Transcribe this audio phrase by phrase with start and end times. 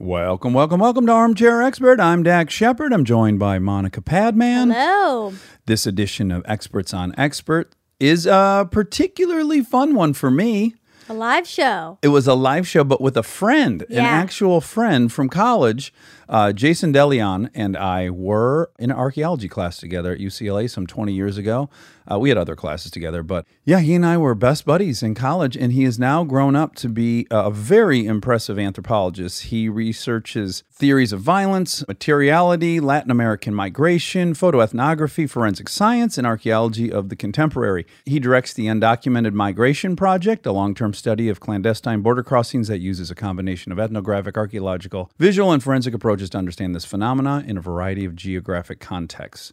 [0.00, 2.00] Welcome, welcome, welcome to Armchair Expert.
[2.00, 2.94] I'm Dax Shepard.
[2.94, 4.70] I'm joined by Monica Padman.
[4.70, 5.34] Hello.
[5.66, 10.74] This edition of Experts on Expert is a particularly fun one for me.
[11.10, 11.98] A live show.
[12.00, 15.92] It was a live show, but with a friend, an actual friend from college.
[16.30, 20.86] Uh, Jason De León and I were in an archaeology class together at UCLA some
[20.86, 21.68] 20 years ago.
[22.10, 25.14] Uh, we had other classes together, but yeah, he and I were best buddies in
[25.14, 29.44] college, and he has now grown up to be a very impressive anthropologist.
[29.44, 37.08] He researches theories of violence, materiality, Latin American migration, photoethnography, forensic science, and archaeology of
[37.08, 37.86] the contemporary.
[38.04, 42.78] He directs the Undocumented Migration Project, a long term study of clandestine border crossings that
[42.78, 47.56] uses a combination of ethnographic, archaeological, visual, and forensic approaches to understand this phenomena in
[47.56, 49.52] a variety of geographic contexts.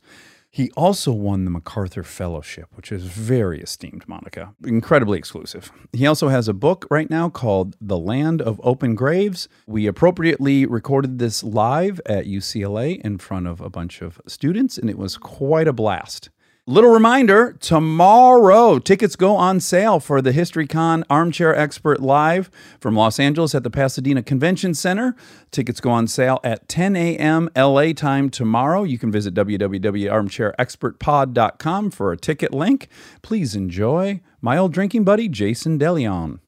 [0.49, 4.53] He also won the MacArthur Fellowship, which is very esteemed, Monica.
[4.65, 5.71] Incredibly exclusive.
[5.93, 9.47] He also has a book right now called The Land of Open Graves.
[9.67, 14.89] We appropriately recorded this live at UCLA in front of a bunch of students, and
[14.89, 16.29] it was quite a blast.
[16.69, 22.51] Little reminder tomorrow, tickets go on sale for the HistoryCon Armchair Expert Live
[22.81, 25.15] from Los Angeles at the Pasadena Convention Center.
[25.49, 27.49] Tickets go on sale at 10 a.m.
[27.55, 28.83] LA time tomorrow.
[28.83, 32.89] You can visit www.armchairexpertpod.com for a ticket link.
[33.21, 36.39] Please enjoy my old drinking buddy, Jason De León.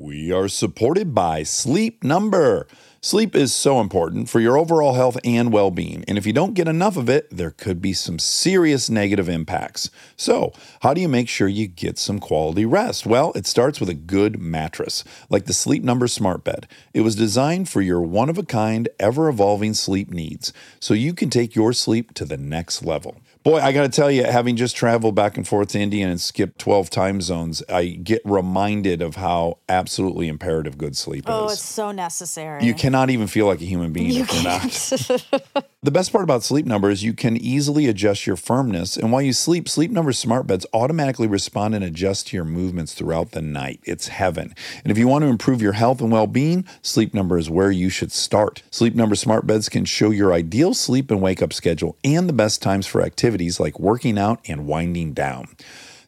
[0.00, 2.66] We are supported by Sleep Number.
[3.00, 6.54] Sleep is so important for your overall health and well being, and if you don't
[6.54, 9.88] get enough of it, there could be some serious negative impacts.
[10.16, 13.06] So, how do you make sure you get some quality rest?
[13.06, 16.66] Well, it starts with a good mattress, like the Sleep Number Smart Bed.
[16.92, 21.14] It was designed for your one of a kind, ever evolving sleep needs, so you
[21.14, 23.20] can take your sleep to the next level.
[23.44, 26.20] Boy, I got to tell you, having just traveled back and forth to India and
[26.20, 31.50] skipped 12 time zones, I get reminded of how absolutely imperative good sleep Oh, is.
[31.50, 32.64] Oh, it's so necessary.
[32.64, 35.52] You cannot even feel like a human being You if you're not.
[35.80, 39.22] The best part about Sleep Number is you can easily adjust your firmness, and while
[39.22, 43.40] you sleep, Sleep Number smart beds automatically respond and adjust to your movements throughout the
[43.40, 43.78] night.
[43.84, 44.56] It's heaven.
[44.82, 47.90] And if you want to improve your health and well-being, Sleep Number is where you
[47.90, 48.64] should start.
[48.72, 52.32] Sleep Number smart beds can show your ideal sleep and wake up schedule and the
[52.32, 53.00] best times for
[53.38, 55.48] activities like working out and winding down.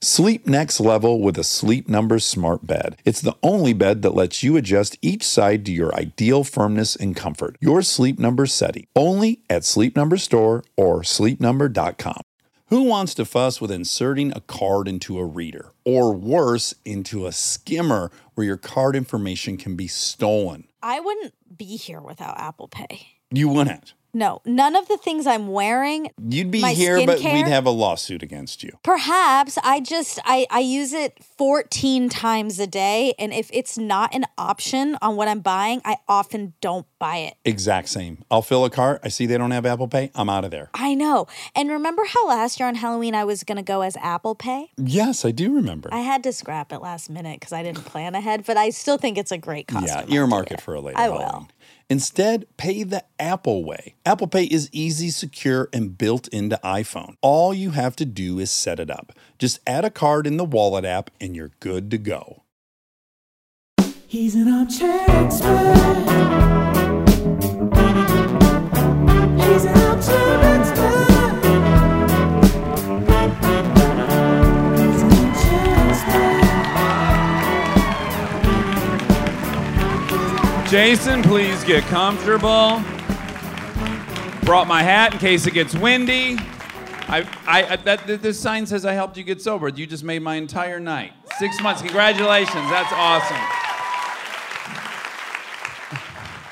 [0.03, 2.97] Sleep next level with a Sleep Number smart bed.
[3.05, 7.15] It's the only bed that lets you adjust each side to your ideal firmness and
[7.15, 7.57] comfort.
[7.61, 8.87] Your Sleep Number setting.
[8.97, 12.23] Only at Sleep Number store or sleepnumber.com.
[12.69, 17.33] Who wants to fuss with inserting a card into a reader or worse into a
[17.33, 20.65] skimmer where your card information can be stolen?
[20.83, 23.09] I wouldn't be here without Apple Pay.
[23.31, 23.93] You wouldn't.
[24.13, 26.11] No, none of the things I'm wearing.
[26.21, 28.73] You'd be here, but we'd have a lawsuit against you.
[28.83, 34.15] Perhaps I just I I use it 14 times a day and if it's not
[34.15, 37.35] an option on what I'm buying, I often don't buy it.
[37.45, 38.25] Exact same.
[38.31, 39.01] I'll fill a cart.
[39.05, 40.11] I see they don't have Apple Pay.
[40.15, 40.71] I'm out of there.
[40.75, 41.27] I know.
[41.55, 44.71] And remember how last year on Halloween I was going to go as Apple Pay?
[44.77, 45.89] Yes, I do remember.
[45.93, 48.99] I had to scrap it last minute cuz I didn't plan ahead, but I still
[48.99, 50.09] think it's a great costume.
[50.09, 51.49] Yeah, earmark it for a later I will.
[51.91, 53.97] Instead, pay the Apple way.
[54.07, 57.17] Apple Pay is easy, secure, and built into iPhone.
[57.21, 59.13] All you have to do is set it up.
[59.41, 62.45] Just add a card in the wallet app and you're good to go.
[64.07, 65.49] He's an armchair expert.
[69.37, 70.70] He's an armchair expert.
[80.71, 82.81] Jason, please get comfortable.
[84.45, 86.37] Brought my hat in case it gets windy.
[87.09, 89.69] I, I, I that, this sign says I helped you get sober.
[89.69, 91.13] You just made my entire night.
[91.41, 91.83] Six months.
[91.83, 92.71] Congratulations.
[92.71, 93.37] That's awesome.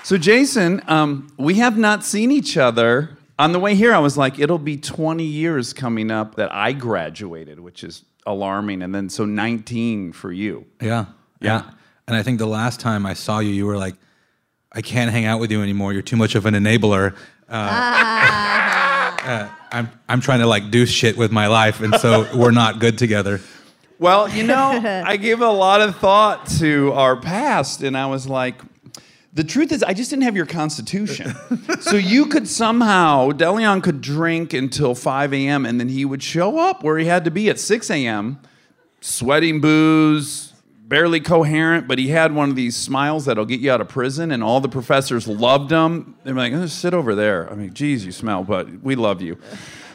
[0.03, 3.17] So, Jason, um, we have not seen each other.
[3.39, 6.73] On the way here, I was like, it'll be 20 years coming up that I
[6.73, 8.83] graduated, which is alarming.
[8.83, 10.67] And then, so 19 for you.
[10.83, 11.05] Yeah.
[11.41, 11.71] Yeah.
[12.09, 13.95] And I think the last time I saw you, you were like,
[14.79, 15.93] I can't hang out with you anymore.
[15.93, 17.17] You're too much of an enabler.
[17.49, 17.53] Uh,
[19.25, 21.81] uh, I'm, I'm trying to like do shit with my life.
[21.81, 23.41] And so we're not good together.
[23.99, 28.29] Well, you know, I gave a lot of thought to our past, and I was
[28.29, 28.55] like,
[29.33, 31.35] the truth is, I just didn't have your constitution.
[31.81, 36.23] so you could somehow, De León could drink until 5 a.m., and then he would
[36.23, 38.39] show up where he had to be at 6 a.m.,
[39.01, 40.48] sweating booze,
[40.89, 44.33] barely coherent, but he had one of these smiles that'll get you out of prison,
[44.33, 46.17] and all the professors loved him.
[46.25, 47.51] They're like, oh, sit over there.
[47.51, 49.39] I mean, geez, you smell, but we love you.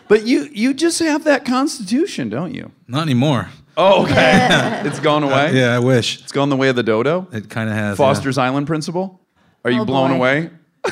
[0.08, 2.72] But you, you just have that constitution, don't you?
[2.88, 3.50] Not anymore.
[3.76, 4.82] Oh, okay.
[4.86, 5.48] it's gone away.
[5.48, 6.22] Uh, yeah, I wish.
[6.22, 7.28] It's gone the way of the dodo.
[7.32, 7.98] It kind of has.
[7.98, 8.06] yeah.
[8.06, 9.20] Foster's Island principle.
[9.66, 10.16] Are you Oh, blown boy.
[10.18, 10.50] away?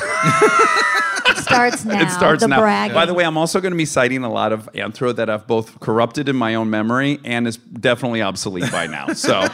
[1.24, 2.00] It starts now.
[2.00, 2.60] It starts the now.
[2.60, 2.94] bragging.
[2.94, 5.46] By the way, I'm also going to be citing a lot of anthro that I've
[5.46, 9.08] both corrupted in my own memory and is definitely obsolete by now.
[9.12, 9.46] So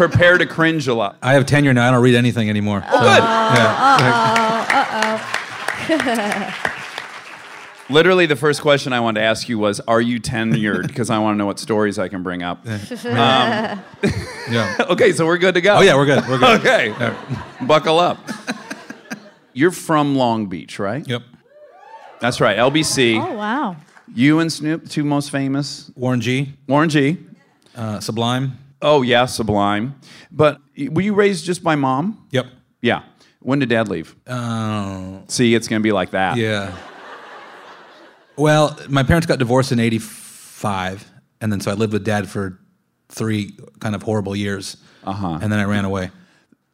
[0.00, 1.18] prepare to cringe a lot.
[1.20, 1.86] I have tenure now.
[1.86, 2.82] I don't read anything anymore.
[2.86, 3.22] Oh, good.
[5.90, 6.66] Yeah.
[7.90, 11.18] Literally, the first question I wanted to ask you was, "Are you tenured?" Because I
[11.18, 12.64] want to know what stories I can bring up.
[13.04, 13.82] yeah.
[14.88, 15.74] okay, so we're good to go.
[15.74, 16.26] Oh yeah, we're good.
[16.26, 16.60] We're good.
[16.60, 16.94] Okay,
[17.66, 18.18] buckle up.
[19.52, 21.06] You're from Long Beach, right?
[21.06, 21.24] Yep.
[22.20, 22.56] That's right.
[22.56, 23.20] LBC.
[23.20, 23.76] oh wow.
[24.14, 25.90] You and Snoop, two most famous.
[25.94, 26.54] Warren G.
[26.66, 27.18] Warren G.
[27.76, 28.59] Uh, Sublime.
[28.82, 30.00] Oh yeah, Sublime.
[30.30, 30.58] But
[30.90, 32.26] were you raised just by mom?
[32.30, 32.46] Yep.
[32.82, 33.02] Yeah.
[33.40, 34.14] When did dad leave?
[34.26, 36.36] Uh, See, it's gonna be like that.
[36.36, 36.76] yeah.
[38.36, 41.10] Well, my parents got divorced in '85,
[41.40, 42.58] and then so I lived with dad for
[43.08, 44.76] three kind of horrible years.
[45.04, 45.38] Uh-huh.
[45.42, 46.10] And then I ran away.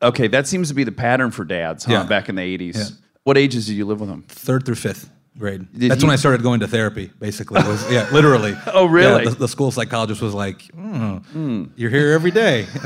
[0.02, 1.92] Okay, that seems to be the pattern for dads, huh?
[1.92, 2.02] Yeah.
[2.04, 2.76] Back in the '80s.
[2.76, 2.84] Yeah.
[3.24, 4.24] What ages did you live with them?
[4.28, 5.66] third through fifth grade.
[5.78, 7.10] Did That's he- when I started going to therapy.
[7.20, 8.54] Basically, was yeah, literally.
[8.66, 9.24] Oh, really?
[9.24, 12.66] Yeah, the, the school psychologist was like, "Hmm, "You're here every day."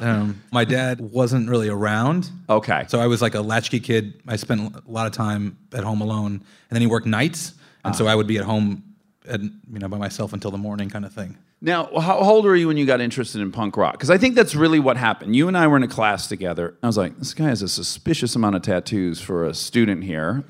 [0.00, 2.84] um, my dad wasn't really around, Okay.
[2.88, 4.20] so I was like a latchkey kid.
[4.26, 7.54] I spent a lot of time at home alone, and then he worked nights,
[7.84, 7.96] and Ah.
[7.96, 8.82] so I would be at home,
[9.28, 11.36] at, you know, by myself until the morning, kind of thing.
[11.62, 13.92] Now, how old were you when you got interested in punk rock?
[13.92, 15.36] Because I think that's really what happened.
[15.36, 16.74] You and I were in a class together.
[16.82, 20.42] I was like, this guy has a suspicious amount of tattoos for a student here.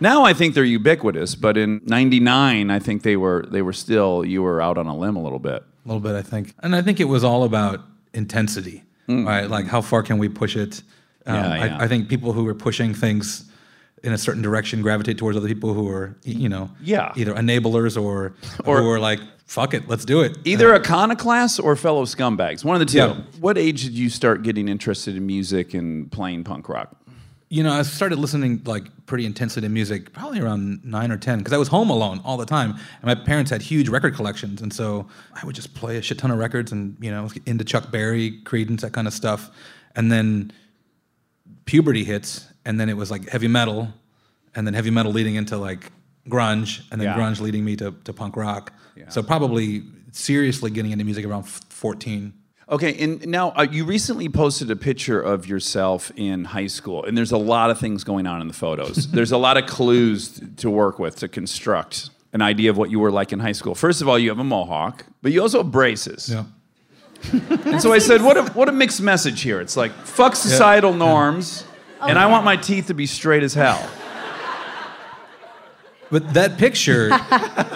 [0.00, 4.24] Now I think they're ubiquitous, but in '99, I think they were they were still
[4.24, 5.62] you were out on a limb a little bit.
[5.84, 6.54] A little bit, I think.
[6.62, 7.80] And I think it was all about
[8.14, 9.48] intensity, right?
[9.50, 10.82] Like, how far can we push it?
[11.26, 11.42] Um, Mm.
[11.58, 11.78] Yeah, yeah.
[11.78, 13.50] I, I think people who are pushing things
[14.02, 17.12] in a certain direction gravitate towards other people who are, you know, Yeah.
[17.16, 18.34] either enablers or,
[18.66, 20.36] Or- who are like, fuck it, let's do it.
[20.44, 22.62] Either iconoclasts or fellow scumbags.
[22.62, 22.98] One of the two.
[22.98, 23.16] Yeah.
[23.40, 26.94] What age did you start getting interested in music and playing punk rock?
[27.54, 31.38] You know, I started listening like pretty intensely to music probably around nine or ten
[31.38, 34.60] because I was home alone all the time, and my parents had huge record collections,
[34.60, 35.06] and so
[35.40, 38.40] I would just play a shit ton of records, and you know, into Chuck Berry,
[38.42, 39.50] Creedence, that kind of stuff,
[39.94, 40.50] and then
[41.64, 43.88] puberty hits, and then it was like heavy metal,
[44.56, 45.92] and then heavy metal leading into like
[46.28, 47.16] grunge, and then Yeah.
[47.16, 48.72] grunge leading me to, to punk rock.
[49.10, 52.32] So probably seriously getting into music around fourteen.
[52.68, 57.16] Okay, and now uh, you recently posted a picture of yourself in high school, and
[57.16, 59.10] there's a lot of things going on in the photos.
[59.12, 62.98] there's a lot of clues to work with to construct an idea of what you
[62.98, 63.74] were like in high school.
[63.74, 66.30] First of all, you have a mohawk, but you also have braces.
[66.30, 66.44] Yeah.
[67.64, 69.60] And so I said, what a, what a mixed message here.
[69.60, 71.64] It's like, fuck societal norms,
[72.00, 73.90] and I want my teeth to be straight as hell.
[76.14, 77.08] But that picture,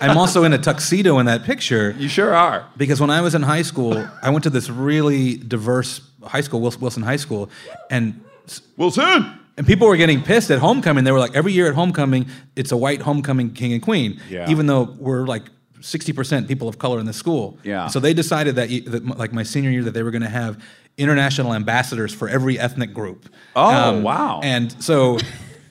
[0.05, 1.93] I'm also in a tuxedo in that picture.
[1.99, 2.67] You sure are.
[2.77, 6.61] Because when I was in high school, I went to this really diverse high school,
[6.61, 7.51] Wilson High School,
[7.91, 8.25] and
[8.77, 9.41] Wilson!
[9.57, 11.03] and people were getting pissed at homecoming.
[11.03, 14.49] They were like, every year at homecoming, it's a white homecoming king and queen, Yeah.
[14.49, 15.43] even though we're like.
[15.81, 17.57] 60% people of color in the school.
[17.63, 17.87] Yeah.
[17.87, 20.61] So they decided that, that, like my senior year, that they were going to have
[20.97, 23.27] international ambassadors for every ethnic group.
[23.55, 24.41] Um, Oh, wow.
[24.43, 25.19] And so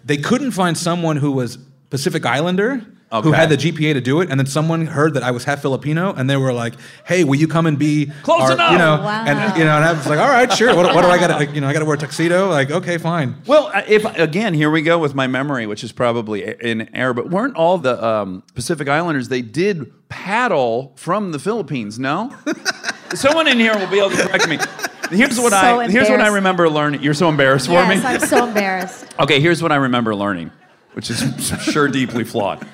[0.05, 1.57] they couldn't find someone who was
[1.89, 2.85] Pacific Islander
[3.23, 5.61] who had the GPA to do it, and then someone heard that I was half
[5.61, 6.73] Filipino, and they were like,
[7.05, 8.71] "Hey, will you come and be Close our-" enough.
[8.73, 9.23] You know, Wow.
[9.25, 10.75] and you know, and I was like, "All right, sure.
[10.75, 11.27] What, what do I got?
[11.27, 12.49] to Like, you know, I got to wear a tuxedo.
[12.49, 15.94] Like, okay, fine." Well, uh, if again, here we go with my memory, which is
[15.94, 17.13] probably in error.
[17.13, 19.29] But weren't all the um, Pacific Islanders?
[19.29, 21.97] They did paddle from the Philippines.
[21.97, 22.35] No,
[23.13, 24.57] someone in here will be able to correct me.
[25.11, 27.01] Here's what So I here's what I remember learning.
[27.03, 28.09] You're so embarrassed for Yes, me.
[28.09, 29.06] I'm so embarrassed.
[29.19, 30.51] Okay, here's what I remember learning,
[30.97, 31.21] which is
[31.61, 32.66] sure deeply flawed.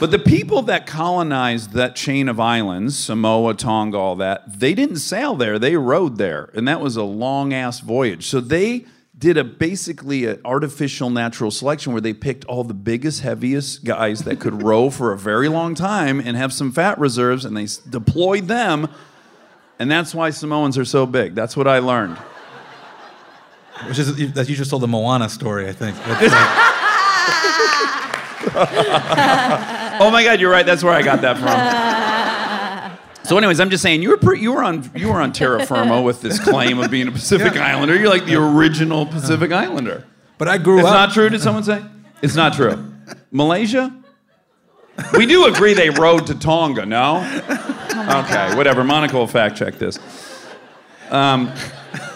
[0.00, 4.96] But the people that colonized that chain of islands, Samoa, Tonga, all that, they didn't
[4.96, 5.60] sail there.
[5.60, 6.50] They rode there.
[6.54, 8.26] And that was a long ass voyage.
[8.26, 8.84] So they
[9.16, 14.24] did a basically an artificial natural selection where they picked all the biggest, heaviest guys
[14.24, 17.62] that could row for a very long time and have some fat reserves and they
[17.62, 18.88] s- deployed them.
[19.78, 21.36] And that's why Samoans are so big.
[21.36, 22.18] That's what I learned.
[23.86, 25.96] Which is that you just told the Moana story, I think.
[26.04, 26.77] That's like-
[30.00, 30.64] Oh my God, you're right.
[30.64, 32.98] That's where I got that from.
[33.24, 35.66] So, anyways, I'm just saying you were pre- you were on you were on terra
[35.66, 37.96] firma with this claim of being a Pacific Islander.
[37.96, 40.04] You're like the original Pacific Islander.
[40.38, 40.94] but I grew It's up.
[40.94, 41.28] not true.
[41.28, 41.82] Did someone say?
[42.22, 42.92] It's not true.
[43.32, 43.92] Malaysia.
[45.16, 46.86] We do agree they rode to Tonga.
[46.86, 47.18] No.
[48.24, 48.82] okay, whatever.
[48.84, 49.98] Monica will fact check this.
[51.10, 51.52] Um,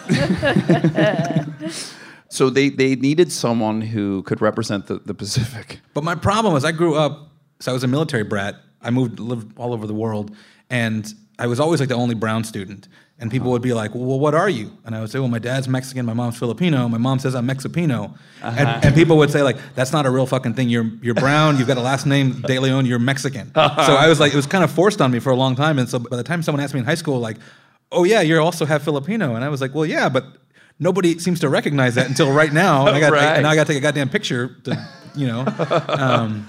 [2.33, 5.81] so they, they needed someone who could represent the, the Pacific.
[5.95, 7.29] But my problem was I grew up,
[7.61, 8.57] so I was a military brat.
[8.81, 10.35] I moved, lived all over the world,
[10.71, 12.89] and I was always like the only brown student.
[13.19, 14.77] And people would be like, well, what are you?
[14.85, 16.89] And I would say, well, my dad's Mexican, my mom's Filipino.
[16.89, 18.17] My mom says I'm Mexipino.
[18.43, 18.81] And, uh-huh.
[18.83, 20.71] and people would say, like, that's not a real fucking thing.
[20.71, 23.53] You're, you're brown, you've got a last name, De Leon, you're Mexican.
[23.55, 25.79] so I was like, it was kind of forced on me for a long time.
[25.79, 27.37] And so by the time someone asked me in high school, like,
[27.93, 29.37] oh, yeah, you also have Filipino.
[29.37, 30.25] And I was like, well, yeah, but
[30.83, 32.87] nobody seems to recognize that until right now.
[32.87, 33.37] And I got Right.
[33.39, 35.45] and I got to take a goddamn picture to, you know.
[35.89, 36.49] Um,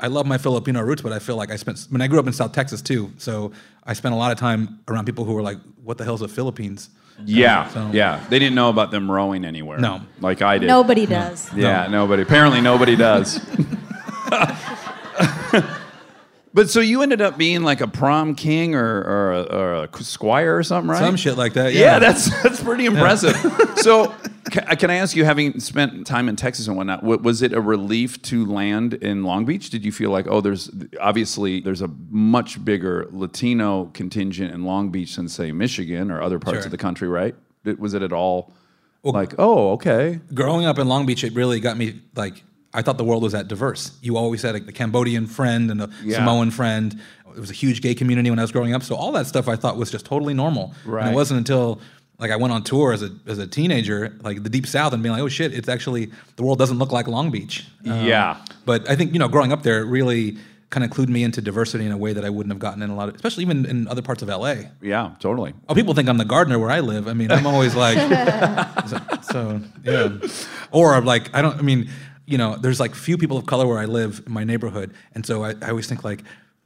[0.00, 1.86] I love my Filipino roots, but I feel like I spent.
[1.88, 3.50] I mean, I grew up in South Texas too, so
[3.84, 6.28] I spent a lot of time around people who were like, "What the hell's the
[6.28, 6.90] Philippines?"
[7.24, 8.20] Yeah, So- yeah.
[8.28, 9.78] They didn't know about them rowing anywhere.
[9.78, 10.00] No.
[10.20, 10.66] like I did.
[10.66, 11.48] Nobody does.
[11.54, 12.22] Yeah, nobody.
[12.22, 13.40] Apparently, nobody does.
[16.54, 20.02] But so you ended up being like a prom king or, or, a, or a
[20.04, 21.00] squire or something, right?
[21.00, 21.72] Some shit like that.
[21.74, 23.34] Yeah, Yeah, that's that's pretty impressive.
[23.78, 24.14] so,
[24.52, 27.42] ca- uh, can I ask you, having spent time in Texas and whatnot, wa- was
[27.42, 29.68] it a relief to land in Long Beach?
[29.68, 30.70] Did you feel like, oh, there's
[31.00, 36.38] obviously there's a much bigger Latino contingent in Long Beach than say Michigan or other
[36.38, 36.66] parts Sure.
[36.66, 37.34] of the country, right?
[37.78, 38.52] Was it at all
[39.02, 42.98] like, oh, okay, growing up in Long Beach, it really got me like I thought
[42.98, 43.92] the world was that diverse.
[44.02, 46.16] You always had a, the Cambodian friend and a Yeah.
[46.16, 47.00] Samoan friend.
[47.36, 48.82] It was a huge gay community when I was growing up.
[48.82, 50.72] So all that stuff I thought was just totally normal.
[50.84, 51.12] And Right.
[51.12, 51.80] it wasn't until
[52.18, 55.02] like I went on tour as a as a teenager, like the deep south, and
[55.02, 57.66] being like, oh shit, it's actually the world doesn't look like Long Beach.
[57.86, 58.36] Um, Yeah.
[58.64, 60.36] But I think you know, growing up there, really
[60.70, 62.90] kind of clued me into diversity in a way that I wouldn't have gotten in
[62.90, 64.54] a lot of, especially even in other parts of LA.
[64.80, 65.54] yeah, totally.
[65.68, 67.06] Oh, people think I'm the gardener where I live.
[67.06, 67.98] I mean, I'm always like,
[68.88, 70.08] so, so, yeah.
[70.72, 71.56] Or like, I don't.
[71.58, 71.90] I mean,
[72.26, 75.24] you know, there's like few people of color where I live in my neighborhood, and
[75.26, 76.22] so I, I always think like,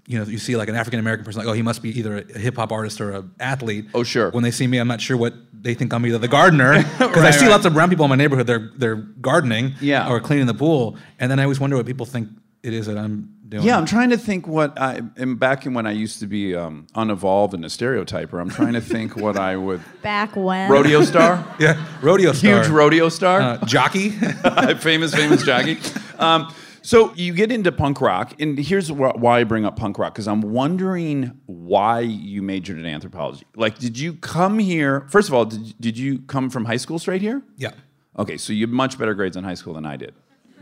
[0.06, 2.18] you know, you see like an African American person, like, oh, he must be either
[2.34, 3.86] a hip hop artist or a athlete.
[3.94, 4.30] Oh, sure.
[4.30, 7.24] When they see me, I'm not sure what they think I'm either the gardener because
[7.24, 7.50] I see right.
[7.50, 8.46] lots of brown people in my neighborhood.
[8.46, 10.08] They're they're gardening, Yeah.
[10.08, 12.28] or cleaning the pool, and then I always wonder what people think
[12.62, 13.64] it is that I'm doing.
[13.64, 16.54] Yeah, I'm trying to think what I am back in when I used to be
[16.54, 18.40] um, unevolved and a stereotyper.
[18.40, 20.70] I'm trying to think what I would Back when.
[20.70, 23.40] rodeo star, yeah, rodeo star, huge rodeo star.
[23.40, 24.10] uh, jockey.
[24.78, 25.78] famous, famous jockey.
[26.18, 26.52] Um,
[26.82, 30.14] so you get into punk rock, and here's wh- why I bring up punk rock
[30.14, 33.44] because I'm wondering why you majored in anthropology.
[33.56, 35.06] Like, did you come here?
[35.10, 37.42] First of all, did, did you come from high school straight here?
[37.56, 37.72] yeah,
[38.18, 40.14] Okay, so you had much better grades in high school than I did.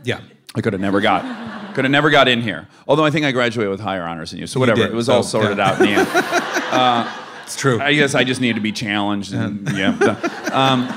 [0.03, 0.19] yeah.
[0.55, 1.23] I could have never got,
[1.77, 2.67] could have never got in here.
[2.87, 4.47] Although I think I graduated with higher honors than you.
[4.47, 5.69] So whatever, did, it was all sorted yeah.
[5.69, 7.07] out in the end.
[7.43, 7.79] It's true.
[7.79, 9.33] I guess I just needed to be challenged.
[9.33, 10.19] And, yeah.
[10.51, 10.91] Um,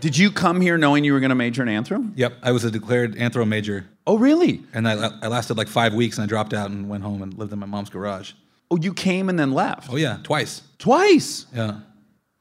[0.00, 2.10] did you come here knowing you were going to major in anthro?
[2.16, 4.62] Yep, I was a declared anthro major, Oh, really?
[4.72, 7.36] and I, I lasted like five weeks, and I dropped out and went home and
[7.36, 8.32] lived in my mom's garage.
[8.70, 9.92] Oh, you came and then left.
[9.92, 10.62] Oh yeah, twice.
[10.78, 11.44] Twice.
[11.54, 11.80] Yeah.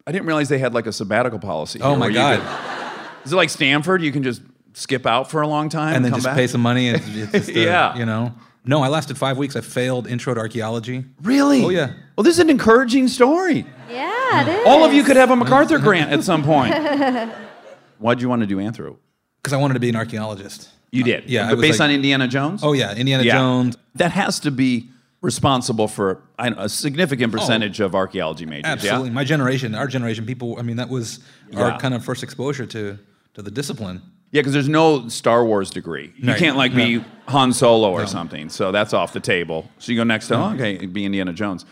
[0.08, 1.82] I didn't realize they had like a sabbatical policy.
[1.82, 2.39] Oh my god.
[2.39, 4.01] could- is it like Stanford?
[4.01, 4.42] You can just
[4.73, 6.35] skip out for a long time And then come just back?
[6.35, 6.89] pay some money.
[6.89, 7.97] And it's just, uh, Yeah.
[7.97, 8.33] You know.
[8.65, 9.55] No, I lasted five weeks.
[9.55, 11.05] I failed intro to archaeology.
[11.23, 11.63] Really?
[11.63, 11.93] Oh, yeah.
[12.15, 13.65] Well, this is an encouraging story.
[13.89, 14.67] Yeah, it is.
[14.67, 16.75] All of you could have a MacArthur grant at some point.
[17.97, 18.97] Why'd you want to do anthro?
[19.41, 20.69] Because I wanted to be an archaeologist.
[20.91, 21.25] You did.
[21.29, 22.61] yeah, But based like- on Indiana Jones.
[22.63, 23.33] Oh yeah, Indiana Yeah.
[23.38, 23.77] Jones.
[23.95, 24.89] That has to be
[25.21, 28.65] responsible for I know, a significant percentage of archaeology majors.
[28.67, 28.71] Oh.
[28.73, 29.09] Absolutely.
[29.09, 29.13] Yeah.
[29.15, 30.57] My generation, our generation, people.
[30.59, 31.19] I mean, that was
[31.51, 31.61] Yeah.
[31.71, 32.97] our kind of first exposure to
[33.35, 34.01] to the discipline.
[34.31, 36.13] Yeah, because there's no Star Wars degree.
[36.17, 38.05] You can't like be Han Solo or No.
[38.05, 38.50] something.
[38.50, 39.69] So that's off the table.
[39.79, 41.65] So you go next to oh, okay, be Indiana Jones.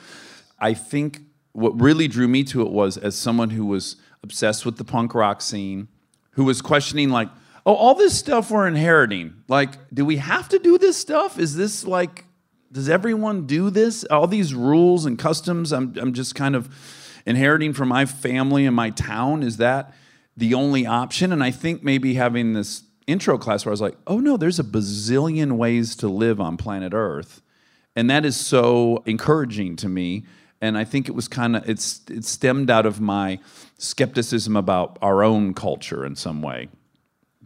[0.60, 1.22] I think
[1.52, 5.14] what really drew me to it was as someone who was obsessed with the punk
[5.14, 5.88] rock scene,
[6.32, 7.30] who was questioning like,
[7.66, 9.36] oh, all this stuff we're inheriting.
[9.48, 11.38] Like, do we have to do this stuff?
[11.38, 12.26] Is this like,
[12.72, 14.04] does everyone do this?
[14.06, 15.72] All these rules and customs.
[15.72, 16.70] I'm I'm just kind of
[17.26, 19.44] inheriting from my family and my town.
[19.44, 19.94] Is that
[20.38, 21.34] the only option?
[21.34, 24.60] And I think maybe having this intro class where I was like, oh no, there's
[24.60, 27.42] a bazillion ways to live on planet Earth.
[27.96, 30.26] And that is so encouraging to me.
[30.62, 33.40] And I think it was kind of it's it stemmed out of my
[33.78, 36.70] skepticism about our own culture in some way.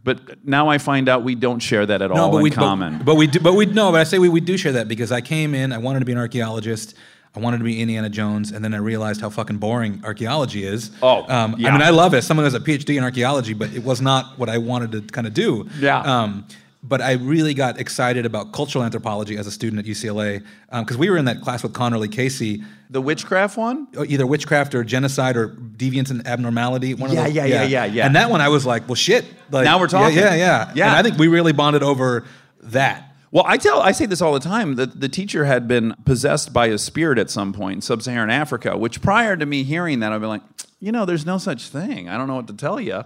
[0.03, 2.97] But now I find out we don't share that at all in we common.
[2.99, 3.39] But, but we do.
[3.39, 3.91] But we no.
[3.91, 5.71] But I say we, we do share that because I came in.
[5.71, 6.95] I wanted to be an archaeologist.
[7.33, 10.91] I wanted to be Indiana Jones, and then I realized how fucking boring archaeology is.
[11.01, 11.69] Oh, um, yeah.
[11.69, 12.23] I mean, I love it.
[12.23, 15.25] Someone has a PhD in archaeology, but it was not what I wanted to kind
[15.25, 15.69] of do.
[15.79, 16.01] Yeah.
[16.01, 16.45] Um,
[16.83, 21.09] but I really got excited about cultural anthropology as a student at UCLA because we
[21.09, 23.87] were in that class with Conerly Casey, the witchcraft one?
[24.07, 26.95] either witchcraft or genocide or deviance and abnormality.
[26.95, 28.05] One Yeah, of those, yeah, yeah, yeah, yeah.
[28.07, 29.25] And that one, I was like, well, shit.
[29.51, 30.17] Like, Now we're talking.
[30.17, 30.71] Yeah, yeah, yeah.
[30.75, 30.87] Yeah.
[30.87, 32.25] And I think we really bonded over
[32.63, 33.10] that.
[33.31, 36.51] Well, I tell I say this all the time that the teacher had been possessed
[36.51, 40.11] by a spirit at some point in sub-Saharan Africa, which prior to me hearing that
[40.11, 40.41] I'd be like,
[40.81, 42.09] you know, there's no such thing.
[42.09, 43.03] I don't know what to tell you.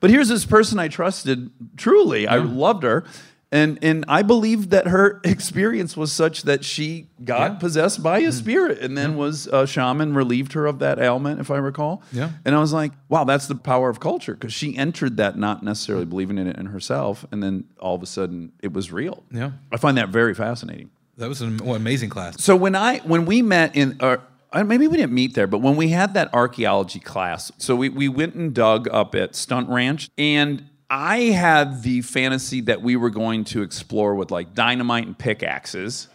[0.00, 2.26] But here's this person I trusted truly.
[2.26, 3.04] I loved her.
[3.50, 7.58] And and I believe that her experience was such that she got Yeah.
[7.58, 11.50] possessed by a spirit, and then was a shaman relieved her of that ailment, if
[11.50, 12.02] I recall.
[12.12, 12.30] Yeah.
[12.44, 15.62] And I was like, wow, that's the power of culture because she entered that not
[15.62, 19.24] necessarily believing in it in herself, and then all of a sudden it was real.
[19.32, 19.52] Yeah.
[19.72, 20.90] I find that very fascinating.
[21.16, 22.42] That was an amazing class.
[22.42, 24.18] So when I when we met in uh,
[24.52, 27.88] uh, maybe we didn't meet there, but when we had that archaeology class, so we
[27.88, 32.96] we went and dug up at Stunt Ranch, and I had the fantasy that we
[32.96, 36.08] were going to explore with like dynamite and pickaxes.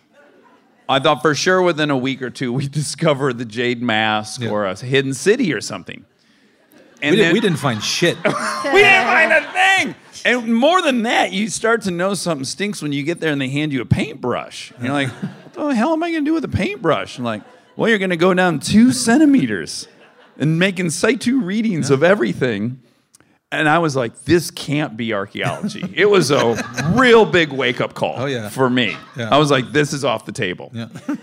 [0.89, 4.49] I thought for sure within a week or two we'd discover the Jade Mask Yeah.
[4.49, 6.05] or a hidden city or something.
[7.01, 8.17] And We, did, then- we didn't find shit.
[8.25, 9.95] we didn't find a thing.
[10.25, 13.41] And more than that, you start to know something stinks when you get there and
[13.41, 14.71] they hand you a paintbrush.
[14.71, 15.09] And you're like,
[15.53, 17.17] what the hell am I going to do with a paintbrush?
[17.17, 17.41] And like,
[17.75, 19.87] well, you're going to go down two centimeters
[20.37, 22.79] and making situ readings of everything.
[23.53, 25.83] And I was like, this can't be archaeology.
[25.95, 26.55] it was a
[26.95, 28.49] real big wake up call Oh, yeah.
[28.49, 28.97] for me.
[29.15, 29.29] Yeah.
[29.29, 30.71] I was like, this is off the table.
[30.73, 30.87] yeah.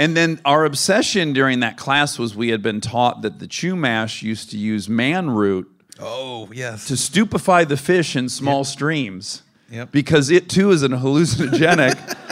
[0.00, 4.22] And then our obsession during that class was we had been taught that the Chumash
[4.22, 6.86] used to use man root Oh yes.
[6.86, 9.90] to stupefy the fish in small streams Yep.
[9.90, 11.96] because it too is an hallucinogenic.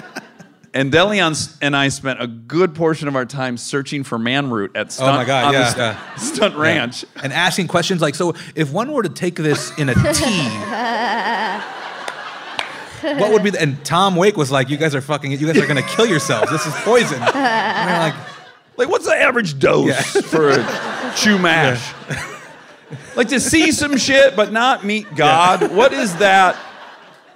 [0.77, 4.77] and De León and I spent a good portion of our time searching for Manroot
[4.77, 6.15] at Stunt, Oh my God, yeah, st- yeah.
[6.17, 7.05] Stunt Ranch.
[7.23, 10.49] and asking questions like, so if one were to take this in a tea,
[13.21, 13.51] what would be?
[13.51, 15.31] The, and Tom Wake was like, "You guys are fucking.
[15.33, 16.51] You guys are gonna kill yourselves.
[16.51, 18.15] This is poison." Like,
[18.79, 20.01] Like, what's the average dose Yeah.
[20.23, 20.57] for a
[21.15, 21.81] Chumash?
[23.17, 25.73] like to see some shit but not meet God.
[25.73, 26.57] What is that?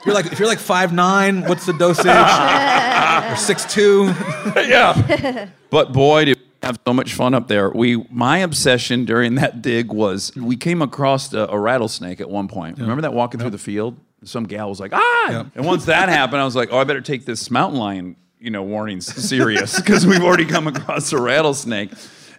[0.04, 2.06] "You're like, if you're like five nine, what's the dosage?
[3.32, 4.04] or six two?
[4.56, 5.48] yeah.
[5.70, 7.70] But boy, did we have so much fun up there.
[7.70, 12.48] We my obsession during that dig was we came across a, a rattlesnake at one
[12.48, 12.78] point.
[12.78, 13.96] Remember that walking through the field?
[14.24, 15.30] Some gal was like, ah!
[15.30, 15.46] Yep.
[15.54, 18.50] And once that happened, I was like, oh, I better take this mountain lion, you
[18.50, 21.90] know, warnings serious because we've already come across a rattlesnake.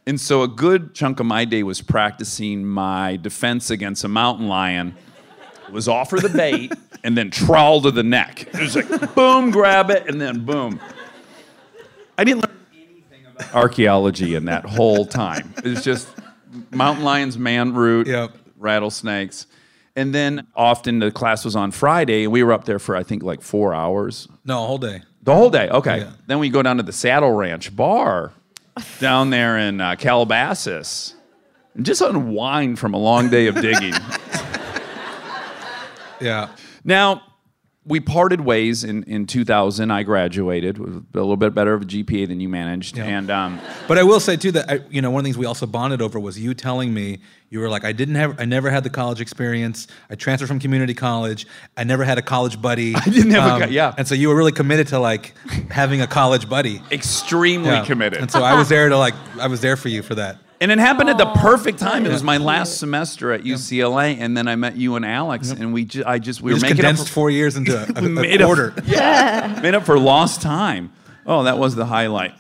[0.06, 4.48] And so a good chunk of my day was practicing my defense against a mountain
[4.48, 4.96] lion
[5.72, 6.74] was offer the bait
[7.04, 8.44] and then trawl to the neck.
[8.54, 10.80] It was like boom, grab it, and then boom.
[12.18, 15.54] I didn't learn anything about archaeology in that whole time.
[15.58, 16.08] It was just
[16.72, 18.36] mountain lions, man root, Yep.
[18.58, 19.48] rattlesnakes.
[19.96, 23.04] And then often the class was on Friday, and we were up there for I
[23.04, 24.28] think like four hours.
[24.46, 25.02] No, whole day.
[25.24, 26.00] The whole day, okay.
[26.00, 26.12] Yeah.
[26.28, 28.32] Then we go down to the Saddle Ranch bar
[29.00, 31.14] down there in uh, Calabasas
[31.76, 33.94] and just unwind from a long day of digging.
[36.22, 36.50] Yeah.
[36.84, 37.24] Now,
[37.84, 39.90] we parted ways in, in 2000.
[39.90, 42.96] I graduated with a little bit better of a GPA than you managed.
[42.96, 43.06] Yeah.
[43.06, 45.38] And um, But I will say too that I, you know one of the things
[45.40, 48.46] we also bonded over was you telling me you were like I didn't have I
[48.46, 49.88] never had the college experience.
[50.12, 51.48] I transferred from community college.
[51.76, 52.94] I never had a college buddy.
[53.06, 53.96] I didn't have a co- yeah.
[53.98, 55.34] And so you were really committed to like
[55.72, 56.84] having a college buddy.
[56.92, 57.84] extremely Yeah.
[57.84, 58.22] committed.
[58.22, 60.38] And so I was there to like I was there for you for that.
[60.62, 62.06] And it happened at the perfect time.
[62.06, 65.74] It was my last semester at UCLA, and then I met you and Alex, and
[65.74, 67.76] we ju- I just we We were just making condensed up for, four years into
[67.96, 70.94] a, a, made a up- yeah, made up for lost time.
[71.26, 72.34] Oh, that was the highlight.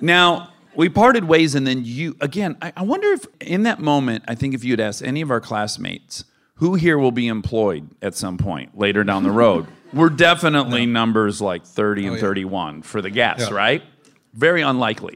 [0.00, 2.56] Now we parted ways, and then you again.
[2.60, 5.40] I, I wonder if in that moment, I think if you'd asked any of our
[5.40, 6.24] classmates
[6.56, 11.40] who here will be employed at some point later down the road, we're definitely numbers
[11.40, 12.20] like thirty and Oh, yeah.
[12.20, 13.54] thirty-one for the guess, Yeah.
[13.54, 13.82] right?
[14.34, 15.14] Very unlikely.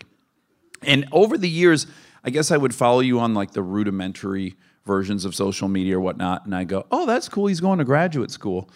[0.83, 1.87] And over the years,
[2.25, 4.57] I guess I would follow you on like the rudimentary
[4.87, 7.47] versions of social media or whatnot, and I go, "Oh, that's cool.
[7.47, 8.71] He's going to graduate school."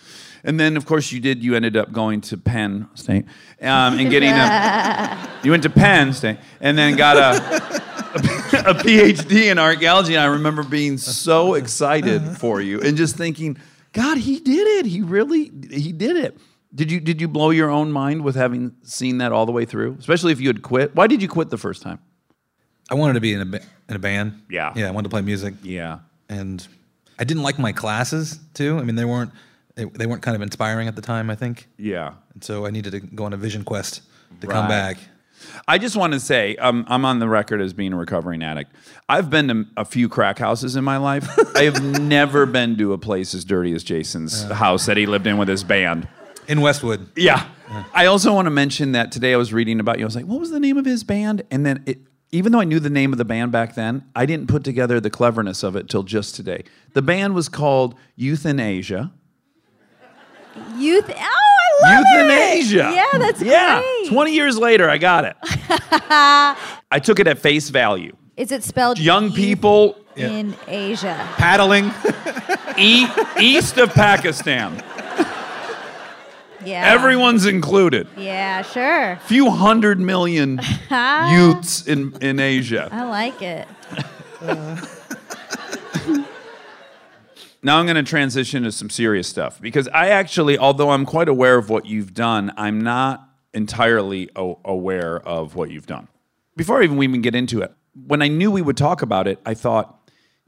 [0.45, 1.43] And then, of course, you did.
[1.43, 3.25] You ended up going to Penn State
[3.61, 5.29] um, and getting a.
[5.45, 7.37] You went to Penn State and then got a,
[8.69, 10.15] a PhD in archaeology.
[10.15, 13.57] And I remember being so excited for you and just thinking,
[13.93, 14.87] "God, he did it.
[14.87, 16.37] He really, he did it."
[16.75, 19.65] Did you did you blow your own mind with having seen that all the way
[19.65, 19.97] through?
[19.99, 20.95] Especially if you had quit.
[20.95, 22.01] Why did you quit the first time?
[22.91, 24.43] I wanted to be in a in a band.
[24.51, 24.73] Yeah.
[24.77, 25.55] Yeah, I wanted to play music.
[25.63, 26.01] Yeah.
[26.29, 26.67] and
[27.21, 28.79] I didn't like my classes too.
[28.79, 29.33] I mean, they weren't
[29.75, 31.31] they, they weren't kind of inspiring at the time.
[31.31, 32.15] I think, Yeah.
[32.35, 34.03] and so I needed to go on a vision quest
[34.41, 34.55] to Right.
[34.55, 34.99] come back.
[35.69, 38.73] I just want to say, um, I'm on the record as being a recovering addict.
[39.09, 41.29] I've been to a few crack houses in my life.
[41.57, 45.29] I have never been to a place as dirty as Jason's house that he lived
[45.29, 46.09] in with his band.
[46.49, 47.47] In Westwood, Yeah.
[47.95, 50.05] I also want to mention that today I was reading about you.
[50.05, 51.43] I was like, what was the name of his band?
[51.53, 51.99] And then it,
[52.31, 55.01] even though I knew the name of the band back then, I didn't put together
[55.01, 56.65] the cleverness of it till just today.
[56.93, 59.13] The band was called Euthanasia.
[60.77, 61.09] Youth.
[61.09, 62.19] Oh, I love it.
[62.19, 62.89] Euthanasia.
[62.91, 62.95] it.
[62.95, 63.81] Yeah, that's yeah.
[63.81, 64.09] great.
[64.09, 65.37] 20 years later, I got it.
[66.91, 68.15] I took it at face value.
[68.37, 71.17] Is it spelled Young youth people in Asia?
[71.37, 71.93] paddling.
[72.79, 73.09] e-
[73.41, 74.83] east of Pakistan.
[76.65, 76.93] Yeah.
[76.93, 78.09] Everyone's included.
[78.17, 79.19] Yeah, sure.
[79.27, 80.61] Few hundred million
[81.31, 82.89] youths in, in Asia.
[82.93, 83.67] I like it.
[87.61, 91.29] Now I'm going to transition to some serious stuff because I actually, although I'm quite
[91.29, 96.07] aware of what you've done, I'm not entirely o- aware of what you've done.
[96.57, 97.73] Before even we even get into it,
[98.07, 99.98] when I knew we would talk about it, I thought,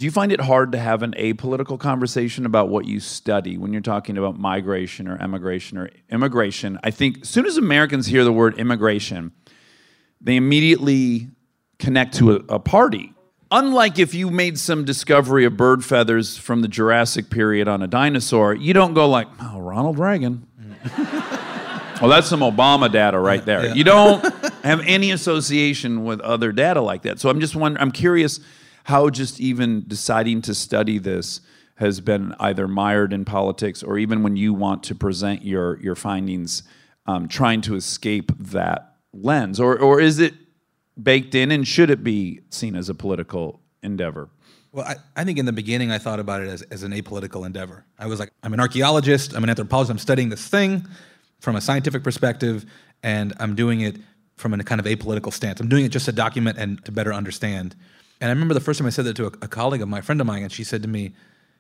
[0.01, 3.71] do you find it hard to have an apolitical conversation about what you study when
[3.71, 6.79] you're talking about migration or emigration or immigration?
[6.83, 9.33] I think as soon as Americans hear the word immigration,
[10.19, 11.29] they immediately
[11.79, 13.13] connect to a, a party.
[13.51, 17.87] Unlike if you made some discovery of bird feathers from the Jurassic period on a
[17.87, 20.47] dinosaur, you don't go like, oh, Ronald Reagan.
[20.97, 23.77] well, that's some Obama data right there.
[23.77, 24.25] You don't
[24.65, 27.21] have any association with other data like that.
[27.21, 28.41] So I'm just wondering, I'm curious
[28.85, 31.41] how just even deciding to study this
[31.77, 35.95] has been either mired in politics or even when you want to present your, your
[35.95, 36.63] findings,
[37.07, 39.59] um, trying to escape that lens.
[39.59, 40.35] Or, or is it
[41.03, 44.29] baked in and should it be seen as a political endeavor?
[44.73, 47.47] Well, I, I think in the beginning I thought about it as, as an apolitical
[47.47, 47.85] endeavor.
[47.99, 50.87] I was like, I'm an archaeologist, I'm an anthropologist, I'm studying this thing
[51.41, 52.67] from a scientific perspective,
[53.03, 53.97] and I'm doing it
[54.37, 55.61] from a kind of apolitical stance.
[55.61, 57.75] I'm doing it just to document and to better understand.
[58.21, 60.01] And I remember the first time I said that to a, a colleague of my
[60.01, 61.13] friend of mine, and she said to me,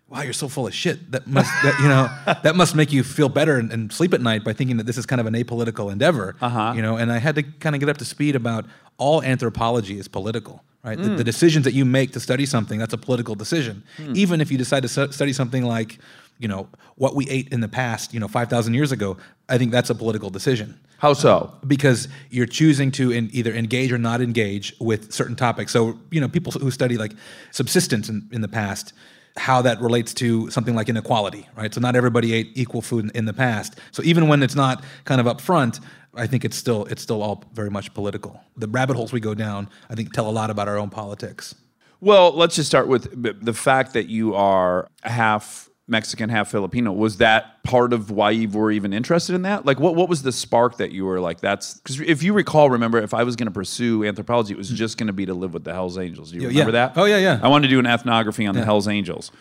[0.09, 1.13] Wow, you're so full of shit.
[1.13, 2.09] That must, that, you know,
[2.43, 4.99] that must make you feel better and, and sleep at night by thinking that this
[4.99, 6.35] is kind of an apolitical endeavor.
[6.41, 6.73] Uh-huh.
[6.75, 8.67] You know, and I had to kind of get up to speed about
[8.99, 10.99] all anthropology is political, right?
[10.99, 13.85] The, the decisions that you make to study something, that's a political decision.
[14.15, 16.01] Even if you decide to stu- study something like,
[16.41, 19.17] you know, what we ate in the past, you know, 5,000 years ago,
[19.49, 21.55] I think that's a political decision How so?
[21.67, 25.73] because you're choosing to in, either engage or not engage with certain topics.
[25.73, 27.13] So, you know, people who study like
[27.53, 28.93] subsistence in, in the past,
[29.39, 31.73] how that relates to something like inequality, right?
[31.73, 33.79] So not everybody ate equal food in, in the past.
[33.93, 35.81] So even when it's not kind of upfront,
[36.15, 38.39] I think it's still it's still all very much political.
[38.59, 41.55] The rabbit holes we go down, I think, tell a lot about our own politics.
[42.01, 46.93] Well, let's just start with the fact that you are half Mexican, half Filipino.
[46.93, 49.67] Was that part of why you were even interested in that?
[49.67, 52.71] Like, what, what was the spark that you were like, that's because if you recall,
[52.71, 55.35] remember, if I was going to pursue anthropology, it was just going to be to
[55.35, 56.31] live with the Hells Angels.
[56.31, 56.87] Do you Yeah, remember yeah.
[56.89, 56.93] that?
[56.99, 57.41] Oh, yeah, yeah.
[57.43, 59.33] I wanted to do an ethnography on the Hells Angels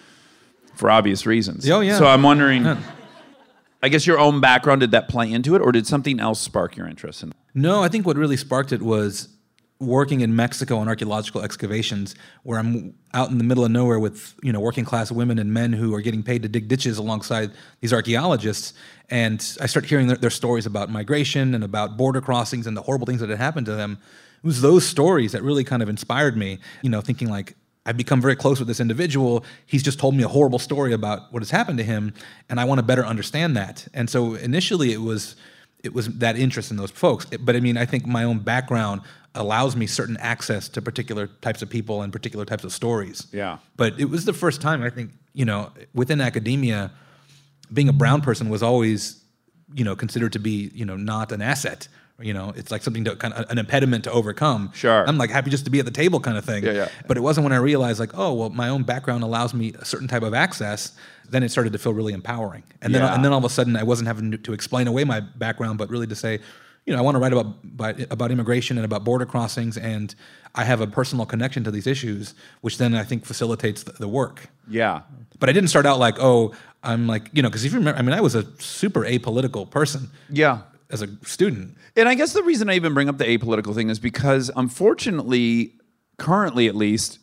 [0.76, 1.70] for obvious reasons.
[1.70, 1.98] Oh, yeah.
[1.98, 2.66] So I'm wondering,
[3.82, 6.76] I guess your own background, did that play into it, or did something else spark
[6.76, 9.30] your interest in No, I think what really sparked it was
[9.80, 12.14] working in Mexico on archaeological excavations,
[12.44, 15.54] where I'm out in the middle of nowhere with you know working class women and
[15.54, 18.74] men who are getting paid to dig ditches alongside these archaeologists,
[19.10, 22.82] and I start hearing their, their stories about migration and about border crossings and the
[22.82, 23.98] horrible things that had happened to them.
[24.44, 26.60] It was those stories that really kind of inspired me.
[26.82, 27.56] You know, thinking like.
[27.86, 29.44] I've become very close with this individual.
[29.66, 32.14] He's just told me a horrible story about what has happened to him,
[32.48, 33.88] and I want to better understand that.
[33.96, 35.38] And so initially, it was
[35.84, 37.26] it was that interest in those folks.
[37.26, 39.02] But I mean, I think my own background
[39.36, 43.28] allows me certain access to particular types of people and particular types of stories.
[43.32, 43.60] Yeah.
[43.78, 46.92] But it was the first time I think, you know, within academia,
[47.72, 49.24] being a brown person was always,
[49.74, 51.88] you know, considered to be, you know, not an asset.
[52.22, 54.72] You know, it's like something to kind of an impediment to overcome.
[54.74, 55.08] Sure.
[55.08, 56.66] I'm like happy just to be at the table kind of thing.
[56.66, 56.90] Yeah, yeah.
[57.08, 59.86] But it wasn't when I realized like, oh, well, my own background allows me a
[59.86, 60.98] certain type of access.
[61.30, 62.64] Then it started to feel really empowering.
[62.82, 65.06] And then and then all of a sudden I wasn't having to- to explain away
[65.06, 66.40] my background, but really to say,
[66.90, 70.16] you know, I want to write about about, immigration and about border crossings, and
[70.56, 74.08] I have a personal connection to these issues, which then I think facilitates the, the
[74.08, 74.48] work.
[74.68, 75.02] Yeah.
[75.40, 78.00] But I didn't start out like, oh, I'm like, you know, because if you remember,
[78.00, 80.62] I mean, I was a super apolitical person Yeah.
[80.90, 81.78] as a student.
[81.96, 85.74] And I guess the reason I even bring up the apolitical thing is because, unfortunately,
[86.18, 87.20] currently at least,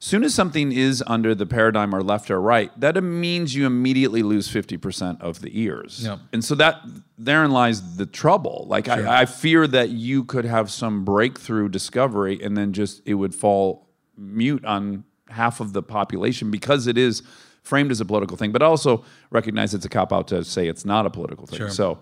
[0.00, 4.22] soon as something is under the paradigm or left or right, that means you immediately
[4.22, 6.02] lose 50% of the ears.
[6.04, 6.18] Yeah.
[6.32, 6.80] And so that
[7.18, 8.64] therein lies the trouble.
[8.66, 13.14] Like I, I fear that you could have some breakthrough discovery and then just it
[13.14, 17.22] would fall mute on half of the population because it is
[17.62, 20.86] framed as a political thing, but also recognize it's a cop out to say it's
[20.86, 21.58] not a political thing.
[21.58, 21.70] Sure.
[21.70, 21.98] So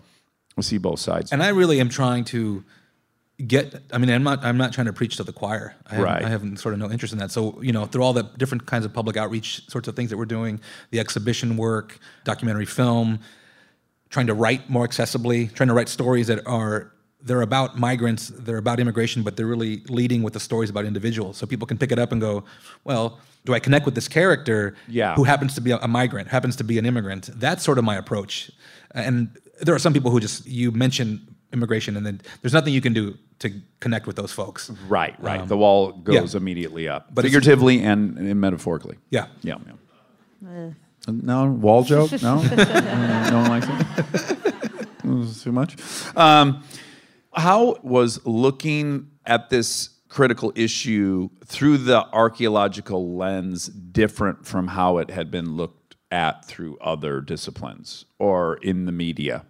[0.57, 1.33] we'll see both sides.
[1.33, 2.65] And I really am trying to
[3.46, 3.83] get.
[3.92, 4.44] I mean, I'm not.
[4.44, 5.74] I'm not trying to preach to the choir.
[5.87, 6.24] I haven't, Right.
[6.24, 7.31] I have sort of no interest in that.
[7.31, 10.16] So you know, through all the different kinds of public outreach sorts of things that
[10.16, 13.20] we're doing, the exhibition work, documentary film,
[14.11, 18.59] trying to write more accessibly, trying to write stories that are they're about migrants, they're
[18.59, 21.37] about immigration, but they're really leading with the stories about individuals.
[21.37, 22.44] So people can pick it up and go,
[22.85, 25.16] well, do I connect with this character Yeah.
[25.16, 27.29] who happens to be a, a migrant, happens to be an immigrant?
[27.35, 28.53] That's sort of my approach.
[28.92, 32.81] And there are some people who just you mention immigration and then there's nothing you
[32.81, 34.70] can do to connect with those folks.
[34.88, 35.40] Right, right.
[35.40, 36.38] Um, the wall goes yeah.
[36.38, 38.98] immediately up, But but figuratively and, and metaphorically.
[39.11, 39.27] Yeah.
[39.42, 39.57] Yeah.
[39.66, 40.48] yeah.
[40.48, 40.70] Uh,
[41.12, 42.12] no wall joke.
[42.12, 43.72] No, mm, no one likes it.
[45.03, 45.77] Mm, was too much.
[46.16, 46.62] Um,
[47.35, 55.11] how was looking at this critical issue through the archaeological lens different from how it
[55.11, 59.44] had been looked at through other disciplines or in the media?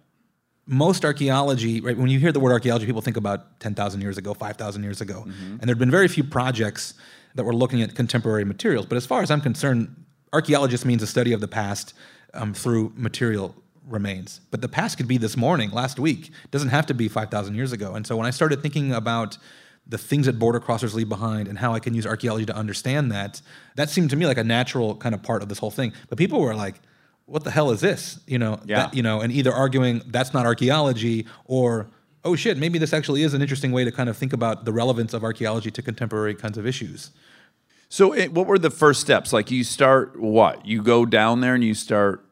[0.69, 1.97] Most archaeology, right?
[1.97, 5.23] When you hear the word archaeology, people think about 10,000 years ago, 5,000 years ago.
[5.25, 6.93] And there'd been very few projects
[7.33, 8.85] that were looking at contemporary materials.
[8.85, 11.95] But as far as I'm concerned, archaeologist means a study of the past
[12.35, 13.55] um, through material
[13.87, 14.41] remains.
[14.51, 16.27] But the past could be this morning, last week.
[16.27, 17.95] It doesn't have to be 5,000 years ago.
[17.95, 19.39] And so when I started thinking about
[19.87, 23.11] the things that border crossers leave behind and how I can use archaeology to understand
[23.11, 23.41] that,
[23.75, 25.93] that seemed to me like a natural kind of part of this whole thing.
[26.09, 26.75] But people were like,
[27.29, 28.19] what the hell is this?
[28.27, 28.83] You know, Yeah.
[28.83, 31.87] that, you know, and either arguing that's not archaeology or
[32.25, 34.73] oh shit, maybe this actually is an interesting way to kind of think about the
[34.73, 37.11] relevance of archaeology to contemporary kinds of issues.
[37.91, 39.33] So, it, what were the first steps?
[39.33, 40.65] Like, you start what?
[40.65, 42.23] You go down there and you start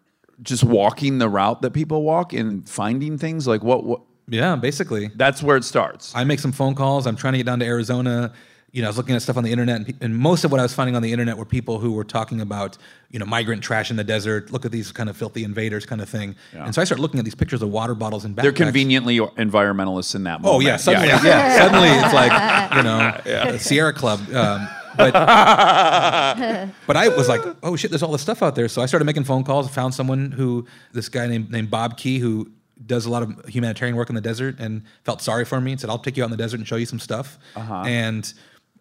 [0.44, 3.48] just walking the route that people walk and finding things.
[3.48, 3.84] Like, what?
[3.84, 5.10] what Yeah, basically.
[5.16, 6.14] that's where it starts.
[6.14, 7.08] I make some phone calls.
[7.08, 8.34] I'm trying to get down to Arizona.
[8.78, 10.60] You know, I was looking at stuff on the internet, and, and most of what
[10.60, 12.78] I was finding on the internet were people who were talking about,
[13.10, 14.52] you know, migrant trash in the desert.
[14.52, 16.36] Look at these kind of filthy invaders, kind of thing.
[16.54, 18.42] And so I started looking at these pictures of water bottles and backpacks.
[18.44, 20.58] They're conveniently environmentalists in that moment.
[20.58, 23.20] Oh yeah, suddenly, yeah, suddenly it's like you know,
[23.54, 24.20] the Sierra Club.
[24.32, 25.14] Um, but
[26.86, 28.68] but I was like, oh shit, there's all this stuff out there.
[28.68, 29.68] So I started making phone calls.
[29.72, 32.52] Found someone who this guy named named Bob Key who
[32.86, 35.82] does a lot of humanitarian work in the desert and felt sorry for me and
[35.82, 37.40] said, I'll take you out in the desert and show you some stuff.
[37.88, 38.32] And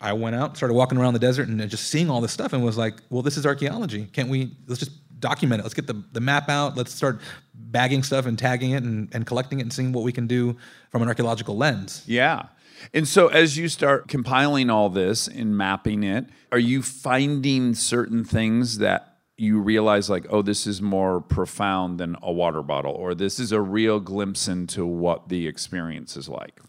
[0.01, 2.65] I went out, started walking around the desert and just seeing all this stuff and
[2.65, 4.07] was like, well, this is archaeology.
[4.13, 4.57] Can't we?
[4.67, 5.63] Let's just document it.
[5.63, 6.77] Let's get the, the map out.
[6.77, 7.21] Let's start
[7.55, 10.57] bagging stuff and tagging it and, and collecting it and seeing what we can do
[10.91, 12.03] from an archaeological lens.
[12.07, 12.47] Yeah.
[12.93, 18.25] And so as you start compiling all this and mapping it, are you finding certain
[18.25, 23.15] things that you realize like, oh, this is more profound than a water bottle, or
[23.15, 26.61] this is a real glimpse into what the experience is like?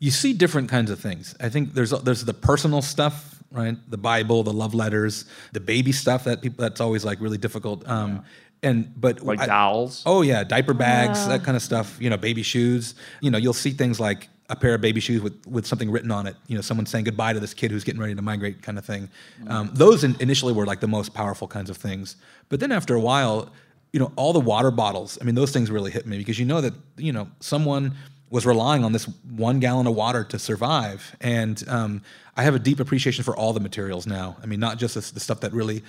[0.00, 1.34] You see different kinds of things.
[1.40, 3.76] I think there's there's the personal stuff, right?
[3.88, 7.86] The Bible, the love letters, the baby stuff that people that's always like really difficult.
[7.88, 8.24] Um,
[8.62, 10.02] and but Like I- dolls?
[10.06, 11.96] Oh yeah, diaper bags, that kind of stuff.
[12.00, 12.94] You know, baby shoes.
[13.20, 16.10] You know, you'll see things like a pair of baby shoes with with something written
[16.10, 16.34] on it.
[16.46, 18.84] You know, someone saying goodbye to this kid who's getting ready to migrate, kind of
[18.84, 19.08] thing.
[19.48, 22.16] Um, those in, initially were like the most powerful kinds of things.
[22.48, 23.50] But then after a while,
[23.92, 25.18] you know, all the water bottles.
[25.20, 27.94] I mean, those things really hit me because you know that you know someone
[28.30, 31.16] was relying on this one gallon of water to survive.
[31.20, 32.02] And um,
[32.36, 34.36] I have a deep appreciation for all the materials now.
[34.42, 35.82] I mean, not just the, the stuff that really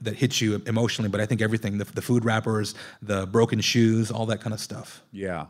[0.00, 4.10] that hits you emotionally, but I think everything the, the food wrappers, the broken shoes,
[4.10, 5.02] all that kind of stuff.
[5.12, 5.46] Yeah.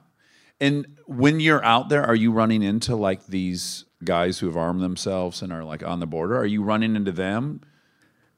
[0.60, 4.80] And when you're out there, are you running into like these guys who have armed
[4.80, 6.36] themselves and are like on the border?
[6.36, 7.60] Are you running into them?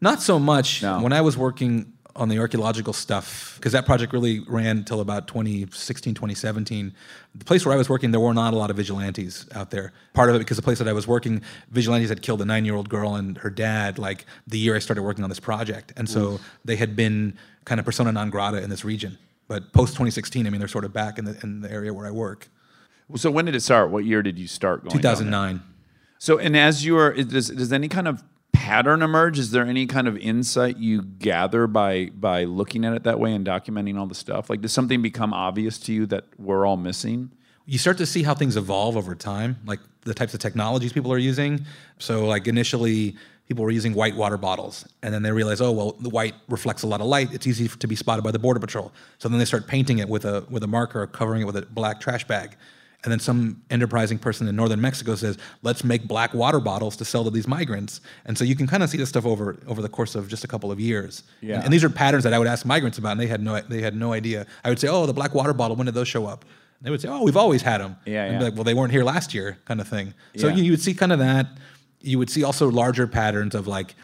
[0.00, 0.82] Not so much.
[0.82, 1.00] No.
[1.00, 5.26] When I was working on the archaeological stuff, because that project really ran until about
[5.26, 6.94] 2016, 2017,
[7.34, 9.94] the place where I was working, there were not a lot of vigilantes out there.
[10.12, 12.66] Part of it because the place that I was working, vigilantes had killed a nine
[12.66, 15.94] year old girl and her dad, like the year I started working on this project.
[15.96, 19.16] And so they had been kind of persona non grata in this region.
[19.48, 22.06] But post 2016, I mean, they're sort of back in the, in the area where
[22.06, 22.48] I work.
[23.16, 23.90] So when did it start?
[23.90, 24.92] What year did you start going?
[25.00, 25.14] down there?
[25.14, 25.62] 2009.
[26.18, 29.38] So, and as you are, does, does any kind of pattern emerge?
[29.38, 33.32] Is there any kind of insight you gather by by looking at it that way
[33.32, 34.50] and documenting all the stuff?
[34.50, 37.30] Like, does something become obvious to you that we're all missing?
[37.70, 41.12] you start to see how things evolve over time, like the types of technologies people
[41.12, 41.64] are using.
[41.98, 45.92] So, like initially, people were using white water bottles, and then they realize, oh well,
[46.00, 47.32] the white reflects a lot of light.
[47.32, 48.92] It's easy to be spotted by the border patrol.
[49.18, 51.56] So then they start painting it with a with a marker, or covering it with
[51.56, 52.56] a black trash bag.
[53.02, 57.04] And then some enterprising person in northern Mexico says, "Let's make black water bottles to
[57.06, 59.80] sell to these migrants." And so you can kind of see this stuff over over
[59.80, 61.22] the course of just a couple of years.
[61.40, 61.54] Yeah.
[61.56, 63.58] And, and these are patterns that I would ask migrants about, and they had no
[63.62, 64.46] they had no idea.
[64.64, 65.76] I would say, "Oh, the black water bottle.
[65.76, 66.44] When did those show up?"
[66.82, 68.38] They would say, "Oh, we've always had them." Yeah, And yeah.
[68.38, 70.12] be like, well, they weren't here last year, kind of thing.
[70.36, 70.56] So Yeah.
[70.56, 71.46] you, you would see kind of that.
[72.02, 73.94] You would see also larger patterns of like,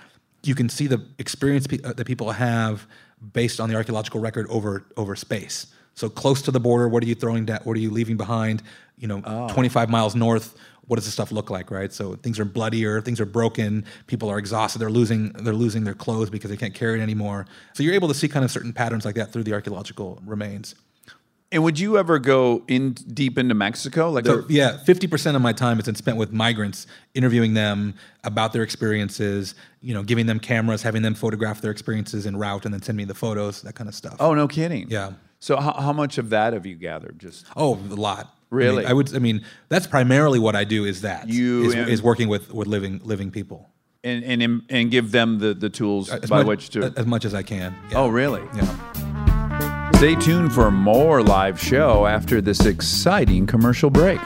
[0.43, 2.87] you can see the experience pe- uh, that people have
[3.33, 5.67] based on the archaeological record over over space.
[5.97, 7.61] So close to the border, what are you throwing down?
[7.65, 8.63] What are you leaving behind?
[8.99, 9.49] You know, Oh.
[9.49, 10.55] 25 miles north.
[10.87, 11.93] What does this stuff look like, right?
[11.93, 15.95] So things are bloodier, things are broken, people are exhausted, they're losing they're losing their
[15.95, 17.47] clothes because they can't carry it anymore.
[17.73, 20.77] So you're able to see kind of certain patterns like that through the archaeological remains.
[21.51, 24.11] And would you ever go in deep into Mexico?
[24.11, 27.95] Like, So yeah, fifty percent of my time has been spent with migrants, interviewing them
[28.23, 29.55] about their experiences.
[29.81, 32.97] You know, giving them cameras, having them photograph their experiences en route, and then send
[32.99, 34.17] me the photos, that kind of stuff.
[34.21, 34.87] oh, no kidding.
[34.89, 35.13] Yeah.
[35.47, 37.21] So how, how much of that have you gathered?
[37.21, 38.35] Just Oh, a lot.
[38.51, 38.79] Really?
[38.79, 39.15] I, mean, I would.
[39.15, 40.85] I mean, that's primarily what I do.
[40.85, 43.71] Is that You is, am- is working with with living living people
[44.03, 46.93] and and and give them the the tools as by much, which to.
[46.97, 47.77] as much as I can.
[47.93, 47.99] Yeah.
[47.99, 48.43] oh, really?
[48.57, 49.91] Yeah.
[49.93, 54.19] Stay tuned for more live show after this exciting commercial break.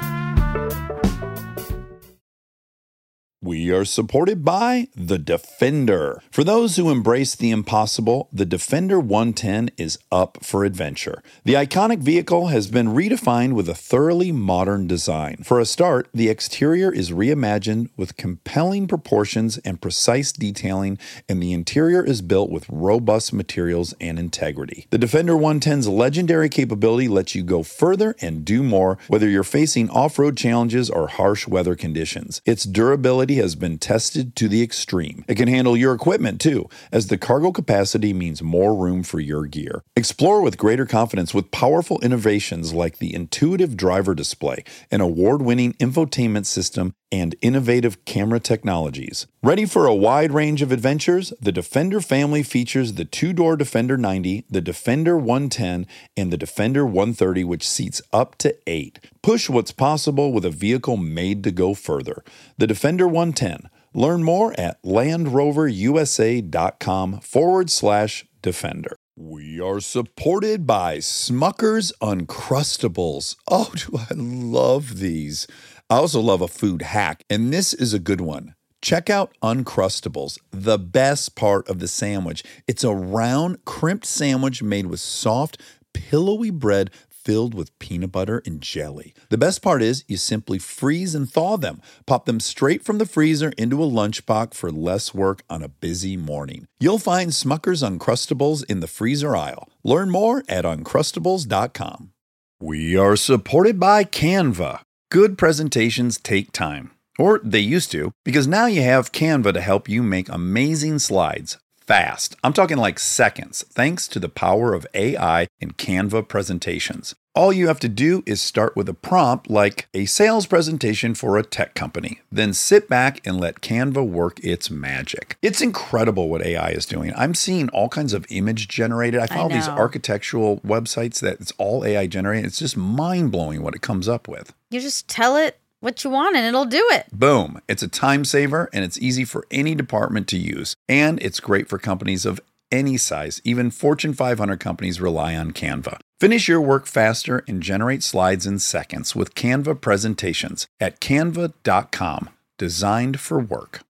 [3.42, 6.22] We are supported by the Defender.
[6.30, 11.22] For those who embrace the impossible, the Defender 110 is up for adventure.
[11.44, 15.38] The iconic vehicle has been redefined with a thoroughly modern design.
[15.42, 21.54] For a start, the exterior is reimagined with compelling proportions and precise detailing, and the
[21.54, 24.86] interior is built with robust materials and integrity.
[24.90, 29.88] The Defender 110's legendary capability lets you go further and do more, whether you're facing
[29.88, 32.42] off road challenges or harsh weather conditions.
[32.44, 35.24] Its durability has been tested to the extreme.
[35.28, 39.46] It can handle your equipment too, as the cargo capacity means more room for your
[39.46, 39.82] gear.
[39.96, 45.74] Explore with greater confidence with powerful innovations like the intuitive driver display, an award winning
[45.74, 49.26] infotainment system, and innovative camera technologies.
[49.42, 51.32] Ready for a wide range of adventures?
[51.40, 56.84] The Defender family features the two door Defender 90, the Defender 110, and the Defender
[56.84, 58.98] 130, which seats up to eight.
[59.22, 62.24] Push what's possible with a vehicle made to go further.
[62.58, 63.68] The Defender 110.
[63.92, 68.96] Learn more at landroverusa.com forward slash defender.
[69.16, 73.34] We are supported by Smucker's Uncrustables.
[73.50, 75.48] Oh, do I love these!
[75.90, 78.54] I also love a food hack, and this is a good one.
[78.80, 82.44] Check out Uncrustables, the best part of the sandwich.
[82.68, 85.60] It's a round, crimped sandwich made with soft,
[85.92, 89.12] pillowy bread filled with peanut butter and jelly.
[89.30, 91.82] The best part is you simply freeze and thaw them.
[92.06, 96.16] Pop them straight from the freezer into a lunchbox for less work on a busy
[96.16, 96.66] morning.
[96.78, 99.68] You'll find Smucker's Uncrustables in the freezer aisle.
[99.82, 102.12] Learn more at uncrustables.com.
[102.60, 104.82] We are supported by Canva.
[105.10, 109.88] Good presentations take time, or they used to, because now you have Canva to help
[109.88, 112.36] you make amazing slides fast.
[112.44, 117.16] I'm talking like seconds, thanks to the power of AI in Canva presentations.
[117.32, 121.38] All you have to do is start with a prompt like a sales presentation for
[121.38, 125.36] a tech company, then sit back and let Canva work its magic.
[125.40, 127.12] It's incredible what AI is doing.
[127.16, 129.20] I'm seeing all kinds of image generated.
[129.20, 132.46] I follow these architectural websites that it's all AI generated.
[132.46, 134.52] It's just mind blowing what it comes up with.
[134.70, 137.06] You just tell it what you want and it'll do it.
[137.12, 137.60] Boom.
[137.68, 140.74] It's a time saver and it's easy for any department to use.
[140.88, 143.40] And it's great for companies of any size.
[143.44, 145.98] Even Fortune 500 companies rely on Canva.
[146.20, 152.30] Finish your work faster and generate slides in seconds with Canva presentations at canva.com.
[152.58, 153.80] Designed for work.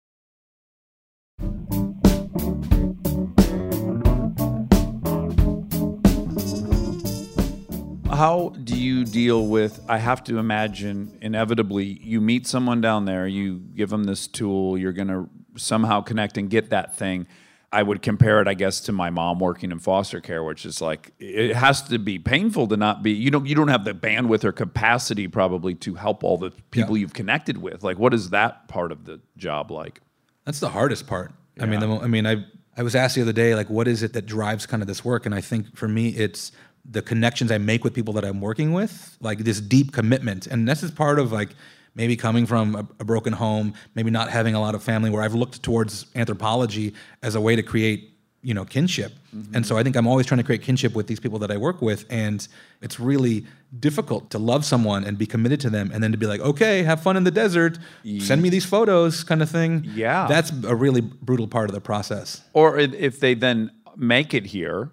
[8.21, 9.81] How do you deal with?
[9.89, 14.77] I have to imagine, inevitably, you meet someone down there, you give them this tool,
[14.77, 17.27] you're going to somehow connect and get that thing.
[17.73, 20.81] I would compare it, I guess, to my mom working in foster care, which is
[20.81, 23.13] like it has to be painful to not be.
[23.13, 26.97] You don't you don't have the bandwidth or capacity probably to help all the people
[26.97, 27.85] you've connected with.
[27.85, 30.01] Like, what is that part of the job like?
[30.45, 31.33] That's the hardest part.
[31.61, 32.45] I mean, the, I mean, I
[32.77, 35.05] I was asked the other day, like, what is it that drives kind of this
[35.05, 35.25] work?
[35.25, 36.51] And I think for me, it's
[36.85, 40.47] the connections I make with people that I'm working with, like this deep commitment.
[40.47, 41.51] And this is part of like
[41.95, 45.23] maybe coming from a, a broken home, maybe not having a lot of family, where
[45.23, 48.11] I've looked towards anthropology as a way to create,
[48.43, 49.13] you know, kinship.
[49.35, 49.57] Mm-hmm.
[49.57, 51.57] And so I think I'm always trying to create kinship with these people that I
[51.57, 52.47] work with, and
[52.81, 53.47] it's really
[53.79, 56.83] difficult to love someone and be committed to them, and then to be like, okay,
[56.83, 57.79] have fun in the desert,
[58.19, 59.87] send me these photos, kind of thing.
[59.95, 60.27] Yeah.
[60.27, 62.43] that's a really brutal part of the process.
[62.53, 64.91] Or if if they then make it here,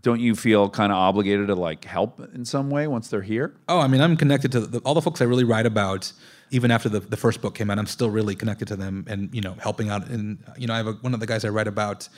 [0.00, 3.56] don't you feel kind of obligated to like help in some way once they're here?
[3.68, 6.12] Oh, I mean, I'm connected to the, all the folks I really write about.
[6.50, 9.34] Even after the, the first book came out, I'm still really connected to them, and
[9.34, 10.08] you know, helping out.
[10.08, 12.08] And you know, I have a, one of the guys I write about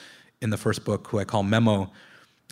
[0.41, 1.91] in the first book, who I call Memo.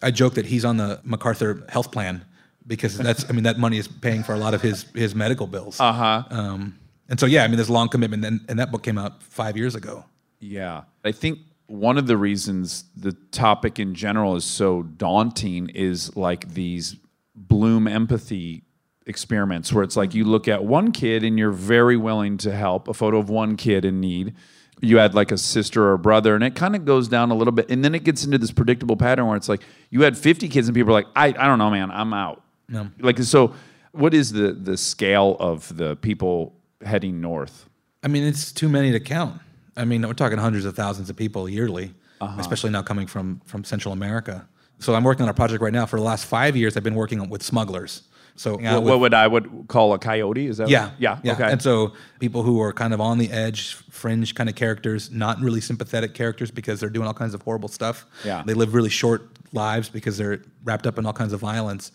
[0.02, 2.24] I joke that he's on the MacArthur health plan
[2.66, 5.46] because that's, I mean, that money is paying for a lot of his his medical
[5.46, 5.80] bills.
[5.80, 6.24] Uh huh.
[6.30, 8.98] Um, and so, yeah, I mean, there's a long commitment, and, and that book came
[8.98, 10.04] out five years ago.
[10.40, 10.82] Yeah.
[11.04, 16.54] I think one of the reasons the topic in general is so daunting is like
[16.54, 16.96] these
[17.34, 18.62] bloom empathy
[19.06, 22.88] experiments where it's like you look at one kid and you're very willing to help
[22.88, 24.34] a photo of one kid in need
[24.80, 27.34] you had like a sister or a brother and it kind of goes down a
[27.34, 30.18] little bit and then it gets into this predictable pattern where it's like you had
[30.18, 32.90] 50 kids and people are like i, I don't know man i'm out No.
[32.98, 33.54] like so
[33.92, 36.52] what is the the scale of the people
[36.84, 37.66] heading north
[38.06, 39.40] I mean, it's too many to count.
[39.76, 42.36] I mean, we're talking hundreds of thousands of people yearly, uh-huh.
[42.38, 44.46] especially now coming from from Central America.
[44.78, 45.86] So I'm working on a project right now.
[45.86, 48.02] For the last five years, I've been working with smugglers.
[48.36, 50.68] So what, what would i would call a coyote is that
[50.98, 54.48] Yeah, yeah okay And so people who are kind of on the edge, fringe kind
[54.48, 58.06] of characters, not really sympathetic characters because they're doing all kinds of horrible stuff.
[58.24, 58.42] Yeah.
[58.46, 59.22] they live really short
[59.52, 61.92] lives because they're wrapped up in all kinds of violence.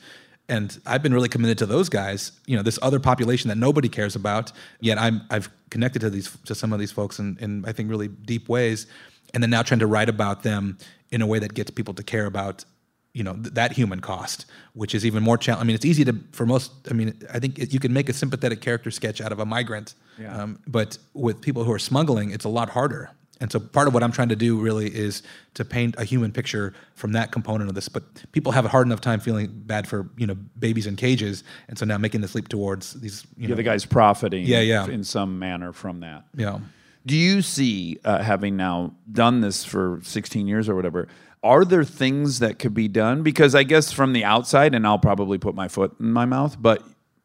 [0.50, 2.34] And I've been really committed to those guys.
[2.46, 4.52] You know, this other population that nobody cares about.
[4.82, 7.89] Yet I'm I've connected to these to some of these folks in, in I think
[7.89, 8.88] really deep ways,
[9.34, 10.78] and then now trying to write about them
[11.12, 12.66] in a way that gets people to care about
[13.14, 15.62] you know th- that human cost, which is even more challenging.
[15.62, 16.72] I mean, it's easy to for most.
[16.89, 19.45] I mean, I think it, you can make a sympathetic character sketch out of a
[19.45, 19.95] migrant,
[20.28, 23.12] um, but with people who are smuggling, it's a lot harder.
[23.41, 25.24] And so part of what I'm trying to do really is
[25.55, 27.89] to paint a human picture from that component of this.
[27.89, 28.03] But
[28.34, 31.78] people have a hard enough time feeling bad for you know babies in cages, and
[31.78, 33.26] so now making this leap towards these.
[33.36, 34.86] You Yeah, know, the guy's profiting Yeah, yeah.
[34.88, 36.26] in some manner from that.
[36.36, 36.59] Yeah.
[37.03, 41.07] Do you see, uh, having now done this for 16 years or whatever,
[41.44, 43.24] are there things that could be done?
[43.24, 46.58] Because I guess from the outside, and I'll probably put my foot in my mouth,
[46.60, 46.84] but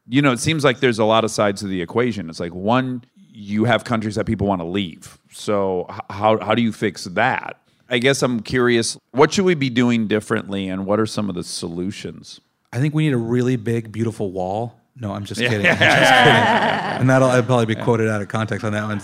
[0.08, 2.30] you know, it seems like there's a lot of sides to the equation.
[2.30, 5.18] It's like one, you have countries that people want to leave.
[5.32, 7.60] So how how do you fix that?
[7.88, 11.34] I guess I'm curious, what should we be doing differently, and what are some of
[11.34, 12.40] the solutions?
[12.72, 14.80] I think we need a really big, beautiful wall.
[14.96, 15.66] No, I'm just kidding.
[15.66, 17.00] I'm just kidding.
[17.00, 19.00] And that'll I'll probably be quoted out of context on that one.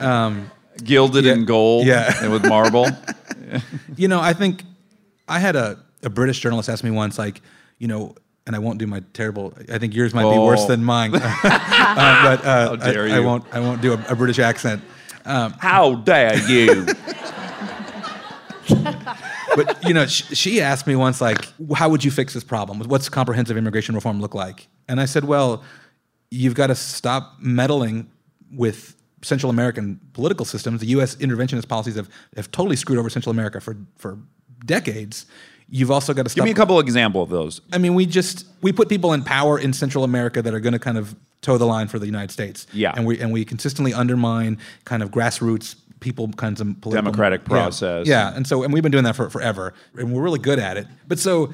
[0.00, 0.50] Um,
[0.84, 2.12] Gilded in gold, yeah.
[2.22, 2.86] and with marble.
[3.96, 4.62] You know, I think
[5.28, 7.42] I had a, a British journalist ask me once, like,
[7.78, 8.14] you know,
[8.46, 9.52] and I won't do my terrible.
[9.72, 10.68] I think yours might be worse Oh.
[10.68, 13.44] than mine, uh, but uh, dare I, I won't.
[13.52, 14.82] I won't do a, a British accent.
[15.24, 16.86] How dare you?
[19.56, 21.44] But you know, sh- she asked me once, like,
[21.74, 22.78] how would you fix this problem?
[22.88, 24.68] What's comprehensive immigration reform look like?
[24.88, 25.64] And I said, well,
[26.30, 28.08] you've got to stop meddling
[28.52, 30.80] with Central American political systems.
[30.80, 31.16] The U.S.
[31.16, 34.18] interventionist policies have, have totally screwed over Central America for for
[34.64, 35.26] decades.
[35.68, 36.36] You've also got to stop.
[36.38, 37.60] Give me a couple of example of those.
[37.72, 40.72] I mean, we just we put people in power in Central America that are going
[40.72, 42.66] to kind of toe the line for the United States.
[42.72, 42.92] Yeah.
[42.96, 47.46] and we and we consistently undermine kind of grassroots people kinds of political Democratic Yeah.
[47.48, 48.06] process.
[48.06, 48.34] Yeah.
[48.34, 50.86] and so and we've been doing that for forever, and we're really good at it.
[51.06, 51.52] But so.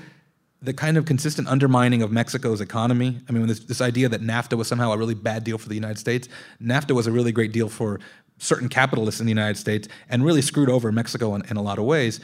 [0.62, 3.20] The kind of consistent undermining of Mexico's economy.
[3.28, 5.74] I mean, this, this idea that NAFTA was somehow a really bad deal for the
[5.74, 6.28] United States.
[6.62, 8.00] NAFTA was a really great deal for
[8.38, 11.78] certain capitalists in the United States and really screwed over Mexico in, in a lot
[11.78, 12.20] of ways,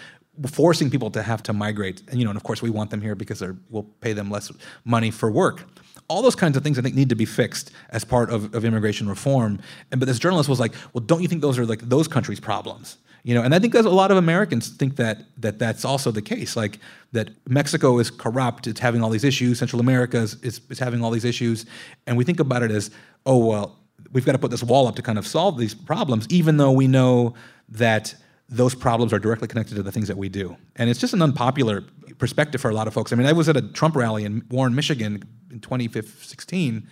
[0.50, 2.02] forcing people to have to migrate.
[2.08, 4.50] And, you know, and of course, we want them here because we'll pay them less
[4.84, 5.64] money for work.
[6.08, 8.64] All those kinds of things I think need to be fixed as part of, of
[8.64, 9.60] immigration reform.
[9.90, 12.40] And but this journalist was like, "Well, don't you think those are like those countries'
[12.40, 15.84] problems?" You know, and I think there's a lot of Americans think that that that's
[15.84, 16.56] also the case.
[16.56, 16.80] Like
[17.12, 19.60] that Mexico is corrupt, it's having all these issues.
[19.60, 21.64] Central America is, is, is having all these issues,
[22.06, 22.90] and we think about it as,
[23.24, 23.78] oh well,
[24.12, 26.72] we've got to put this wall up to kind of solve these problems, even though
[26.72, 27.34] we know
[27.68, 28.14] that
[28.48, 30.56] those problems are directly connected to the things that we do.
[30.76, 31.84] And it's just an unpopular
[32.18, 33.12] perspective for a lot of folks.
[33.12, 36.86] I mean, I was at a Trump rally in Warren, Michigan in 2016.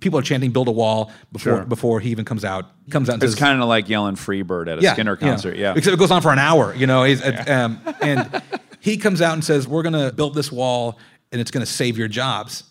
[0.00, 1.64] People are chanting "Build a wall" before Sure.
[1.64, 2.66] before he even comes out.
[2.90, 5.56] Comes out and It's kind of like yelling Freebird at a Skynyrd concert.
[5.56, 5.74] Yeah.
[5.76, 7.02] Except it goes on for an hour, you know.
[7.04, 8.42] He's, um, and
[8.80, 10.98] he comes out and says, "We're going to build this wall,
[11.32, 12.64] and it's going to save your jobs."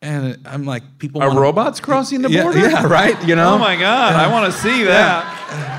[0.00, 2.60] And I'm like, people Are robots crossing the Yeah, border?
[2.60, 3.20] yeah, right.
[3.26, 3.54] You know.
[3.54, 5.74] Oh my God, I want to see that.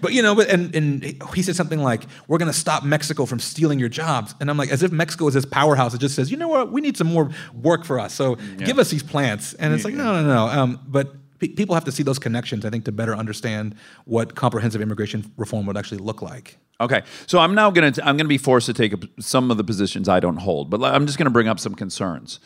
[0.00, 3.26] But you know, but and, and he said something like, "We're going to stop Mexico
[3.26, 6.14] from stealing your jobs," and I'm like, as if Mexico is this powerhouse that just
[6.14, 6.72] says, "You know what?
[6.72, 9.94] We need some more work for us, so give us these plants." And it's like,
[9.94, 10.46] no, no, no.
[10.48, 13.74] Um, but pe- people have to see those connections, I think, to better understand
[14.04, 16.58] what comprehensive immigration reform would actually look like.
[16.80, 19.50] Okay, so I'm now going to I'm going to be forced to take up some
[19.50, 22.38] of the positions I don't hold, but I'm just going to bring up some concerns.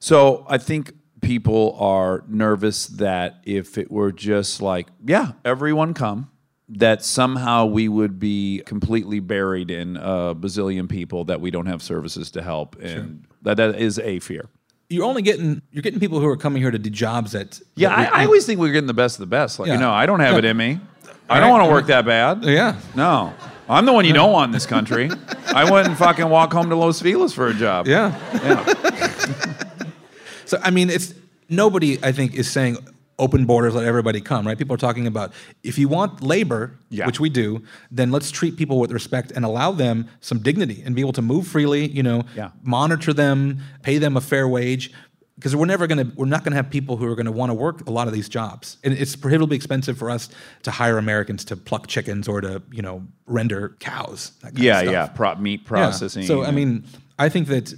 [0.00, 0.92] So I think
[1.22, 6.30] people are nervous that if it were just like, yeah, everyone come,
[6.68, 11.82] that somehow we would be completely buried in a bazillion people that we don't have
[11.82, 14.48] services to help, and that that is a fear.
[14.88, 17.88] You're only getting you're getting people who are coming here to do jobs that Yeah,
[17.90, 19.58] that I, I always think we're getting the best of the best.
[19.58, 19.74] Like, Yeah.
[19.74, 20.80] you know, I don't have it in me.
[21.28, 22.44] I don't want to work that bad.
[22.44, 22.78] yeah.
[22.94, 23.34] No.
[23.68, 25.10] I'm the one you don't want in this country.
[25.48, 27.88] I wouldn't fucking walk home to Los Feliz for a job.
[27.88, 28.14] Yeah.
[28.44, 29.74] yeah.
[30.44, 31.14] so I mean, it's
[31.48, 31.98] nobody.
[32.04, 32.76] I think is saying
[33.18, 34.46] open borders, let everybody come.
[34.46, 34.58] Right?
[34.58, 37.06] People are talking about if you want labor, Yeah.
[37.06, 40.94] which we do, then let's treat people with respect and allow them some dignity and
[40.94, 41.86] be able to move freely.
[41.88, 42.50] You know, Yeah.
[42.62, 44.92] monitor them, pay them a fair wage.
[45.36, 47.86] Because we're never gonna, we're not gonna have people who are gonna want to work
[47.86, 50.30] a lot of these jobs, and it's prohibitively expensive for us
[50.62, 54.32] to hire Americans to pluck chickens or to, you know, render cows.
[54.40, 54.92] that kind of Yeah, stuff.
[54.92, 55.06] yeah.
[55.08, 55.68] Pro- meat Yeah.
[55.68, 56.24] processing.
[56.26, 56.84] So I mean,
[57.18, 57.74] I think that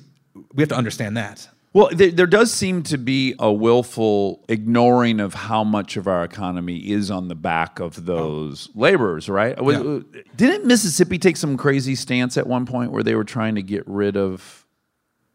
[0.54, 1.48] we have to understand that.
[1.74, 6.24] Well, there, there does seem to be a willful ignoring of how much of our
[6.24, 9.54] economy is on the back of those laborers, right?
[9.62, 9.98] Yeah.
[10.34, 13.84] Didn't Mississippi take some crazy stance at one point where they were trying to get
[13.86, 14.64] rid of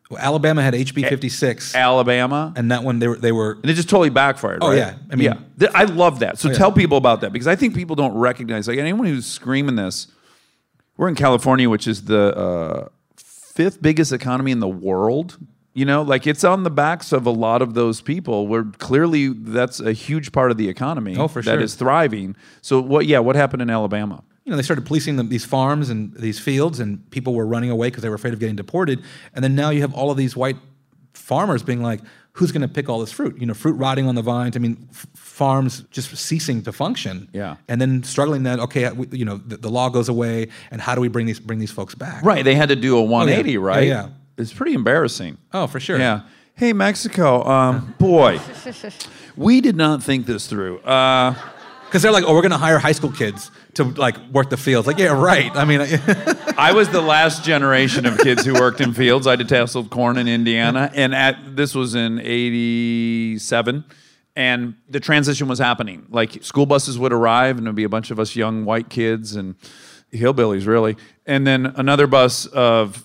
[0.09, 2.51] Well, Alabama had HB 56, Alabama?
[2.55, 4.59] and that one they were they were And it just totally backfired.
[4.63, 4.77] Oh, right?
[4.77, 4.95] yeah.
[5.11, 5.69] I mean- yeah.
[5.75, 6.39] I love that.
[6.39, 6.55] So yeah.
[6.55, 10.07] tell people about that because I think people don't recognize like anyone who's screaming this.
[10.97, 15.37] We're in California, which is the uh, fifth biggest economy in the world.
[15.75, 18.47] You know, like it's on the backs of a lot of those people.
[18.47, 21.15] Where clearly that's a huge part of the economy.
[21.17, 21.61] Oh, for that sure.
[21.61, 22.35] is thriving.
[22.61, 23.05] So what?
[23.07, 24.23] Yeah, what happened in Alabama?
[24.45, 27.69] you know, they started policing them, these farms and these fields, and people were running
[27.69, 29.01] away because they were afraid of getting deported.
[29.33, 30.57] And then now you have all of these white
[31.13, 32.01] farmers being like,
[32.33, 34.55] "Who's going to pick all this fruit?" You know, fruit rotting on the vines.
[34.55, 37.29] I mean, f- farms just ceasing to function.
[37.33, 37.55] Yeah.
[37.67, 40.93] And then struggling that okay, we, you know, the, the law goes away, and how
[40.95, 42.23] do we bring these bring these folks back?
[42.23, 43.51] Right, they had to do a 180.
[43.51, 43.87] Yeah, Right.
[43.87, 44.09] yeah.
[44.37, 45.37] It's pretty embarrassing.
[45.53, 45.99] Oh, for sure.
[45.99, 46.21] Yeah.
[46.55, 47.43] Hey, Mexico.
[47.43, 48.39] Um, boy,
[49.35, 50.79] we did not think this through.
[50.79, 51.35] Uh,
[51.85, 54.57] Because they're like, oh, we're going to hire high school kids to like work the
[54.57, 54.87] fields.
[54.87, 55.55] Like, yeah, right.
[55.55, 55.81] I mean,
[56.57, 59.27] I was the last generation of kids who worked in fields.
[59.27, 63.83] I did tasseled corn in Indiana, and at this was in '87,
[64.35, 66.07] and the transition was happening.
[66.09, 69.35] Like school buses would arrive, and there'd be a bunch of us young white kids
[69.35, 69.55] and
[70.11, 73.03] hillbillies, really, and then another bus of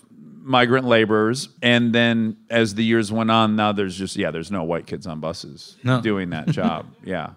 [0.48, 4.64] migrant laborers, and then as the years went on, now there's just yeah, there's no
[4.64, 6.00] white kids on buses No.
[6.00, 6.86] doing that job.
[7.04, 7.30] yeah,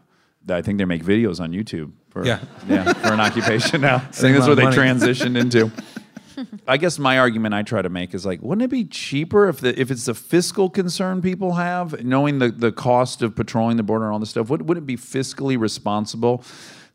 [0.49, 1.91] I think they make videos on YouTube.
[2.09, 2.39] For, Yeah.
[2.67, 3.95] yeah, for an occupation now.
[3.97, 4.75] I think that's what they money.
[4.75, 5.71] transitioned into.
[6.67, 9.59] I guess my argument I try to make is like, wouldn't it be cheaper if
[9.59, 13.83] the if it's the fiscal concern people have, knowing the, the cost of patrolling the
[13.83, 16.43] border and all this stuff, would, would it be fiscally responsible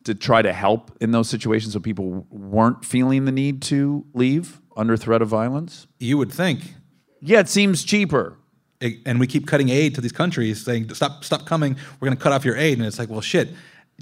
[0.04, 4.60] to try to help in those situations so people weren't feeling the need to leave
[4.76, 5.86] under threat of violence?
[5.98, 6.74] you would think.
[7.20, 8.36] Yeah, it seems cheaper.
[8.80, 11.76] it- and we keep cutting aid to these countries, saying stop, stop coming.
[11.98, 13.48] We're going to cut off your aid, and it's like, well, shit.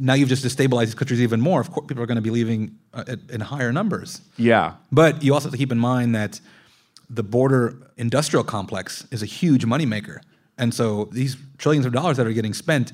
[0.01, 1.61] Now you've just destabilized these countries even more.
[1.61, 4.21] Of course, people are going to be leaving uh, in higher numbers.
[4.37, 4.73] Yeah.
[4.91, 6.41] But you also have to keep in mind that
[7.09, 10.19] the border industrial complex is a huge moneymaker,
[10.59, 12.93] and so these trillions of dollars that are getting spent,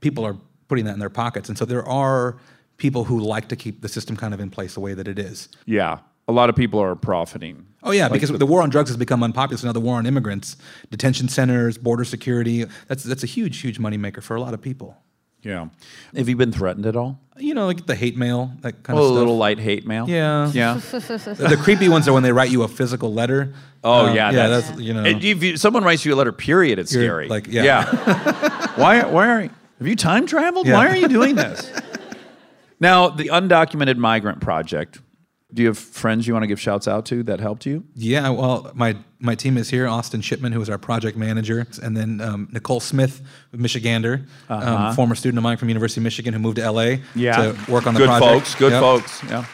[0.00, 0.36] people are
[0.68, 2.36] putting that in their pockets, and so there are
[2.76, 5.18] people who like to keep the system kind of in place the way that it
[5.18, 5.48] is.
[5.64, 5.98] Yeah.
[6.28, 7.66] A lot of people are profiting.
[7.82, 9.58] Oh yeah, because the war on drugs has become unpopular.
[9.58, 10.56] So now the war on immigrants,
[10.90, 14.96] detention centers, border security, that's that's a huge, huge moneymaker for a lot of people.
[15.42, 15.68] Yeah.
[16.16, 17.20] Have you been threatened at all?
[17.36, 20.08] You know, like the hate mail, that kind Oh, of a little light hate mail?
[20.08, 20.50] Yeah.
[20.52, 20.74] Yeah.
[20.74, 23.54] The, the creepy ones are when they write you a physical letter.
[23.84, 24.48] Oh Um, yeah, yeah.
[24.48, 25.04] That's, you know.
[25.04, 27.28] And If you, someone writes you a letter, period, it's You're scary.
[27.28, 27.84] like, yeah.
[28.74, 29.04] why?
[29.04, 29.40] Why are?
[29.42, 30.66] Have you time traveled?
[30.66, 30.72] Yeah.
[30.74, 31.70] Why are you doing this?
[32.80, 35.00] now, the undocumented migrant project.
[35.54, 37.84] Do you have friends you want to give shouts out to that helped you?
[37.94, 39.86] Yeah, well, my my team is here.
[39.86, 43.22] Austin Shipman, who is our project manager, and then um, Nicole Smith,
[43.54, 47.56] Michigander, um, former student of mine from University of Michigan, who moved to LA to
[47.68, 48.04] work on the project.
[48.04, 48.20] good project.
[48.22, 48.54] folks.
[48.56, 48.80] Good Yep.
[48.80, 49.22] folks.
[49.24, 49.44] Yeah.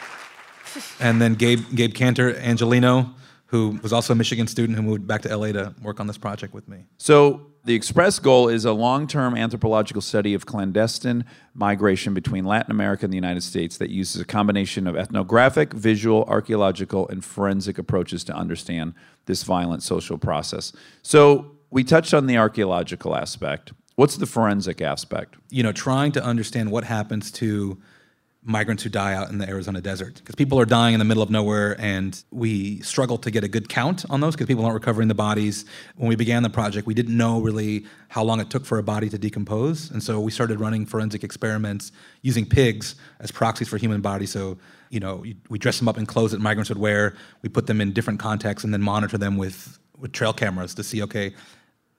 [0.99, 3.15] And then Gabe Gabe Cantor Angelino,
[3.47, 6.17] who was also a Michigan student who moved back to LA to work on this
[6.17, 6.87] project with me.
[6.97, 13.05] So the express goal is a long-term anthropological study of clandestine migration between Latin America
[13.05, 18.25] and the United States that uses a combination of ethnographic, visual, archaeological, and forensic approaches
[18.25, 18.95] to understand
[19.27, 20.73] this violent social process.
[21.03, 23.73] So we touched on the archaeological aspect.
[23.95, 25.37] What's the forensic aspect?
[25.53, 27.79] you know, trying to understand what happens to
[28.45, 30.17] migrants who die out in the Arizona desert.
[30.17, 33.49] Because people are dying in the middle of nowhere, and we struggle to get a
[33.49, 35.65] good count on those because people aren't recovering the bodies.
[35.97, 38.83] When we began the project, we didn't know really how long it took for a
[38.83, 39.91] body to decompose.
[39.93, 44.33] And so we started running forensic experiments using pigs as proxies for human bodies.
[44.33, 44.59] So,
[44.91, 47.81] you know, we dress them up in clothes that migrants would wear, we put them
[47.81, 51.33] in different contexts, and then monitor them with, with trail cameras to see, okay,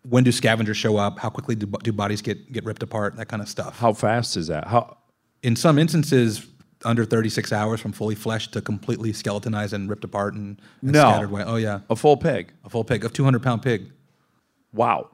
[0.03, 1.19] when do scavengers show up?
[1.19, 3.15] How quickly do, do bodies get, get ripped apart?
[3.15, 3.79] That kind of stuff.
[3.79, 4.67] How fast is that?
[4.67, 4.97] How
[5.43, 6.45] in some instances,
[6.85, 10.99] under 36 hours from fully fleshed to completely skeletonized and ripped apart and, and No.
[11.11, 11.43] scattered away.
[11.45, 11.79] Oh, yeah.
[11.89, 12.51] a full pig?
[12.65, 13.91] A full pig, a 200 pound pig.
[14.73, 15.09] Wow.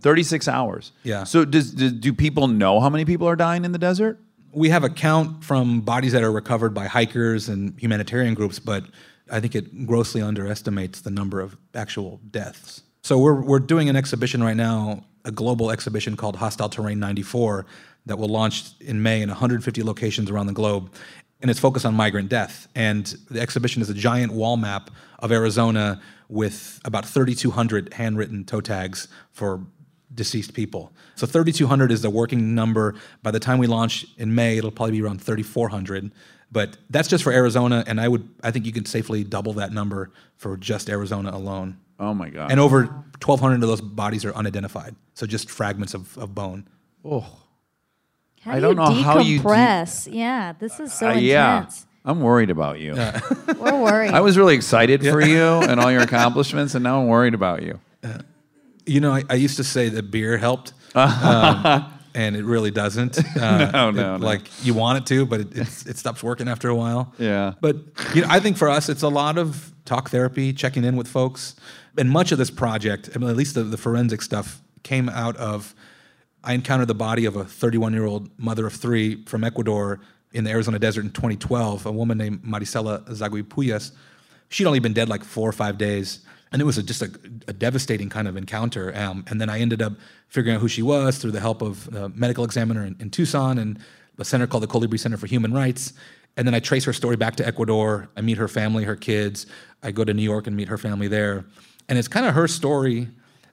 [0.00, 0.92] 36 hours.
[1.02, 1.24] Yeah.
[1.24, 4.18] So does, do, do people know how many people are dying in the desert?
[4.52, 8.84] We have a count from bodies that are recovered by hikers and humanitarian groups, but
[9.30, 12.82] I think it grossly underestimates the number of actual deaths.
[13.02, 17.66] So we're, we're doing an exhibition right now, a global exhibition called Hostile Terrain 94
[18.06, 20.92] that will launch in May in 150 locations around the globe.
[21.40, 22.68] And it's focused on migrant death.
[22.74, 24.90] And the exhibition is a giant wall map
[25.20, 29.64] of Arizona with about 3,200 handwritten toe tags for
[30.14, 30.92] deceased people.
[31.14, 32.94] So 3,200 is the working number.
[33.22, 36.10] By the time we launch in May, it'll probably be around 3,400.
[36.52, 39.72] But that's just for Arizona, and I would I think you can safely double that
[39.72, 41.78] number for just Arizona alone.
[42.00, 42.50] Oh my God.
[42.50, 46.66] And over 1,200 of those bodies are unidentified, so just fragments of, of bone.
[47.04, 47.24] Oh.
[48.40, 50.08] How I do don't you know how you de- decompress?
[50.12, 51.24] yeah, this is so Uh, intense.
[51.26, 51.66] yeah.
[52.10, 52.94] I'm worried about you.
[53.60, 54.12] We're worried.
[54.12, 57.62] I was really excited for you and all your accomplishments, and now I'm worried about
[57.62, 57.78] you.
[58.86, 60.72] You know, I, I used to say that beer helped.
[60.96, 63.16] Um, and it really doesn't.
[63.36, 64.26] Uh, No, no, it- no.
[64.26, 67.12] Like you want it to, but it, it's, it stops working after a while.
[67.18, 67.52] Yeah.
[67.60, 67.76] But
[68.14, 71.06] you know, I think for us, it's a lot of talk therapy, checking in with
[71.06, 71.54] folks,
[71.96, 75.36] and much of this project, I mean, at least the, the forensic stuff, came out
[75.36, 75.74] of.
[76.42, 80.00] I encountered the body of a 31 year old mother of three from Ecuador
[80.32, 81.86] in the Arizona desert in 2012.
[81.86, 83.92] A woman named Maricela Zhagüi Puyas.
[84.48, 86.20] She'd only been dead like four or five days.
[86.52, 87.10] And it was a, just a,
[87.46, 88.96] a devastating kind of encounter.
[88.96, 89.92] Um, and then I ended up
[90.28, 93.58] figuring out who she was through the help of a medical examiner in, in Tucson
[93.58, 93.78] and
[94.18, 95.92] a center called the Colibri Center for Human Rights.
[96.36, 98.08] And then I trace her story back to Ecuador.
[98.16, 99.46] I meet her family, her kids.
[99.82, 101.44] I go to New York and meet her family there.
[101.88, 103.08] And it's kind of her story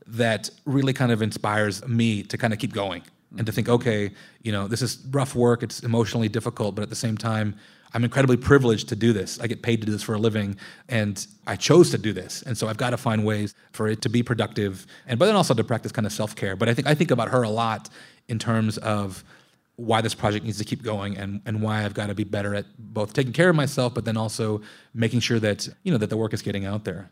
[0.08, 3.04] that really kind of inspires me to kind of keep going
[3.38, 6.90] and to think, okay, you know, this is rough work, it's emotionally difficult, but at
[6.90, 7.56] the same time,
[7.94, 9.40] I'm incredibly privileged to do this.
[9.40, 10.58] I get paid to do this for a living,
[10.90, 14.02] and I chose to do this, and so I've got to find ways for it
[14.02, 16.56] to be productive, and but then also to practice kind of self care.
[16.56, 17.90] But I think I think about her a lot
[18.28, 19.24] in terms of
[19.78, 22.56] why this project needs to keep going and, and why I've got to be better
[22.56, 24.62] at both taking care of myself, but then also
[24.94, 27.10] making sure that you know that the work is getting out there.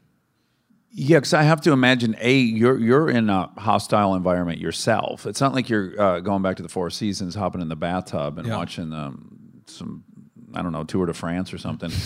[0.98, 5.26] Yeah, because I have to imagine a you're you're in a hostile environment yourself.
[5.26, 8.38] It's not like you're uh, going back to the Four Seasons, hopping in the bathtub
[8.38, 8.56] and Yeah.
[8.56, 10.06] watching um, some
[10.54, 11.92] I don't know Tour de France or something.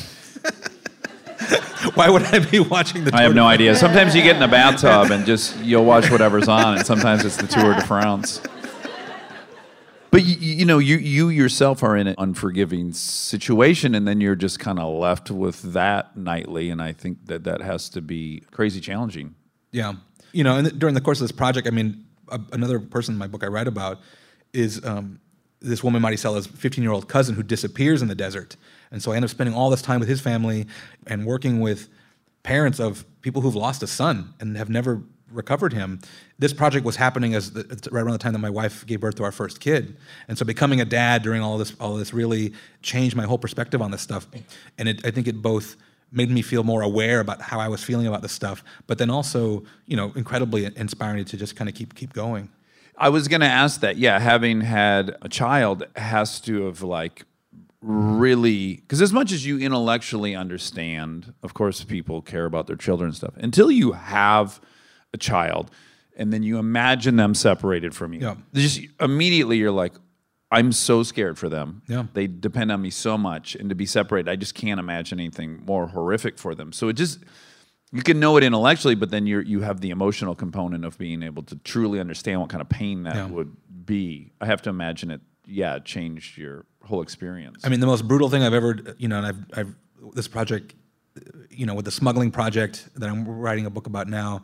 [1.93, 3.15] Why would I be watching the?
[3.15, 3.75] I have no idea.
[3.75, 7.37] Sometimes you get in the bathtub and just you'll watch whatever's on, and sometimes it's
[7.37, 8.41] the Tour de France.
[10.11, 14.35] But you, you know, you you yourself are in an unforgiving situation, and then you're
[14.35, 16.69] just kind of left with that nightly.
[16.69, 19.35] And I think that that has to be crazy challenging.
[19.71, 19.93] Yeah,
[20.31, 23.13] you know, and th- during the course of this project, I mean, a, another person
[23.13, 23.99] in my book I write about
[24.51, 25.19] is um,
[25.61, 28.55] this woman Maricela's 15 year old cousin who disappears in the desert,
[28.91, 30.65] and so I end up spending all this time with his family
[31.05, 31.87] and working with
[32.41, 35.99] parents of people who've lost a son and have never recovered him.
[36.37, 39.15] This project was happening as the, right around the time that my wife gave birth
[39.15, 42.53] to our first kid, and so becoming a dad during all this all this really
[42.81, 44.27] changed my whole perspective on this stuff,
[44.77, 45.75] and it, I think it both
[46.11, 49.09] made me feel more aware about how I was feeling about this stuff, but then
[49.09, 52.49] also you know incredibly inspiring to just kind of keep keep going.
[52.97, 53.97] I was going to ask that.
[53.97, 57.23] Yeah, having had a child has to have like
[57.81, 63.09] really because as much as you intellectually understand, of course, people care about their children
[63.09, 63.33] and stuff.
[63.37, 64.59] Until you have
[65.13, 65.71] a child,
[66.17, 68.35] and then you imagine them separated from you, Yeah.
[68.53, 69.93] just immediately you're like,
[70.51, 71.83] I'm so scared for them.
[71.87, 72.05] Yeah.
[72.13, 75.63] They depend on me so much, and to be separated, I just can't imagine anything
[75.65, 76.71] more horrific for them.
[76.73, 77.19] So it just
[77.91, 81.21] you can know it intellectually, but then you you have the emotional component of being
[81.23, 83.27] able to truly understand what kind of pain that Yeah.
[83.27, 83.55] would
[83.85, 84.31] be.
[84.41, 85.21] I have to imagine it.
[85.45, 87.63] Yeah, changed your whole experience.
[87.63, 89.75] I mean, the most brutal thing I've ever, you know, and I've, I've
[90.13, 90.73] this project,
[91.49, 94.41] you know, with the smuggling project that I'm writing a book about now.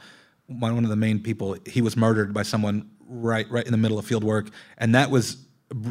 [0.48, 3.98] One of the main people, he was murdered by someone right, right in the middle
[3.98, 5.38] of field work, and that was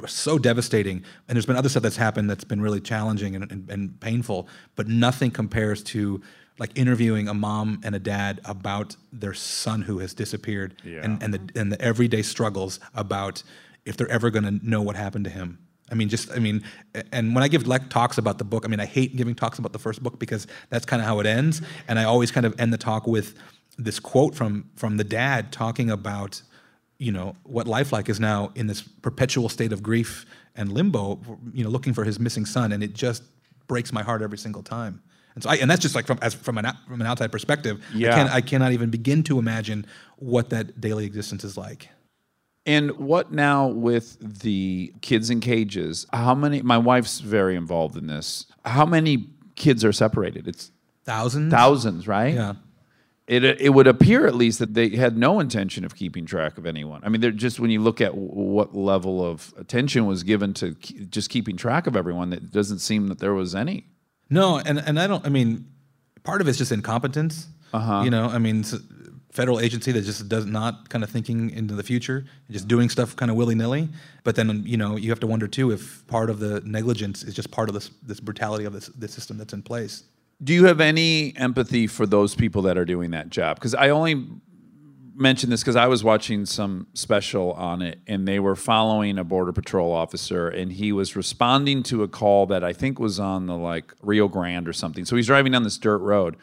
[0.06, 1.04] so devastating.
[1.28, 4.48] And there's been other stuff that's happened that's been really challenging and, and, and painful,
[4.76, 6.22] but nothing compares to
[6.58, 11.34] like interviewing a mom and a dad about their son who has disappeared, and and
[11.34, 13.42] the and the everyday struggles about
[13.84, 15.58] if they're ever going to know what happened to him.
[15.90, 16.62] I mean, just I mean,
[17.12, 19.58] and when I give like talks about the book, I mean, I hate giving talks
[19.58, 22.46] about the first book because that's kind of how it ends, and I always kind
[22.46, 23.34] of end the talk with
[23.78, 26.42] this quote from from the dad talking about
[26.98, 31.20] you know what life like is now in this perpetual state of grief and limbo,
[31.52, 33.22] you know, looking for his missing son, and it just
[33.66, 35.02] breaks my heart every single time.
[35.34, 37.84] And so, I, and that's just like from as from an from an outside perspective.
[37.92, 38.12] Yeah.
[38.12, 41.88] I, can't, I cannot even begin to imagine what that daily existence is like.
[42.66, 46.06] And what now with the kids in cages?
[46.12, 46.62] How many?
[46.62, 48.46] My wife's very involved in this.
[48.64, 50.46] How many kids are separated?
[50.46, 50.70] It's
[51.04, 52.34] Thousands, thousands, right?
[52.34, 52.54] Yeah.
[53.26, 56.66] It it would appear at least that they had no intention of keeping track of
[56.66, 57.00] anyone.
[57.04, 60.74] I mean, they're just when you look at what level of attention was given to
[60.74, 63.86] ke- just keeping track of everyone, it doesn't seem that there was any.
[64.28, 65.24] No, and and I don't.
[65.24, 65.66] I mean,
[66.22, 67.46] part of it's just incompetence.
[67.72, 68.02] Uh-huh.
[68.04, 68.62] You know, I mean,
[69.32, 73.16] federal agency that just does not kind of thinking into the future, just doing stuff
[73.16, 73.88] kind of willy nilly.
[74.22, 77.34] But then you know, you have to wonder too if part of the negligence is
[77.34, 80.04] just part of this this brutality of this this system that's in place.
[80.44, 83.56] Do you have any empathy for those people that are doing that job?
[83.56, 84.26] Because I only
[85.14, 89.24] mention this because I was watching some special on it, and they were following a
[89.24, 93.46] border patrol officer, and he was responding to a call that I think was on
[93.46, 95.04] the like Rio Grande or something.
[95.04, 96.36] So he's driving down this dirt road,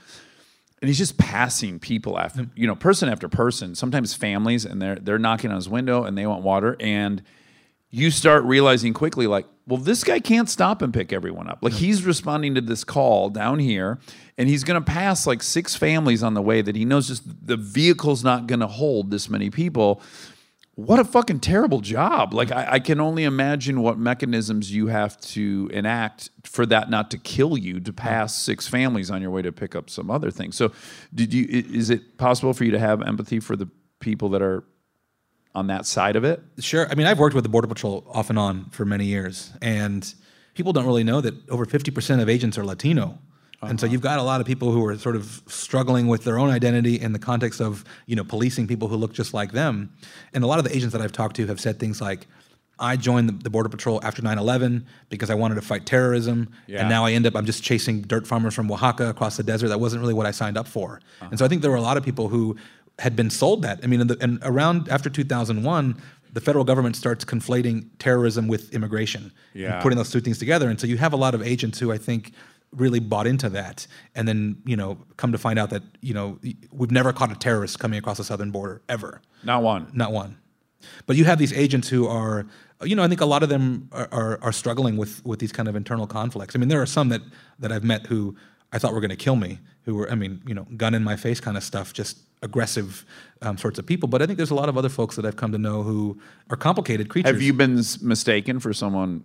[0.81, 4.95] and he's just passing people after you know person after person, sometimes families, and they're
[4.95, 7.21] they're knocking on his window and they want water, and
[7.89, 11.74] you start realizing quickly like well this guy can't stop and pick everyone up like
[11.74, 13.99] he's responding to this call down here
[14.38, 17.24] and he's going to pass like six families on the way that he knows just
[17.45, 20.01] the vehicle's not going to hold this many people
[20.76, 22.34] what a fucking terrible job.
[22.34, 27.12] Like, I, I can only imagine what mechanisms you have to enact for that not
[27.12, 30.32] to kill you to pass six families on your way to pick up some other
[30.32, 30.51] thing.
[30.51, 30.72] So,
[31.14, 33.68] did you, is it possible for you to have empathy for the
[33.99, 34.64] people that are
[35.53, 36.41] on that side of it?
[36.59, 36.87] Sure.
[36.89, 40.13] I mean, I've worked with the Border Patrol off and on for many years, and
[40.53, 43.19] people don't really know that over 50% of agents are Latino.
[43.63, 43.91] And so uh-huh.
[43.91, 46.99] you've got a lot of people who are sort of struggling with their own identity
[46.99, 49.93] in the context of, you know, policing people who look just like them.
[50.33, 52.25] And a lot of the agents that I've talked to have said things like,
[52.79, 56.79] I joined the, the Border Patrol after 9/11 because I wanted to fight terrorism, Yeah.
[56.79, 59.67] and now I end up I'm just chasing dirt farmers from Oaxaca across the desert.
[59.67, 60.99] That wasn't really what I signed up for.
[61.21, 62.57] And so I think there were a lot of people who
[63.01, 63.79] had been sold that.
[63.83, 66.01] I mean, in the, and around after 2001,
[66.33, 69.73] the federal government starts conflating terrorism with immigration, Yeah.
[69.73, 70.69] and putting those two things together.
[70.69, 72.31] And so you have a lot of agents who I think
[72.71, 73.85] really bought into that,
[74.15, 76.39] and then you know come to find out that you know
[76.71, 79.21] we've never caught a terrorist coming across the southern border ever.
[79.43, 79.87] Not one.
[79.93, 80.37] Not one.
[81.05, 82.45] But you have these agents who are,
[82.81, 85.51] you know, I think a lot of them are, are, are struggling with with these
[85.51, 86.55] kind of internal conflicts.
[86.55, 87.21] I mean, there are some that
[87.59, 88.35] that I've met who
[88.73, 91.03] I thought were going to kill me, who were, I mean, you know, gun in
[91.03, 93.05] my face kind of stuff, just aggressive
[93.41, 94.07] um, sorts of people.
[94.09, 96.19] But I think there's a lot of other folks that I've come to know who
[96.49, 97.31] are complicated creatures.
[97.31, 99.23] Have you been mistaken for someone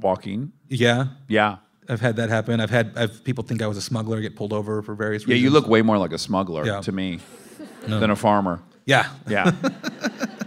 [0.00, 0.52] walking?
[0.68, 1.56] Yeah, Yeah.
[1.86, 2.60] I've had that happen.
[2.60, 5.34] I've had I've people think I was a smuggler, get pulled over for various Yeah,
[5.34, 5.42] reasons.
[5.42, 6.80] Yeah, you look way more like a smuggler Yeah.
[6.80, 7.18] to me
[7.86, 8.62] than a farmer.
[8.86, 9.10] Yeah.
[9.28, 9.52] Yeah.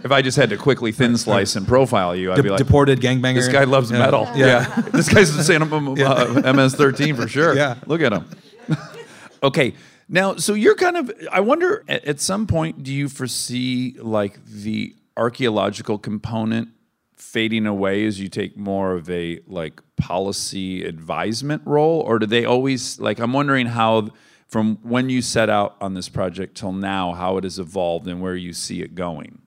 [0.02, 2.58] if I just had to quickly thin slice and profile you, I'd De- be like,
[2.58, 3.34] deported gangbanger.
[3.36, 3.98] this guy loves Yeah.
[3.98, 4.28] metal.
[4.34, 4.64] Yeah.
[4.92, 7.54] this guy's the Santa uh, MS-13 for sure.
[7.54, 7.76] Yeah.
[7.86, 8.24] Look at him.
[9.44, 9.74] okay.
[10.08, 14.42] Now, so you're kind of, I wonder, at, at some point, do you foresee like
[14.46, 16.68] the archaeological component
[17.16, 22.00] fading away as you take more of a like policy advisement role?
[22.00, 24.10] Or do they always, like, I'm wondering how,
[24.46, 28.22] from when you set out on this project till now, how it has evolved and
[28.22, 29.42] where you see it going?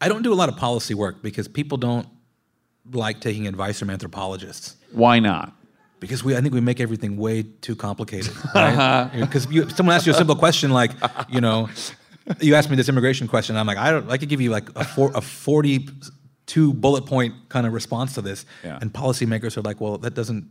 [0.00, 2.06] I don't do a lot of policy work because people don't
[2.92, 4.76] like taking advice from anthropologists.
[4.92, 5.56] Why not?
[6.04, 8.32] Because we, I think we make everything way too complicated.
[8.54, 9.10] Right?
[9.20, 10.92] Because you, someone asks you a simple question like,
[11.28, 11.68] you know,
[12.40, 13.56] you asked me this immigration question.
[13.56, 14.10] I'm like, I don't.
[14.10, 18.22] I could give you like a, four, a 42 bullet point kind of response to
[18.22, 18.78] this, Yeah.
[18.80, 20.50] and policymakers are like, well, that doesn't.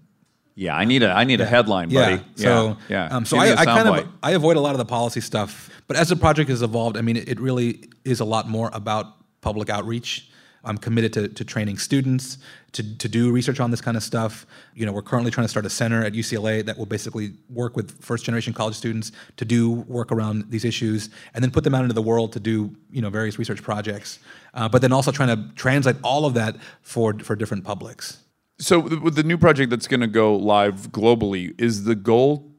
[0.55, 2.15] Yeah, I need a I need a headline, buddy.
[2.15, 2.21] Yeah.
[2.35, 3.07] So, yeah.
[3.07, 4.01] Um, so I, I kind soundbite.
[4.03, 5.69] of I avoid a lot of the policy stuff.
[5.87, 8.69] But as the project has evolved, I mean, it, it really is a lot more
[8.71, 9.07] about
[9.41, 10.29] public outreach.
[10.63, 12.37] I'm committed to, to training students
[12.71, 14.45] to, to do research on this kind of stuff.
[14.75, 17.75] You know, we're currently trying to start a center at UCLA that will basically work
[17.75, 21.75] with first generation college students to do work around these issues and then put them
[21.75, 24.19] out into the world to do, you know, various research projects.
[24.53, 28.19] Uh, but then also trying to translate all of that for, for different publics.
[28.59, 32.51] So with the new project that's going to go live globally, is the goal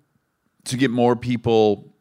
[0.65, 1.95] to get more people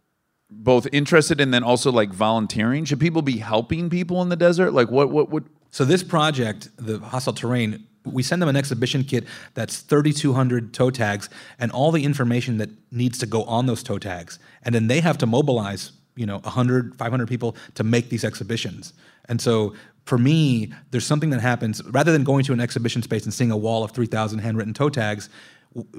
[0.49, 2.85] both interested and then also like volunteering?
[2.85, 4.71] Should people be helping people in the desert?
[4.71, 9.03] Like what what would So this project, the hostile terrain, we send them an exhibition
[9.03, 13.81] kit that's 3,200 toe tags and all the information that needs to go on those
[13.81, 18.09] toe tags, and then they have to mobilize, you know, 100, 500 people to make
[18.09, 18.93] these exhibitions.
[19.29, 19.73] And so
[20.05, 23.49] for me, there's something that happens rather than going to an exhibition space and seeing
[23.49, 25.27] a wall of 3,000 handwritten toe tags.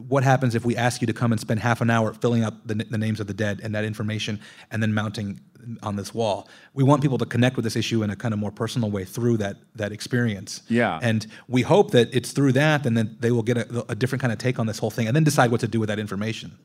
[0.07, 2.64] What happens if we ask you to come and spend half an hour filling out
[2.68, 4.39] the, the names of the dead and that information,
[4.70, 5.41] and then mounting
[5.83, 6.49] on this wall?
[6.73, 9.05] We want people to connect with this issue in a kind of more personal way
[9.05, 10.62] through that that experience.
[10.69, 10.99] Yeah.
[11.03, 14.21] And we hope that it's through that, and then they will get a, a different
[14.21, 15.99] kind of take on this whole thing, and then decide what to do with that
[15.99, 16.59] information.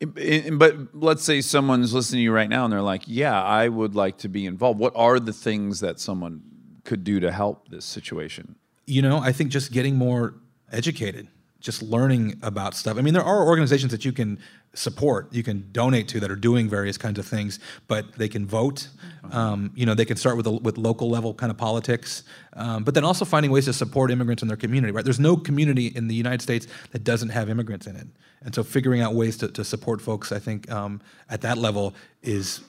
[0.00, 3.42] In- in- but let's say someone's listening to you right now and they're like, "Yeah,
[3.42, 6.42] I would like to be involved." What are the things that someone
[6.84, 8.56] could do to help this situation?
[8.90, 10.34] you know, I think just getting more
[10.72, 11.28] educated,
[11.60, 12.98] just learning about stuff.
[12.98, 14.38] I mean, there are organizations that you can
[14.74, 17.58] support, you can donate to that are doing various kinds of things,
[17.88, 18.88] but they can vote.
[19.32, 22.84] Um, you know, they can start with a, with local level kind of politics, um,
[22.84, 24.92] but then also finding ways to support immigrants in their community.
[24.92, 25.04] Right?
[25.04, 28.06] There's no community in the United States that doesn't have immigrants in it,
[28.42, 31.94] and so figuring out ways to, to support folks, I think, um, at that level
[32.22, 32.60] is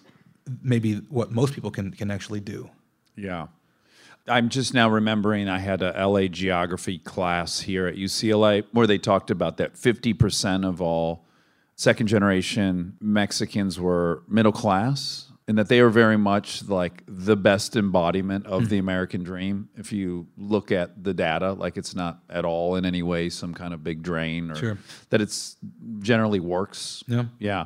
[0.63, 2.69] maybe what most people can can actually do.
[3.15, 3.47] Yeah.
[4.27, 8.99] I'm just now remembering I had a LA geography class here at UCLA where they
[8.99, 11.25] talked about that 50% of all
[11.81, 17.75] second generation Mexicans were middle class and that they are very much like the best
[17.75, 18.85] embodiment of the mm-hmm.
[18.85, 19.67] American dream.
[19.75, 23.55] If you look at the data, like it's not at all in any way some
[23.55, 24.77] kind of big drain or Sure.
[25.09, 25.57] that it's
[25.99, 27.03] generally works.
[27.07, 27.25] Yeah.
[27.39, 27.65] Yeah.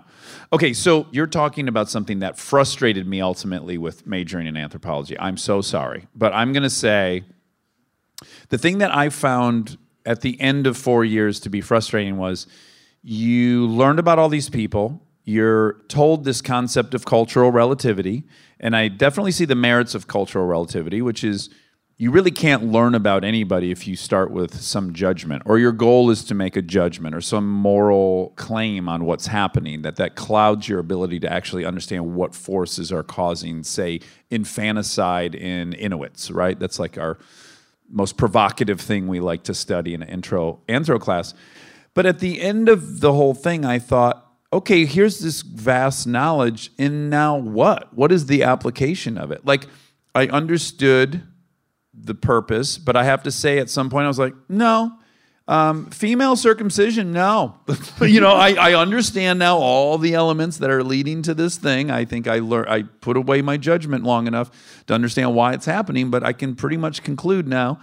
[0.53, 5.19] Okay, so you're talking about something that frustrated me ultimately with majoring in anthropology.
[5.19, 6.07] I'm so sorry.
[6.15, 7.25] But I'm going to say
[8.47, 12.47] the thing that I found at the end of four years to be frustrating was
[13.07, 18.23] you learned about all these people, you're told this concept of cultural relativity,
[18.59, 21.51] and I definitely see the merits of cultural relativity, which is
[21.97, 26.09] you really can't learn about anybody if you start with some judgment or your goal
[26.09, 30.67] is to make a judgment or some moral claim on what's happening that that clouds
[30.67, 36.59] your ability to actually understand what forces are causing say infanticide in inuits right?
[36.59, 37.17] That's like our
[37.89, 41.33] most provocative thing we like to study in an intro anthro class
[41.95, 46.71] but at the end of the whole thing i thought okay here's this vast knowledge
[46.77, 49.65] and now what what is the application of it like
[50.13, 51.23] i understood
[51.97, 54.91] the purpose, but I have to say at some point I was like, no,
[55.47, 57.59] um, female circumcision, no.
[58.01, 61.91] you know, I, I understand now all the elements that are leading to this thing.
[61.91, 65.65] I think I learned, I put away my judgment long enough to understand why it's
[65.65, 67.79] happening, but I can pretty much conclude now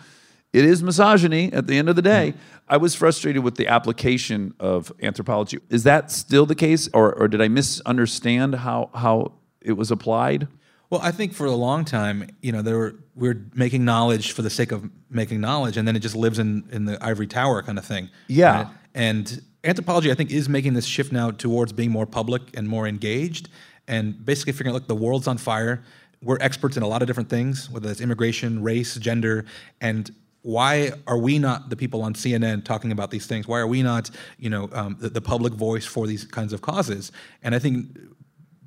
[0.53, 2.31] it is misogyny at the end of the day.
[2.31, 2.59] Mm-hmm.
[2.69, 5.59] I was frustrated with the application of anthropology.
[5.71, 10.49] Is that still the case, or, or did I misunderstand how, how it was applied?
[10.91, 14.43] Well, I think for a long time, you know, there were we're making knowledge for
[14.43, 17.63] the sake of making knowledge, and then it just lives in in the ivory tower
[17.63, 18.11] kind of thing.
[18.29, 18.69] Yeah.
[18.95, 22.87] And anthropology, I think, is making this shift now towards being more public and more
[22.87, 23.49] engaged,
[23.89, 25.83] and basically figuring, look, the world's on fire.
[26.23, 29.47] We're experts in a lot of different things, whether it's immigration, race, gender,
[29.81, 33.47] and why are we not the people on CNN talking about these things?
[33.47, 36.61] Why are we not, you know, um, the, the public voice for these kinds of
[36.61, 37.13] causes?
[37.43, 37.97] And I think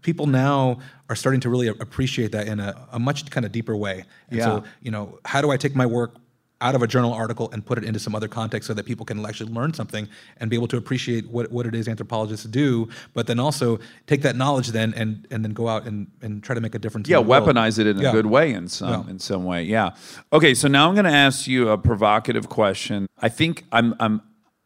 [0.02, 3.76] people now are starting to really appreciate that in a, a much kind of deeper
[3.76, 4.06] way.
[4.30, 4.46] And Yeah.
[4.46, 6.16] so, you know, how do I take my work
[6.62, 9.06] out of a journal article and put it into some other context so that people
[9.06, 12.88] can actually learn something and be able to appreciate what, what it is anthropologists do,
[13.14, 13.78] but then also
[14.08, 16.80] take that knowledge then and, and then go out and, and try to make a
[16.80, 17.10] difference.
[17.10, 17.44] yeah in the world.
[17.48, 19.10] weaponize it in a good way in some Yeah.
[19.12, 19.92] in some way yeah
[20.32, 24.22] okay so now i'm going to ask you a provocative question i think i'm i'm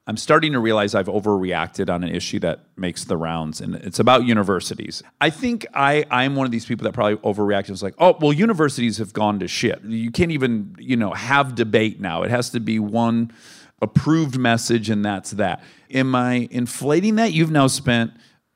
[0.09, 3.99] i'm starting to realize i've overreacted on an issue that makes the rounds and it's
[3.99, 5.03] about universities.
[5.21, 7.69] I think i i'm one of these people that probably overreacted.
[7.69, 9.83] It's like oh well universities have gone to shit.
[9.83, 12.23] You can't even you know have debate now.
[12.23, 13.31] It has to be one
[13.81, 15.63] approved message and that's that.
[15.91, 17.31] Am i inflating that?
[17.31, 18.11] You've now spent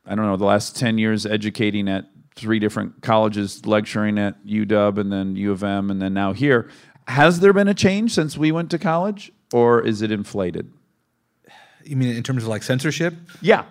[0.06, 4.98] i don't know the last 10 years educating at three different colleges lecturing at UW
[4.98, 6.70] and then U of M and then now here.
[7.08, 10.72] Has there been a change since we went to college or is it inflated?
[11.86, 13.14] You mean in terms of like censorship?
[13.42, 13.66] Yeah.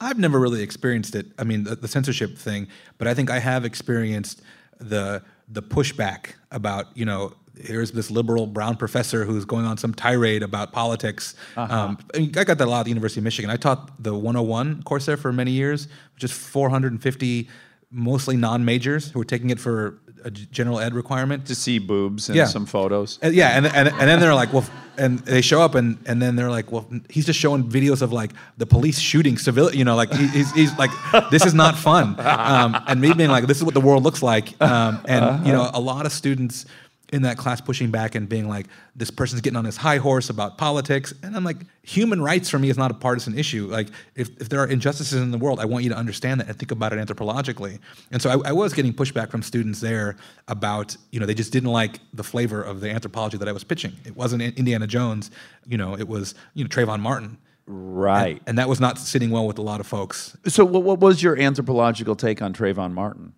[0.00, 1.26] I've never really experienced it.
[1.38, 4.42] I mean, the, the censorship thing, but I think I have experienced
[4.78, 9.94] the the pushback about you know here's this liberal brown professor who's going on some
[9.94, 11.34] tirade about politics.
[11.56, 13.50] Um, I, mean, I got that a lot at the University of Michigan.
[13.50, 17.48] I taught the 101 course there for many years, which is 450
[17.90, 21.46] mostly non-majors who were taking it for a general ed requirement.
[21.46, 22.46] To see boobs and Yeah.
[22.46, 23.18] some photos.
[23.22, 24.64] And yeah, and, and and then they're like, well,
[24.98, 28.10] and they show up, and and then they're like, well, he's just showing videos of
[28.12, 30.90] like the police shooting civil, you know, like he, he's, he's like,
[31.30, 34.22] this is not fun, um, and me being like, this is what the world looks
[34.22, 36.64] like, um, and you know, a lot of students
[37.12, 40.28] in that class pushing back and being like, this person's getting on his high horse
[40.28, 43.68] about politics, and I'm like, human rights for me is not a partisan issue.
[43.68, 46.48] Like, if if there are injustices in the world, I want you to understand that
[46.48, 47.78] and think about it anthropologically.
[48.10, 50.16] And so I, I was getting pushback from students there
[50.48, 53.64] about, you know, they just didn't like the flavor of the anthropology that I was
[53.64, 53.92] pitching.
[54.04, 55.30] It wasn't Indiana Jones,
[55.66, 57.38] you know, it was, you know, Trayvon Martin.
[57.68, 58.40] Right.
[58.46, 60.36] And that was not sitting well with a lot of folks.
[60.46, 63.32] So what, what was your anthropological take on Trayvon Martin?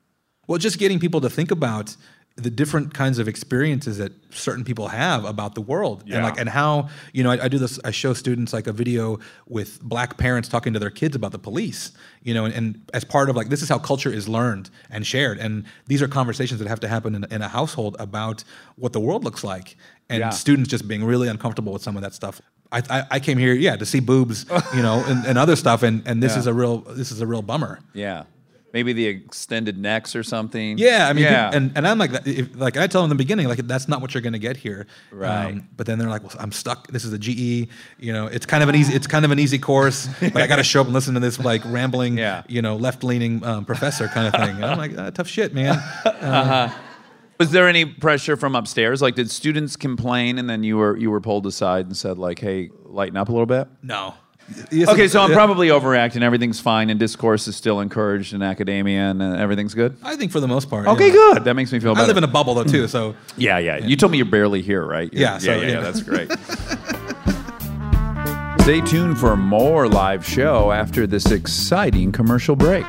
[0.47, 1.97] Well, just getting people to think about
[2.39, 6.49] the different kinds of experiences that certain people have about the world and like and
[6.49, 9.19] how you know I, I do this i show students like a video
[9.49, 11.91] with black parents talking to their kids about the police
[12.23, 15.05] you know and, and as part of like this is how culture is learned and
[15.05, 18.45] shared and these are conversations that have to happen in, in a household about
[18.77, 19.77] what the world looks like
[20.09, 20.31] and Yeah.
[20.31, 23.55] students just being really uncomfortable with some of that stuff I, I, I came here,
[23.55, 24.45] yeah, to see boobs,
[24.77, 26.41] you know, and, and other stuff, and, and this Yeah.
[26.41, 27.81] is a real this is a real bummer.
[27.95, 28.25] Yeah.
[28.73, 30.77] Maybe the extended necks or something.
[30.77, 31.51] Yeah, I mean, yeah.
[31.53, 33.89] and, and I'm like, that- if, like I tell them in the beginning, like that's
[33.89, 34.87] not what you're going to get here.
[35.13, 35.63] Um, Right.
[35.77, 36.87] but then they're like, well, I'm stuck.
[36.89, 37.69] This is a GE.
[37.99, 40.47] You know, it's kind of an easy, it's kind of an easy course, but I
[40.47, 42.43] got to show up and listen to this like rambling, Yeah.
[42.47, 44.57] you know, left leaning um, professor kind of thing.
[44.57, 45.83] And I'm like, ah, tough shit, man.
[46.05, 46.69] Uh huh.
[47.41, 49.01] Was there any pressure from upstairs?
[49.01, 52.41] Like, did students complain, and then you were you were pulled aside and said, like,
[52.41, 54.15] "Hey, lighten up a little bit." No.
[54.73, 55.37] Okay, so I'm Yeah.
[55.37, 56.23] probably overreacting.
[56.23, 59.97] Everything's fine, and discourse is still encouraged in academia, and uh, everything's good.
[60.03, 60.87] I think for the most part.
[60.87, 61.13] Okay, yeah.
[61.13, 61.45] good.
[61.45, 62.05] That makes me feel better.
[62.05, 64.63] I live in a bubble though too, so yeah, yeah, You told me you're barely
[64.63, 65.13] here, right?
[65.13, 65.81] You're- Yeah, so, yeah, yeah, yeah.
[65.81, 66.31] That's great.
[68.63, 72.85] Stay tuned for more live show after this exciting commercial break.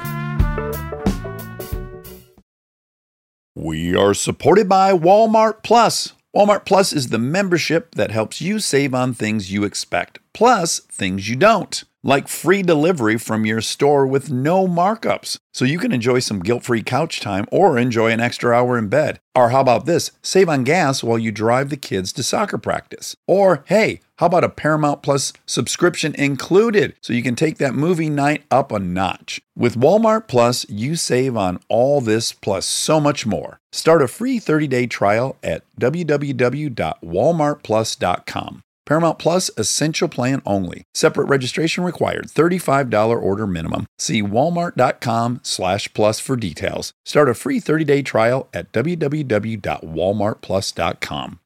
[3.56, 6.14] We are supported by Walmart Plus.
[6.36, 11.28] Walmart Plus is the membership that helps you save on things you expect, plus things
[11.28, 11.84] you don't.
[12.04, 15.38] like free delivery from your store with no markups.
[15.54, 18.88] So you can enjoy some guilt free couch time or enjoy an extra hour in
[18.88, 19.20] bed.
[19.36, 20.12] Or how about this?
[20.22, 23.16] Save on gas while you drive the kids to soccer practice.
[23.28, 28.10] Or hey, how about a Paramount Plus subscription included so you can take that movie
[28.10, 29.40] night up a notch?
[29.56, 33.62] With Walmart Plus, you save on all this plus so much more.
[33.72, 38.62] Start a free 30-day trial at www.walmartplus.com.
[38.86, 40.84] Paramount Plus Essential Plan only.
[40.94, 42.28] Separate registration required.
[42.28, 43.86] $35 order minimum.
[43.98, 46.92] See walmart.com slash plus for details.
[47.06, 51.40] Start a free 30-day trial at www.walmartplus.com.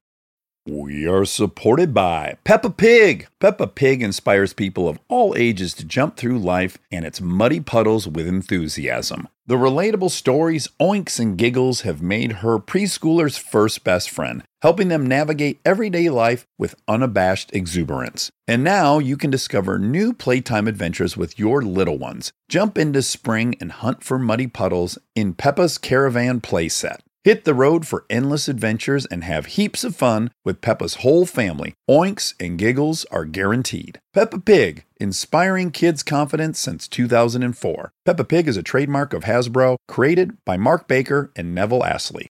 [0.66, 3.28] We are supported by Peppa Pig.
[3.42, 8.08] Peppa Pig inspires people of all ages to jump through life and its muddy puddles
[8.08, 9.28] with enthusiasm.
[9.46, 15.06] The relatable stories, oinks, and giggles have made her preschoolers' first best friend, helping them
[15.06, 18.32] navigate everyday life with unabashed exuberance.
[18.48, 22.32] And now you can discover new playtime adventures with your little ones.
[22.48, 27.00] Jump into spring and hunt for muddy puddles in Peppa's Caravan playset.
[27.26, 31.74] Hit the road for endless adventures and have heaps of fun with Peppa's whole family.
[31.90, 33.98] Oinks and giggles are guaranteed.
[34.14, 37.94] Peppa Pig, inspiring kids' confidence since 2004.
[38.06, 42.28] Peppa Pig is a trademark of Hasbro, created by Mark Baker and Neville Astley.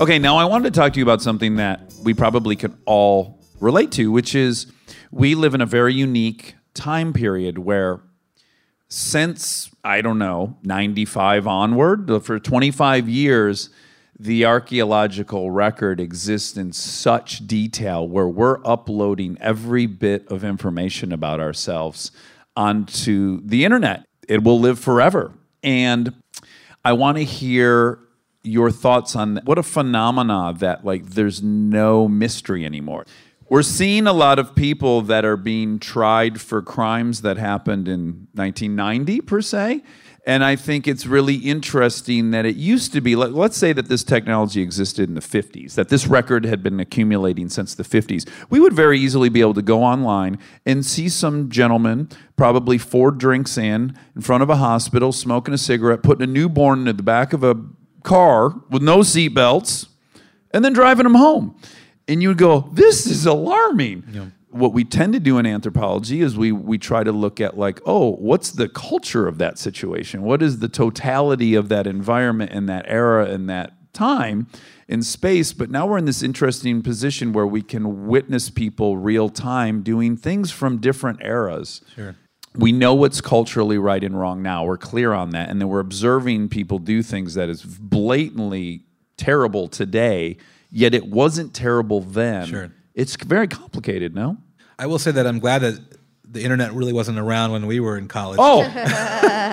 [0.00, 3.44] Okay, now I wanted to talk to you about something that we probably could all
[3.60, 4.72] relate to, which is
[5.10, 8.00] we live in a very unique time period where
[8.92, 13.70] since I don't know, 95 onward, for 25 years,
[14.18, 21.40] the archaeological record exists in such detail where we're uploading every bit of information about
[21.40, 22.10] ourselves
[22.54, 24.04] onto the internet.
[24.28, 25.32] It will live forever.
[25.62, 26.14] And
[26.84, 27.98] I want to hear
[28.42, 33.06] your thoughts on what a phenomena that like there's no mystery anymore.
[33.52, 38.28] We're seeing a lot of people that are being tried for crimes that happened in
[38.32, 39.82] 1990 per se.
[40.26, 43.90] And I think it's really interesting that it used to be, let- let's say that
[43.90, 48.26] this technology existed in the 50s, that this record had been accumulating since the 50s.
[48.48, 53.10] We would very easily be able to go online and see some gentleman, probably four
[53.10, 57.02] drinks in, in front of a hospital, smoking a cigarette, putting a newborn into the
[57.02, 57.62] back of a
[58.02, 59.88] car with no seatbelts,
[60.54, 61.54] and then driving them home.
[62.08, 64.04] And you would go, this is alarming.
[64.50, 67.80] What we tend to do in anthropology is we we try to look at like,
[67.86, 70.22] oh, what's the culture of that situation?
[70.22, 74.46] What is the totality of that environment and that era and that time
[74.88, 75.54] in space?
[75.54, 80.18] But now we're in this interesting position where we can witness people real time doing
[80.18, 82.14] things from different eras Sure.
[82.54, 84.66] we know what's culturally right and wrong now.
[84.66, 85.48] We're clear on that.
[85.48, 88.84] And then we're observing people do things that is blatantly
[89.16, 90.36] terrible today,
[90.72, 92.46] yet it wasn't terrible then.
[92.46, 92.72] Sure.
[92.94, 94.36] It's very complicated, no?
[94.78, 95.78] I will say that I'm glad that
[96.24, 98.38] the internet really wasn't around when we were in college.
[98.42, 98.62] Oh,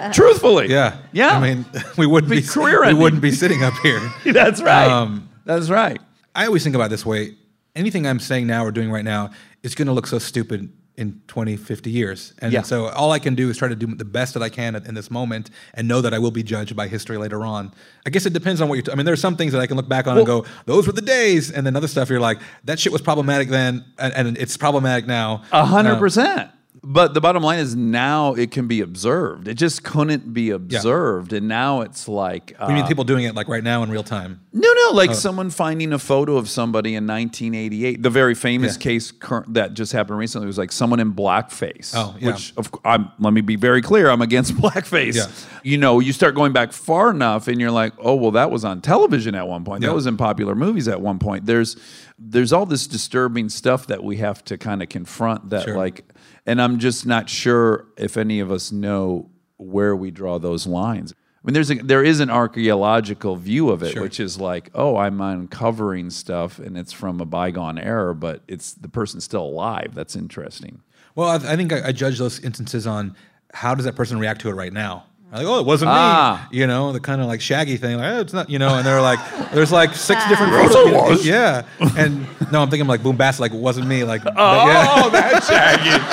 [0.13, 0.70] truthfully.
[0.70, 1.38] yeah, Yeah.
[1.38, 1.65] I mean,
[1.97, 3.03] we wouldn't Be be career we ending.
[3.03, 3.99] wouldn't be sitting up here.
[4.34, 4.89] That's right.
[4.89, 5.99] Um, That's right.
[6.34, 7.36] I always think about it this way.
[7.76, 9.30] Anything I'm saying now or doing right now
[9.61, 12.34] is going to look so stupid in 20, 50 years.
[12.39, 12.62] And Yeah.
[12.64, 14.93] so all I can do is try to do the best that I can in
[14.95, 17.72] this moment and know that I will be judged by history later on.
[18.06, 19.62] I guess it depends on what you're, t- I mean, there are some things that
[19.62, 21.52] I can look back on and go, those were the days.
[21.52, 25.08] And then other stuff you're like, that shit was problematic then and, and it's problematic
[25.08, 25.43] now.
[25.54, 26.52] A hundred Um, percent.
[26.82, 29.48] But the bottom line is now it can be observed.
[29.48, 31.34] It just couldn't be observed.
[31.34, 32.56] And now it's like.
[32.62, 34.40] You mean uh, people doing it like right now in real time?
[34.54, 34.94] No, no, Oh.
[34.96, 38.02] like someone finding a photo of somebody in 1988.
[38.02, 38.82] The very famous Yeah.
[38.82, 41.92] case cur- that just happened recently was like someone in blackface.
[41.96, 42.28] Oh, yeah.
[42.28, 45.16] Which, of, I'm, let me be very clear, I'm against blackface.
[45.18, 45.28] Yeah.
[45.64, 48.64] You know, you start going back far enough, and you're like, oh, well, that was
[48.66, 49.84] on television at one point.
[49.84, 49.90] Yeah.
[49.90, 51.46] That was in popular movies at one point.
[51.46, 51.76] There's,
[52.20, 55.49] there's all this disturbing stuff that we have to kind of confront.
[55.49, 55.78] That Sure.
[55.78, 56.05] like,
[56.45, 61.13] and I'm just not sure if any of us know where we draw those lines.
[61.13, 64.01] I mean, there's a, there is an archaeological view of it, Sure.
[64.01, 68.74] which is like, oh, I'm uncovering stuff, and it's from a bygone era, but it's
[68.74, 69.93] the person's still alive.
[69.95, 70.82] That's interesting.
[71.15, 73.15] Well, I, I think I, I judge those instances on
[73.53, 75.05] how does that person react to it right now.
[75.32, 76.48] Like, oh, it wasn't Ah.
[76.52, 76.58] me.
[76.58, 77.98] You know, the kind of like shaggy thing.
[77.98, 78.50] Like, oh, it's not.
[78.50, 79.20] You know, and they're like,
[79.54, 80.54] there's like six different.
[80.54, 80.92] Yes, photos.
[80.92, 81.26] it was.
[81.26, 81.64] Yeah,
[81.98, 83.40] and no, I'm thinking like boombastic.
[83.40, 84.04] Like, it wasn't me.
[84.04, 85.10] Like, Oh, yeah.
[85.12, 86.04] that's shaggy.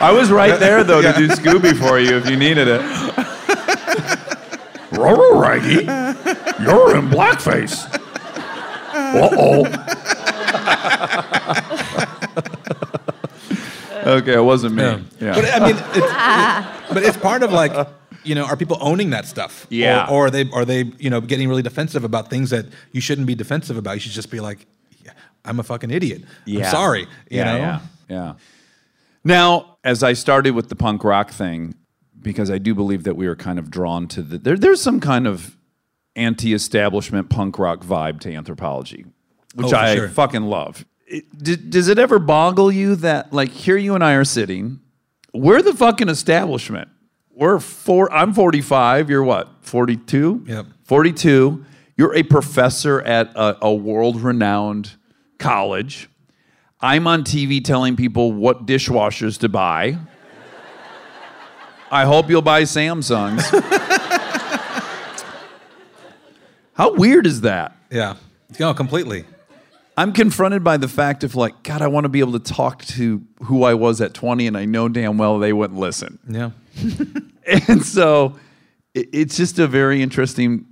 [0.00, 2.80] I was right there though to do Scooby for you if you needed it.
[4.92, 5.84] Roro Raggy,
[6.64, 7.86] you're in blackface.
[8.94, 9.64] Uh oh.
[14.06, 14.82] Okay, it wasn't me.
[14.82, 15.00] Yeah.
[15.20, 15.34] Yeah.
[15.34, 17.72] But I mean, it's, it- but it's part of like
[18.24, 19.66] You know, are people owning that stuff?
[19.70, 20.06] Yeah.
[20.06, 23.00] Or, or are they are they you know getting really defensive about things that you
[23.00, 23.94] shouldn't be defensive about?
[23.94, 24.66] You should just be like,
[25.04, 25.12] yeah,
[25.44, 26.22] I'm a fucking idiot.
[26.46, 27.00] I'm sorry.
[27.02, 27.58] You yeah, know.
[27.58, 28.32] yeah, yeah.
[29.24, 31.74] Now, as I started with the punk rock thing,
[32.20, 35.00] because I do believe that we were kind of drawn to the there, there's some
[35.00, 35.56] kind of
[36.14, 39.04] anti-establishment punk rock vibe to anthropology,
[39.54, 40.08] which Oh, I sure.
[40.08, 40.84] fucking love.
[41.14, 44.80] It, does it ever boggle you that like here you and I are sitting,
[45.34, 46.88] we're the fucking establishment.
[47.30, 48.10] We're four.
[48.12, 49.10] I'm 45.
[49.10, 49.48] You're what?
[49.60, 50.44] 42.
[50.46, 50.66] Yep.
[50.84, 51.64] 42.
[51.96, 54.92] You're a professor at a, a world-renowned
[55.38, 56.08] college.
[56.80, 59.98] I'm on TV telling people what dishwashers to buy.
[61.90, 63.42] I hope you'll buy Samsungs.
[66.74, 67.76] How weird is that?
[67.90, 68.16] Yeah.
[68.58, 69.24] No, completely.
[69.96, 72.84] I'm confronted by the fact of like, God, I want to be able to talk
[72.86, 76.18] to who I was at 20, and I know damn well they wouldn't listen.
[76.28, 76.50] Yeah.
[77.68, 78.38] And so
[78.94, 80.64] it- it's just a very interesting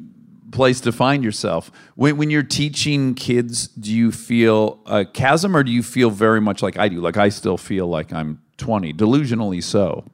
[0.52, 1.70] place to find yourself.
[1.96, 6.40] When, when you're teaching kids, do you feel a chasm or do you feel very
[6.40, 7.00] much like I do?
[7.00, 10.04] Like I still feel like I'm 20, delusionally so.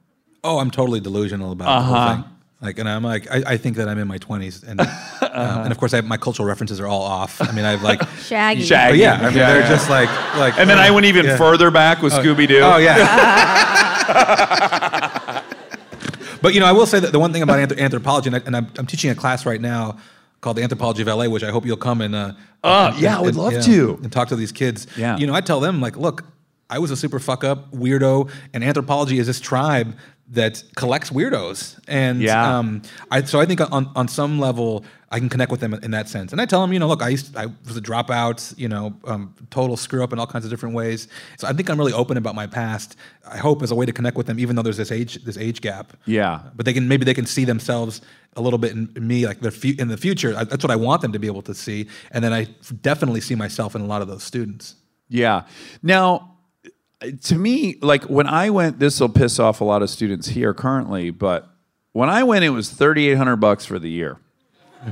[0.43, 2.05] Oh, I'm totally delusional about the Uh-huh.
[2.07, 2.31] whole thing.
[2.59, 4.81] Like, and I'm like, I, I think that I'm in my 20s, and
[5.27, 5.29] Uh-huh.
[5.31, 7.39] um, and of course, I my cultural references are all off.
[7.41, 8.63] I mean, I've like, Shaggy.
[8.63, 8.93] Shaggy.
[8.93, 9.69] but yeah, I mean, Yeah, they're yeah.
[9.69, 11.37] just like, like, And then I went even Yeah.
[11.37, 12.61] further back with Scooby Doo.
[12.63, 14.07] Oh yeah.
[16.41, 18.39] but you know, I will say that the one thing about anthrop- anthropology, and, I,
[18.45, 19.97] and I'm, I'm teaching a class right now
[20.41, 22.15] called the Anthropology of LA, which I hope you'll come and.
[22.15, 22.33] Uh,
[22.63, 23.99] Uh, and- yeah, I would and- love to.
[24.01, 24.87] and talk to these kids.
[24.97, 25.17] Yeah.
[25.17, 26.23] you know, I tell them like, look,
[26.69, 29.95] I was a super fuck up weirdo, and anthropology is this tribe
[30.29, 32.57] that collects weirdos, and Yeah.
[32.57, 35.91] um, I so I think on on some level I can connect with them in
[35.91, 38.53] that sense, and I tell them, you know, look, I used I was a dropout,
[38.57, 41.07] you know, um, total screw up in all kinds of different ways.
[41.37, 42.97] So I think I'm really open about my past.
[43.25, 45.37] I hope as a way to connect with them, even though there's this age this
[45.37, 45.93] age gap.
[46.05, 46.41] Yeah.
[46.55, 48.01] but they can maybe they can see themselves
[48.35, 50.35] a little bit in, me, like the fu- in the future.
[50.37, 52.47] I, that's what I want them to be able to see, and then I
[52.81, 54.75] definitely see myself in a lot of those students.
[55.07, 55.43] Yeah.
[55.81, 56.36] Now,
[57.23, 60.53] to me, like when I went, this will piss off a lot of students here
[60.53, 61.47] currently, but
[61.93, 64.19] when I went, it was thirty eight hundred bucks for the year.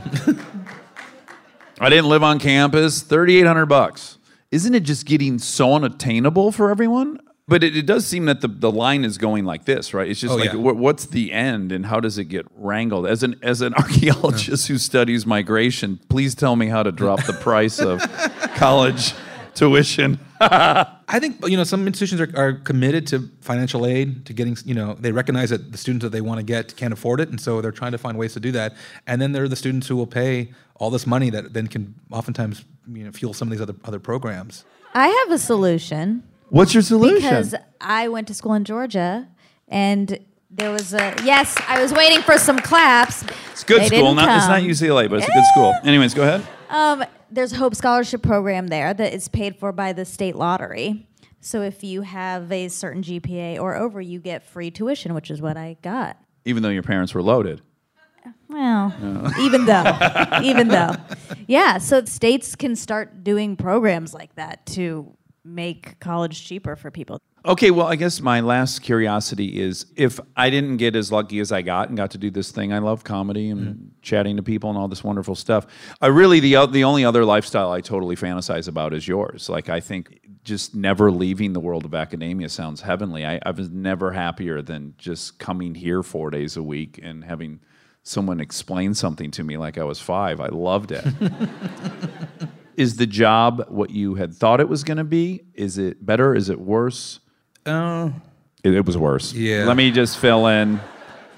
[1.80, 3.02] I didn't live on campus.
[3.02, 4.18] Thirty eight hundred bucks.
[4.52, 7.20] Isn't it just getting so unattainable for everyone?
[7.48, 10.10] But it, it does seem that the, the line is going like this, right?
[10.10, 10.56] It's just Oh, like, yeah.
[10.56, 13.06] what, what's the end, and how does it get wrangled?
[13.06, 17.34] As an as an archaeologist who studies migration, please tell me how to drop the
[17.34, 18.02] price of
[18.56, 19.14] college
[19.54, 20.20] tuition.
[20.42, 24.74] I think you know some institutions are, are committed to financial aid to getting you
[24.76, 27.40] know they recognize that the students that they want to get can't afford it, and
[27.40, 28.76] so they're trying to find ways to do that.
[29.08, 31.96] And then there are the students who will pay all this money that then can
[32.12, 34.66] oftentimes you know fuel some of these other other programs.
[34.94, 37.18] I have a solution What's your solution?
[37.22, 39.28] because I went to school in Georgia
[39.68, 40.20] and
[40.50, 43.24] there was a yes, I was waiting for some claps.
[43.52, 44.16] it's good They school.
[44.16, 44.62] didn't it's not.
[44.62, 45.74] UCLA, but it's a good school.
[45.84, 46.48] Anyways, go ahead.
[46.70, 47.04] Um,
[47.36, 51.08] there's a Hope Scholarship program there that is paid for by the state lottery.
[51.42, 55.42] So if you have a certain GPA or over, you get free tuition, which is
[55.42, 56.18] what I got.
[56.46, 57.62] Even though your parents were loaded.
[58.48, 59.32] Well, oh.
[59.42, 60.96] even though, even though,
[61.46, 61.78] yeah.
[61.78, 67.20] So states can start doing programs like that to make college cheaper for people.
[67.46, 71.52] Okay, well, I guess my last curiosity is if I didn't get as lucky as
[71.52, 73.86] I got and got to do this thing, I love comedy and mm-hmm.
[74.02, 75.68] chatting to people and all this wonderful stuff.
[76.02, 79.48] I really the the only other lifestyle I totally fantasize about is yours.
[79.48, 83.26] Like I think just never leaving the world of academia sounds heavenly.
[83.26, 87.60] I, I was never happier than just coming here four days a week and having
[88.02, 90.40] someone explain something to me like I was five.
[90.40, 91.06] I loved it.
[92.76, 95.44] is the job what you had thought it was going to be?
[95.54, 96.34] Is it better?
[96.34, 97.20] Is it worse?
[97.66, 98.14] Oh,
[98.64, 99.34] It, it was worse.
[99.34, 99.66] Yeah.
[99.66, 100.80] Let me just fill in.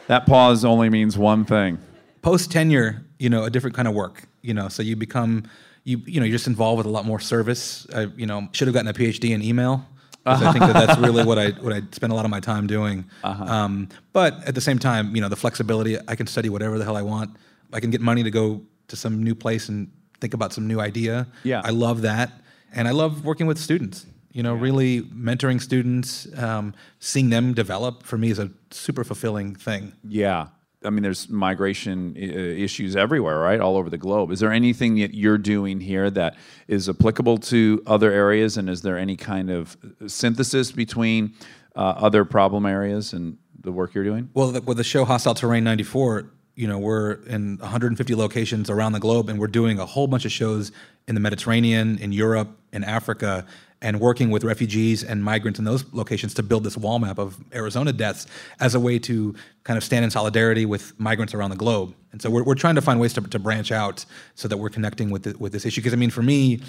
[0.08, 1.78] That pause only means one thing.
[2.22, 4.24] post tenure, you know, a different kind of work.
[4.42, 5.44] You know, so you become
[5.84, 7.86] you you know you're just involved with a lot more service.
[7.94, 9.86] I, you know, should have gotten a PhD in email.
[10.26, 12.68] I think that that's really what I what I spend a lot of my time
[12.68, 13.06] doing.
[13.24, 15.98] Uh Um, but at the same time, you know, the flexibility.
[16.08, 17.30] I can study whatever the hell I want.
[17.74, 19.90] I can get money to go to some new place and
[20.22, 21.28] think about some new idea.
[21.44, 21.62] Yeah.
[21.64, 22.32] I love that,
[22.74, 24.06] and I love working with students.
[24.38, 29.56] You know, really mentoring students, um, seeing them develop for me is a super fulfilling
[29.56, 29.94] thing.
[30.08, 30.50] Yeah.
[30.86, 33.60] I mean, there's migration uh, issues everywhere, right?
[33.60, 34.30] All over the globe.
[34.30, 36.36] Is there anything that you're doing here that
[36.68, 38.58] is applicable to other areas?
[38.58, 41.34] And is there any kind of synthesis between
[41.76, 44.30] uh, other problem areas and the work you're doing?
[44.36, 48.92] Well, the, with the show Hostile Terrain '94, you know, we're in 150 locations around
[48.92, 50.72] the globe, and we're doing a whole bunch of shows
[51.08, 53.48] in the Mediterranean, in Europe, in Africa,
[53.82, 57.38] and working with refugees and migrants in those locations to build this wall map of
[57.54, 58.26] Arizona deaths
[58.60, 61.94] as a way to kind of stand in solidarity with migrants around the globe.
[62.12, 64.70] And so we're, we're trying to find ways to, to branch out so that we're
[64.70, 65.82] connecting with the, with this issue.
[65.82, 66.62] Because I mean, for me,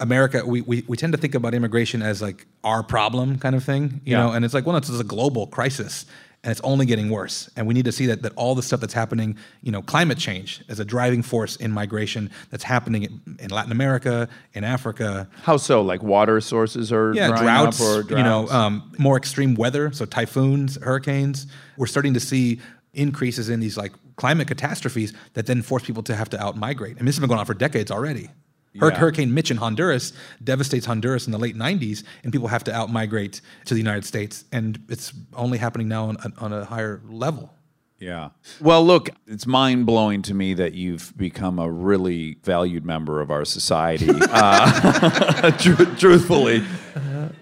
[0.00, 3.62] America, we, we, we tend to think about immigration as like our problem kind of
[3.62, 4.24] thing, you Yeah.
[4.24, 6.06] know, and it's like, well, it's a global crisis
[6.42, 7.50] and it's only getting worse.
[7.56, 10.16] And we need to see that, that all the stuff that's happening, you know, climate
[10.16, 15.28] change is a driving force in migration that's happening in, in Latin America, in Africa.
[15.42, 15.82] How so?
[15.82, 18.18] Like water sources are Yeah, drying droughts, up or droughts?
[18.18, 21.46] you know, um, more extreme weather, so typhoons, hurricanes.
[21.76, 22.60] We're starting to see
[22.94, 26.96] increases in these like climate catastrophes that then force people to have to out migrate.
[26.98, 28.30] And this has been going on for decades already.
[28.72, 28.90] Yeah.
[28.90, 32.90] Hurricane Mitch in Honduras devastates Honduras in the late 90s, and people have to out
[32.90, 34.44] migrate to the United States.
[34.52, 37.52] And it's only happening now on, on a higher level.
[37.98, 38.30] Yeah.
[38.62, 43.30] Well, look, it's mind blowing to me that you've become a really valued member of
[43.30, 44.08] our society.
[44.32, 46.64] Uh, tru- truthfully,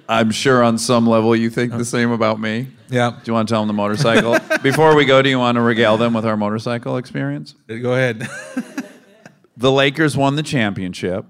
[0.09, 2.69] I'm sure on some level you think the same about me.
[2.89, 3.11] Yeah.
[3.11, 4.39] Do you want to tell them the motorcycle?
[4.63, 7.55] Before we go, do you want to regale them with our motorcycle experience?
[7.69, 8.27] Go ahead.
[9.59, 11.27] The Lakers won the championship.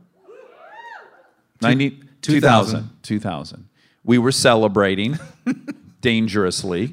[1.63, 1.91] 90,
[2.21, 2.21] 2000.
[2.23, 2.91] 2000.
[3.03, 3.69] 2000.
[4.05, 5.19] We were celebrating
[6.03, 6.93] dangerously.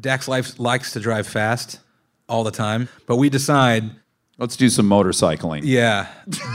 [0.00, 1.80] Dax Life likes to drive fast
[2.26, 3.90] all the time, but we decide
[4.38, 5.62] Let's do some motorcycling.
[5.64, 6.06] Yeah,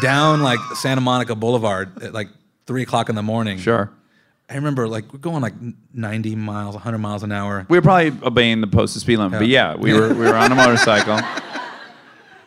[0.01, 2.29] down like Santa Monica Boulevard at like
[2.65, 3.57] three o'clock in the morning.
[3.59, 3.91] Sure.
[4.49, 5.53] I remember like we're going like
[5.93, 7.65] ninety miles, hundred miles an hour.
[7.69, 10.51] We were probably obeying the posted speed limit, but yeah, we were we were on
[10.51, 11.19] a motorcycle.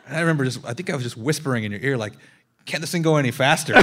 [0.07, 2.13] And I remember just I think I was just whispering in your ear like,
[2.65, 3.75] "Can't this thing go any faster?"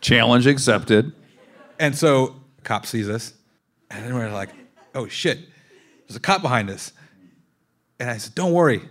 [0.00, 1.12] Challenge accepted.
[1.78, 3.32] and so a cop sees us,
[3.90, 4.50] and then we're like,
[4.94, 5.38] "Oh shit,
[6.06, 6.92] there's a cop behind us."
[7.98, 8.82] And I said, "Don't worry,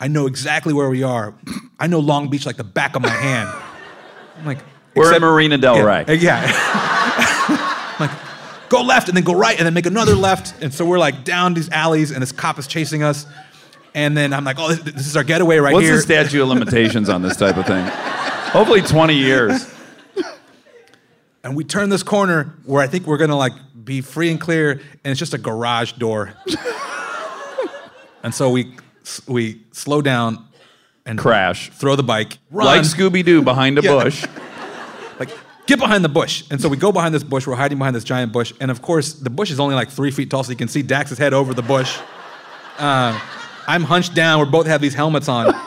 [0.00, 1.34] I know exactly where we are.
[1.80, 3.48] I know Long Beach like the back of my hand."
[4.38, 4.58] I'm like,
[4.94, 6.04] We're "Except- at Marina Del Yeah, Rey.
[6.06, 7.96] uh, Yeah.
[8.00, 8.10] like,
[8.68, 10.54] go left and then go right and then make another left.
[10.62, 13.26] And so we're like down these alleys and this cop is chasing us.
[13.94, 15.94] And then I'm like, oh, this, this is our getaway right What's here.
[15.94, 17.84] What's the statute of limitations on this type of thing?
[18.52, 19.72] Hopefully 20 years.
[21.44, 23.52] and we turn this corner where I think we're gonna like
[23.84, 26.34] be free and clear, and it's just a garage door.
[28.22, 28.74] and so we
[29.26, 30.44] we slow down
[31.06, 31.70] and Crash.
[31.70, 33.92] throw the bike, run, Like Scooby Doo behind a Yeah.
[34.04, 34.24] bush.
[35.18, 35.30] like
[35.66, 36.44] get behind the bush.
[36.50, 37.46] And so we go behind this bush.
[37.46, 40.10] We're hiding behind this giant bush, and of course the bush is only like three
[40.10, 41.98] feet tall, so you can see Dax's head over the bush.
[42.78, 43.18] Uh,
[43.68, 44.40] I'm hunched down.
[44.40, 45.54] We both have these helmets on.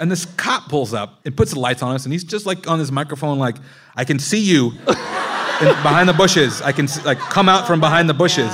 [0.00, 2.68] And this cop pulls up and puts the lights on us, and he's just like
[2.68, 3.54] on his microphone, like,
[3.94, 6.60] "I can see you behind the bushes.
[6.60, 8.52] I can see, like come out from oh behind the bushes."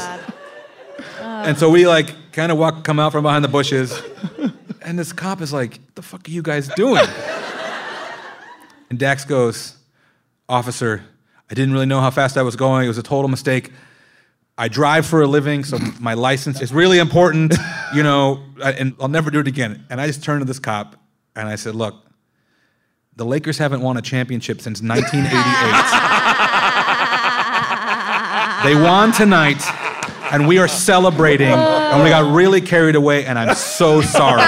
[1.18, 3.98] And so we like kind of walk, come out from behind the bushes,
[4.82, 7.06] and this cop is like, "The fuck are you guys doing?"
[8.90, 9.74] and Dax goes,
[10.50, 11.02] "Officer,
[11.50, 12.84] I didn't really know how fast I was going.
[12.84, 13.72] It was a total mistake.
[14.60, 17.54] I drive for a living, so my license is really important,
[17.94, 20.96] you know, and I'll never do it again." And I just turned to this cop
[21.36, 21.94] and I said, "Look,
[23.16, 25.34] the Lakers haven't won a championship since 1988.
[28.64, 29.62] they won tonight,
[30.32, 34.42] and we are celebrating, and we got really carried away, and I'm so sorry."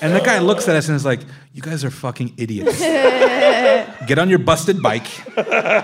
[0.00, 1.20] And the guy looks at us and is like,
[1.52, 2.78] "You guys are fucking idiots.
[4.06, 5.06] Get on your busted bike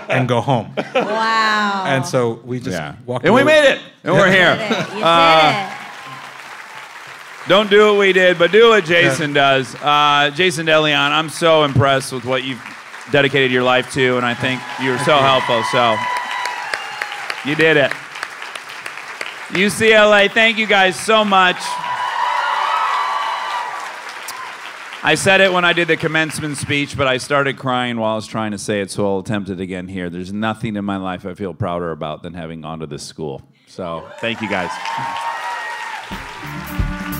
[0.09, 1.83] and go home." Wow.
[1.87, 2.95] And so we just Yeah.
[3.05, 3.25] walked.
[3.25, 3.79] And we made it.
[4.03, 4.55] And we're You here.
[4.55, 4.93] did it.
[4.97, 5.71] You Uh, did it.
[7.47, 9.75] Don't do what we did, but do what Jason does.
[9.75, 12.61] Uh, Jason De León, I'm so impressed with what you've
[13.11, 15.61] dedicated your life to, and I think you're so helpful.
[15.71, 15.95] So
[17.47, 17.91] you did it.
[19.51, 21.57] UCLA, thank you guys so much.
[25.05, 28.15] I said it when I did the commencement speech, but I started crying while I
[28.15, 30.09] was trying to say it, so I'll attempt it again here.
[30.09, 33.43] There's nothing in my life I feel prouder about than having gone to this school.
[33.67, 34.71] So thank you guys.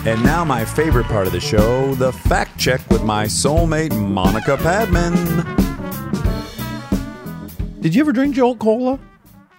[0.03, 4.57] And now, my favorite part of the show the fact check with my soulmate, Monica
[4.57, 5.13] Padman.
[7.81, 8.99] Did you ever drink Jolt Cola?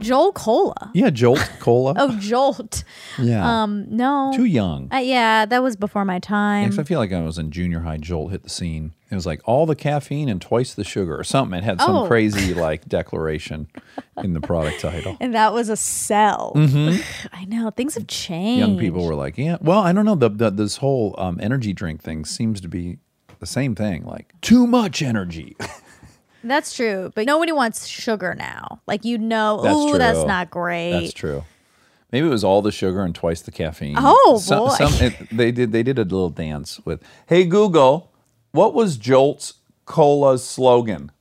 [0.00, 0.90] Joel Cola.
[0.94, 1.94] Yeah, Jolt Cola.
[1.96, 2.84] Oh, Jolt.
[3.18, 3.62] yeah.
[3.62, 4.32] Um, no.
[4.34, 4.92] Too young.
[4.92, 6.64] Uh, yeah, that was before my time.
[6.64, 7.96] Because I feel like I was in junior high.
[7.96, 8.92] Jolt hit the scene.
[9.10, 11.56] It was like all the caffeine and twice the sugar or something.
[11.58, 12.06] It had some Oh.
[12.06, 13.68] crazy like declaration
[14.22, 15.16] in the product title.
[15.20, 16.52] and that was a sell.
[17.32, 18.62] I know things have changed.
[18.62, 18.70] Mm-hmm.
[18.72, 20.14] Young people were like, "Yeah, well, I don't know.
[20.16, 22.98] The, the this whole um, energy drink thing seems to be
[23.38, 24.04] the same thing.
[24.04, 25.56] Like too much energy.
[26.44, 28.80] That's true, but nobody wants sugar now.
[28.86, 30.92] Like you know, That's ooh, that's not great.
[30.92, 31.44] That's true.
[32.12, 33.96] Maybe it was all the sugar and twice the caffeine.
[33.98, 34.74] Oh, Some- boy.
[34.76, 35.72] some- it- they did.
[35.72, 38.12] They did a little dance with, "Hey Google,
[38.52, 39.54] What was Jolt's
[39.84, 41.12] Cola's slogan?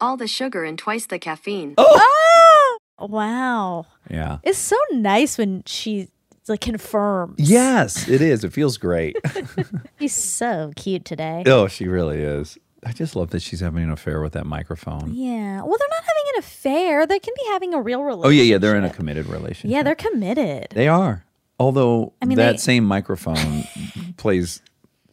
[0.00, 1.74] All the sugar and twice the caffeine.
[1.78, 3.06] Oh ah!
[3.06, 3.86] wow.
[4.08, 4.38] Yeah.
[4.44, 6.08] It's so nice when she
[6.48, 7.34] like confirms.
[7.38, 8.44] Yes, it is.
[8.44, 9.16] It feels great.
[10.00, 11.42] She's so cute today.
[11.46, 12.58] oh, she really is.
[12.84, 15.12] I just love that she's having an affair with that microphone.
[15.14, 15.62] Yeah.
[15.62, 17.06] Well, they're not having an affair.
[17.06, 18.26] They can be having a real relationship.
[18.26, 18.58] Oh yeah, yeah.
[18.58, 19.70] They're in a committed relationship.
[19.74, 20.68] Yeah, they're committed.
[20.74, 21.24] They are.
[21.58, 23.64] Although I mean, that they- same microphone
[24.16, 24.62] plays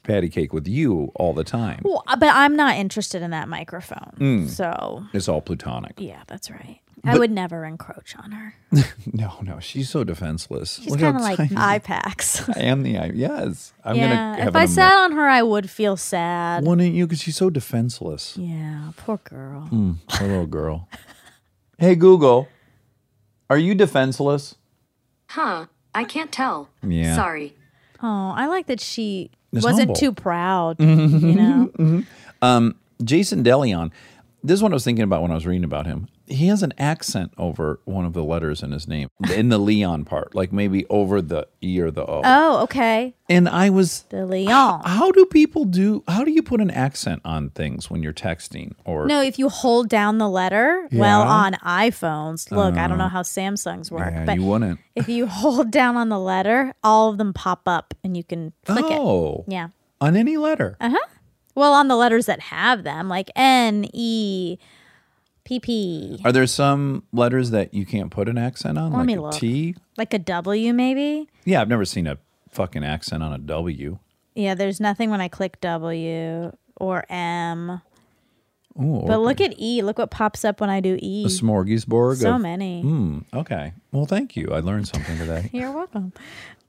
[0.03, 1.81] patty cake with you all the time.
[1.83, 4.13] Well, uh, but I'm not interested in that microphone.
[4.17, 4.47] Mm.
[4.49, 5.95] So, It's all plutonic.
[5.97, 6.79] yeah, that's right.
[7.07, 8.53] I would never encroach on her.
[9.13, 10.79] No, no, she's so defenseless.
[10.81, 12.47] She's Look how kind of like tiny- eye packs.
[12.55, 13.11] I am the eye.
[13.15, 14.09] Yes, I'm yeah.
[14.09, 14.37] gonna.
[14.39, 16.65] Have If I emo- sat on her, I would feel sad.
[16.65, 17.07] wouldn't you?
[17.07, 18.35] Because she's so defenseless.
[18.37, 19.69] Yeah, poor girl.
[19.71, 20.87] Mm, poor little girl.
[21.79, 22.47] hey Google,
[23.49, 24.55] are you defenseless?
[25.29, 25.65] Huh.
[25.95, 26.69] I can't tell.
[26.83, 27.15] Yeah.
[27.15, 27.55] Sorry.
[28.03, 29.95] Oh, I like that she It's wasn't humble.
[29.95, 30.79] too proud.
[30.79, 30.85] you
[31.33, 32.03] know.
[32.41, 33.91] Um, Jason De León.
[34.43, 36.07] This is what I was thinking about when I was reading about him.
[36.27, 40.05] He has an accent over one of the letters in his name, in the León
[40.05, 42.21] part, like maybe over the E or the O.
[42.23, 43.15] Oh, okay.
[43.29, 44.85] and I was The León.
[44.85, 48.73] how do people do how do you put an accent on things when you're texting
[48.85, 53.07] or No, if you hold down the letter, well, on iPhones, look, I don't know
[53.07, 57.09] how Samsungs work, Yeah, but you wouldn't if you hold down on the letter, all
[57.09, 58.99] of them pop up and you can click it.
[58.99, 59.69] oh Yeah.
[60.01, 61.07] on any letter Uh huh.
[61.55, 64.59] Well, on the letters that have them, like N, E,
[65.47, 69.07] P, P, are there some letters that you can't put an accent on Let like
[69.07, 69.33] me a look.
[69.33, 71.29] T like a W, maybe.
[71.45, 72.17] yeah I've never seen a
[72.51, 73.97] fucking accent on a W
[74.35, 77.81] Yeah, there's nothing when I click W or M.
[78.79, 79.81] Ooh, But look at E.
[79.81, 81.23] Look what pops up when I do E.
[81.25, 82.81] a smorgasbord So of- many.
[82.81, 86.11] Hmm, okay well thank you I learned something today You're welcome.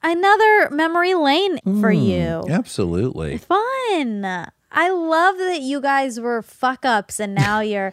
[0.02, 2.44] Another memory lane for you.
[2.48, 4.24] absolutely Fun.
[4.70, 7.92] I love that you guys were fuck ups and now you're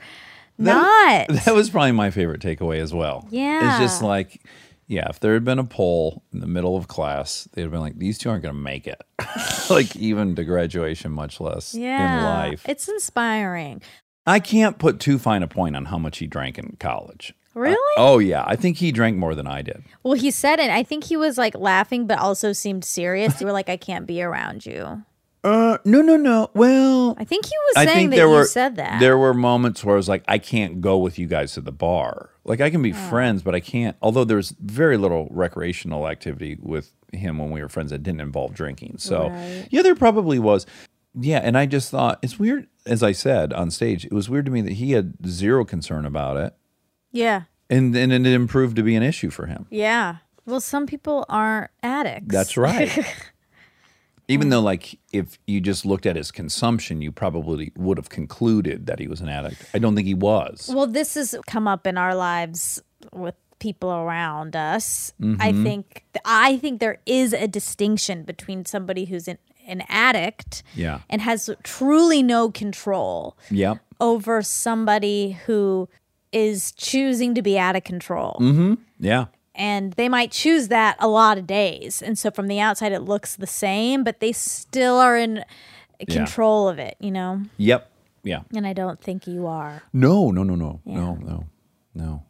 [0.57, 1.27] not.
[1.45, 3.27] That was probably my favorite takeaway as well.
[3.30, 3.69] Yeah.
[3.69, 4.41] It's just like,
[4.88, 7.82] yeah, if there had been a poll in the middle of class, they'd have been
[7.82, 9.02] like, these two aren't going to make it.
[9.69, 12.18] like, even to graduation, much less yeah.
[12.18, 12.65] in life.
[12.68, 13.82] It's inspiring.
[14.27, 17.34] I can't put too fine a point on how much he drank in college.
[17.53, 17.94] Really?
[17.98, 18.44] Oh, yeah.
[18.45, 19.84] I think he drank more than I did.
[20.03, 20.69] Well, he said it.
[20.69, 23.40] I think he was like laughing, but also seemed serious.
[23.40, 25.03] You were like, I can't be around you.
[25.45, 26.49] Uh, no, no, no.
[26.55, 28.99] Well, I think he was I saying think that there you were said that.
[28.99, 31.72] there were moments where I was like, I can't go with you guys to the
[31.72, 32.31] bar.
[32.43, 32.95] Like I can be Oh.
[32.95, 33.95] friends, but I can't.
[34.01, 38.53] Although there's very little recreational activity with him when we were friends that didn't involve
[38.55, 38.95] drinking.
[38.97, 39.67] So Right.
[39.69, 40.65] yeah, there probably was.
[41.13, 42.67] Yeah, and I just thought it's weird.
[42.88, 46.05] As I said on stage, it was weird to me that he had zero concern
[46.05, 46.53] about it,
[47.11, 47.43] yeah.
[47.69, 49.65] and and it improved to be an issue for him.
[49.69, 50.17] Yeah.
[50.45, 52.27] Well, some people aren't addicts.
[52.34, 52.91] That's right.
[54.27, 58.88] Even though, like, if you just looked at his consumption, you probably would have concluded
[58.88, 59.64] that he was an addict.
[59.73, 60.69] I don't think he was.
[60.73, 62.81] Well, this has come up in our lives
[63.14, 65.14] with people around us.
[65.22, 65.64] I Mm-hmm.
[65.64, 69.38] think I think there is a distinction between somebody who's an,
[69.68, 70.99] an addict Yeah.
[71.10, 73.77] and has truly no control Yep.
[74.02, 75.88] over somebody who
[76.31, 78.38] is choosing to be out of control.
[78.41, 78.73] Mm-hmm.
[78.99, 79.26] Yeah.
[79.56, 82.02] And they might choose that a lot of days.
[82.02, 85.44] And so from the outside it looks the same, but they still are in
[86.10, 87.41] control of it, you know?
[87.57, 87.90] Yep.
[88.23, 88.41] Yeah.
[88.56, 89.84] And I don't think you are.
[89.94, 91.45] No, no, no, no, no, no,
[91.94, 92.23] no.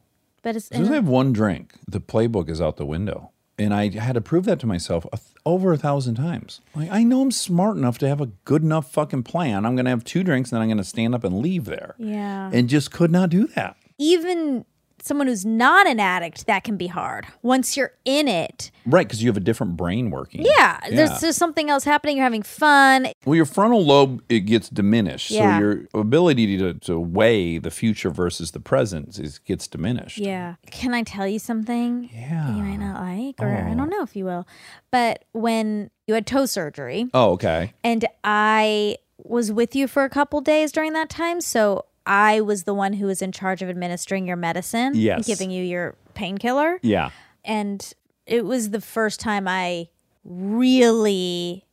[0.44, 3.32] But it's As soon as I have one drink, the playbook is out the window.
[3.58, 6.60] And I had to prove that to myself a th- over a thousand times.
[6.76, 9.66] Like, I know I'm smart enough to have a good enough fucking plan.
[9.66, 11.64] I'm going to have two drinks and then I'm going to stand up and leave
[11.66, 11.96] there.
[11.98, 12.50] yeah.
[12.54, 13.78] And just could not do that.
[13.98, 14.66] even
[15.06, 17.28] someone who's not an addict, that can be hard.
[17.42, 19.08] Once you're in it, Right.
[19.08, 20.42] Because you have a different brain working.
[20.44, 20.96] yeah, Yeah.
[20.96, 22.18] there's just something else happening.
[22.18, 23.08] You're having fun.
[23.26, 25.56] Well, your frontal lobe it gets diminished, Yeah.
[25.58, 30.18] so your ability to, to weigh the future versus the present is gets diminished.
[30.18, 30.56] Yeah.
[30.72, 32.10] Can I tell you something?
[32.14, 32.56] Yeah.
[32.56, 33.76] You might not like, or I Oh.
[33.76, 34.48] don't know if you will.
[34.92, 37.74] But when you had toe surgery, Oh, okay.
[37.84, 42.64] and I was with you for a couple days during that time, so I was
[42.64, 45.26] the one who was in charge of administering your medicine, and Yes.
[45.26, 46.80] giving you your painkiller.
[46.84, 47.10] Yeah.
[47.44, 47.94] and
[48.26, 49.88] it was the first time I
[50.24, 51.64] really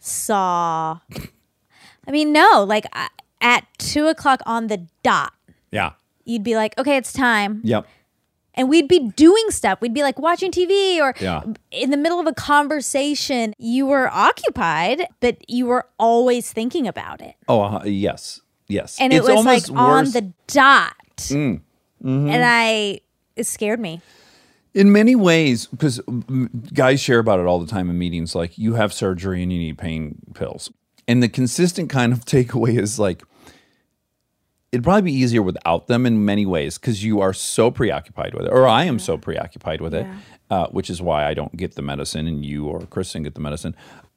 [0.00, 0.98] saw.
[2.06, 3.08] I mean, no, like I,
[3.40, 5.32] at two o'clock on the dot,
[5.70, 5.92] Yeah.
[6.24, 7.86] you'd be like, "Okay, it's time," Yep.
[8.54, 9.80] and we'd be doing stuff.
[9.80, 11.42] We'd be like watching TV or Yeah.
[11.70, 13.54] in the middle of a conversation.
[13.58, 18.40] You were occupied, but you were always thinking about it, Oh, uh, yes.
[18.70, 18.98] Yes.
[19.00, 20.08] and it's it was like almost on worse.
[20.08, 20.12] Mm.
[20.12, 22.28] the dot, Mm-hmm.
[22.30, 23.00] and I
[23.36, 24.00] it scared me.
[24.72, 26.00] In many ways, because
[26.72, 29.58] guys share about it all the time in meetings, like you have surgery and you
[29.58, 30.70] need pain pills.
[31.08, 33.22] And the consistent kind of takeaway is like,
[34.72, 38.46] it'd probably be easier without them in many ways because you are so preoccupied with
[38.46, 40.06] it, or I am so preoccupied with it,
[40.50, 43.40] uh, which is why I don't get the medicine and you or Kristen get the
[43.40, 43.74] medicine.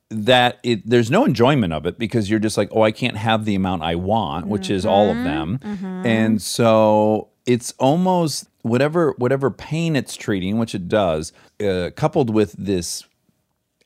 [0.09, 3.45] That it there's no enjoyment of it because you're just like, oh, I can't have
[3.45, 5.59] the amount I want, which is all of them,
[6.05, 11.33] and so it's almost whatever whatever pain it's treating, which it does,
[11.65, 13.03] uh, coupled with this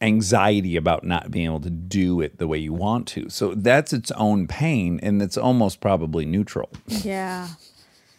[0.02, 3.30] anxiety about not being able to do it the way you want to.
[3.30, 6.70] So that's its own pain, and it's almost probably neutral.
[6.88, 7.48] Yeah.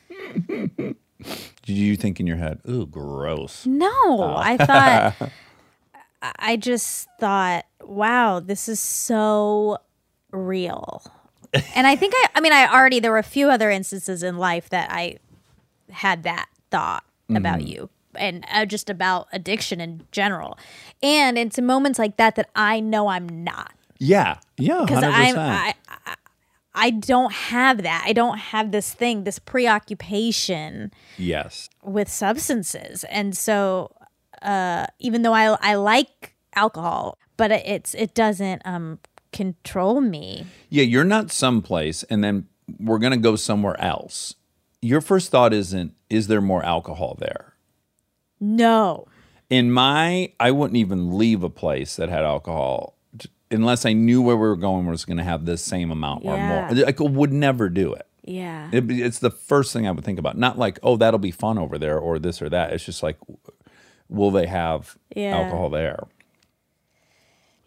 [0.48, 0.96] Did
[1.66, 3.66] you think in your head, "Ooh, gross"?
[3.66, 4.34] No, Oh.
[4.36, 5.30] I thought,
[6.22, 9.78] I- just thought, wow, this is so
[10.32, 11.02] real.
[11.74, 14.36] And I think I, I mean, I already, there were a few other instances in
[14.36, 15.16] life that I
[15.90, 17.04] had that thought
[17.34, 17.66] about Mm-hmm.
[17.68, 20.58] you and uh, just about addiction in general.
[21.02, 23.72] And it's in moments like that that I know I'm not.
[23.98, 25.38] Yeah, yeah, because I'm.
[25.38, 26.14] I, I
[26.74, 28.04] I don't have that.
[28.06, 33.90] I don't have this thing, this preoccupation Yes, with substances, and so
[34.42, 38.98] uh, even though I I like alcohol, but it's it doesn't um
[39.32, 40.46] control me.
[40.70, 40.82] yeah.
[40.84, 42.46] You're not someplace, and then
[42.78, 44.34] we're gonna go somewhere else.
[44.80, 47.54] Your first thought isn't, "Is there more alcohol there?"
[48.40, 49.06] No.
[49.50, 54.20] in my i wouldn't even leave a place that had alcohol t- unless i knew
[54.22, 57.14] where we were going was going to have this same amount or more i could-
[57.14, 58.68] would never do it Yeah.
[58.70, 61.56] It'd it's the first thing i would think about not like oh that'll be fun
[61.58, 63.16] over there or this or that it's just like
[64.08, 65.36] will they have Yeah.
[65.36, 66.04] alcohol there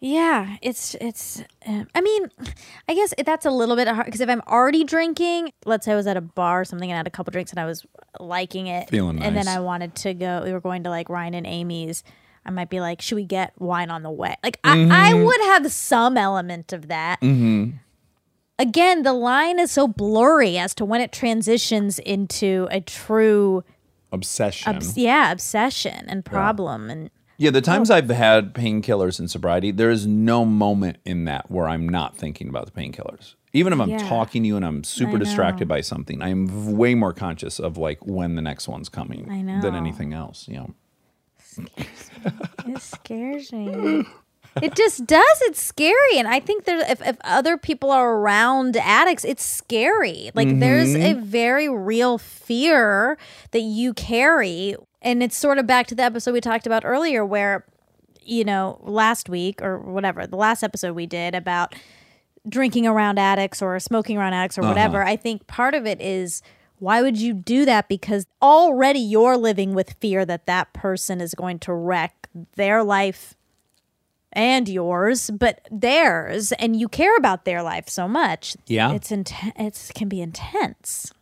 [0.04, 1.42] Yeah, it's it's.
[1.64, 2.28] Uh, I mean,
[2.88, 5.94] I guess that's a little bit hard because if I'm already drinking, let's say I
[5.94, 7.86] was at a bar or something and I had a couple drinks and I was
[8.18, 9.46] liking it, Feeling and then.
[9.46, 10.42] I wanted to go.
[10.44, 12.02] We were going to like Ryan and Amy's.
[12.44, 14.34] I might be like, should we get wine on the way?
[14.42, 14.74] Like I, I
[15.12, 15.24] Mm-hmm.
[15.24, 17.20] would have some element of that.
[18.58, 23.62] Again, the line is so blurry as to when it transitions into a true,
[24.12, 27.10] obsession obs- yeah, obsession and problem and.
[27.38, 27.62] yeah the oh.
[27.62, 27.94] times Oh.
[27.96, 32.48] i've had painkillers in sobriety there is no moment in that where i'm not thinking
[32.48, 33.98] about the painkillers even if i'm Yeah.
[34.08, 38.04] talking to you and i'm super distracted by something i'm way more conscious of like
[38.06, 40.74] when the next one's coming I than anything else you know
[42.66, 43.68] It scares me.
[43.68, 44.06] It
[44.74, 45.42] just does.
[45.42, 46.78] It's scary, and I think there.
[46.90, 50.30] If, if other people are around addicts, it's scary.
[50.34, 51.18] Like there's mm-hmm.
[51.18, 53.16] a very real fear
[53.52, 57.24] that you carry, and it's sort of back to the episode we talked about earlier,
[57.24, 57.64] where
[58.24, 61.74] you know last week or whatever the last episode we did about
[62.48, 64.70] drinking around addicts or smoking around addicts or uh-huh.
[64.70, 65.02] whatever.
[65.02, 66.42] I think part of it is
[66.78, 67.88] why would you do that?
[67.88, 73.36] Because already you're living with fear that that person is going to wreck their life
[74.32, 78.56] and yours, but theirs, and you care about their life so much.
[78.66, 78.92] Yeah.
[78.92, 79.90] it's intense.
[79.90, 81.12] It can be intense.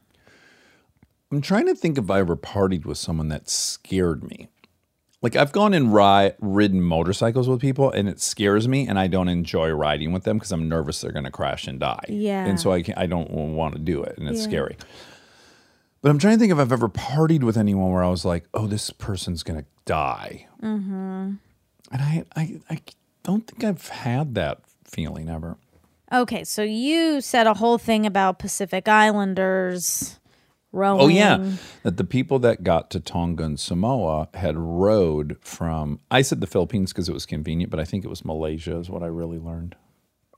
[1.32, 4.48] I'm trying to think if I ever partied with someone that scared me.
[5.22, 9.06] Like I've gone and ri- ridden motorcycles with people, and it scares me, and I
[9.06, 12.04] don't enjoy riding with them because I'm nervous they're going to crash and die.
[12.08, 12.46] Yeah.
[12.46, 14.44] and so I can I don't want to do it, and it's Yeah.
[14.48, 14.76] scary.
[16.02, 18.46] But I'm trying to think if I've ever partied with anyone where I was like,
[18.54, 21.32] "Oh, this person's going to die," mm-hmm.
[21.92, 22.80] and I, I I
[23.22, 25.56] don't think I've had that feeling ever.
[26.12, 30.18] Okay, so you said a whole thing about Pacific Islanders
[30.72, 31.00] rowing.
[31.00, 31.52] Oh yeah,
[31.84, 36.00] that the people that got to Tonga and Samoa had rowed from.
[36.10, 38.90] I said the Philippines because it was convenient, but I think it was Malaysia is
[38.90, 39.76] what I really learned.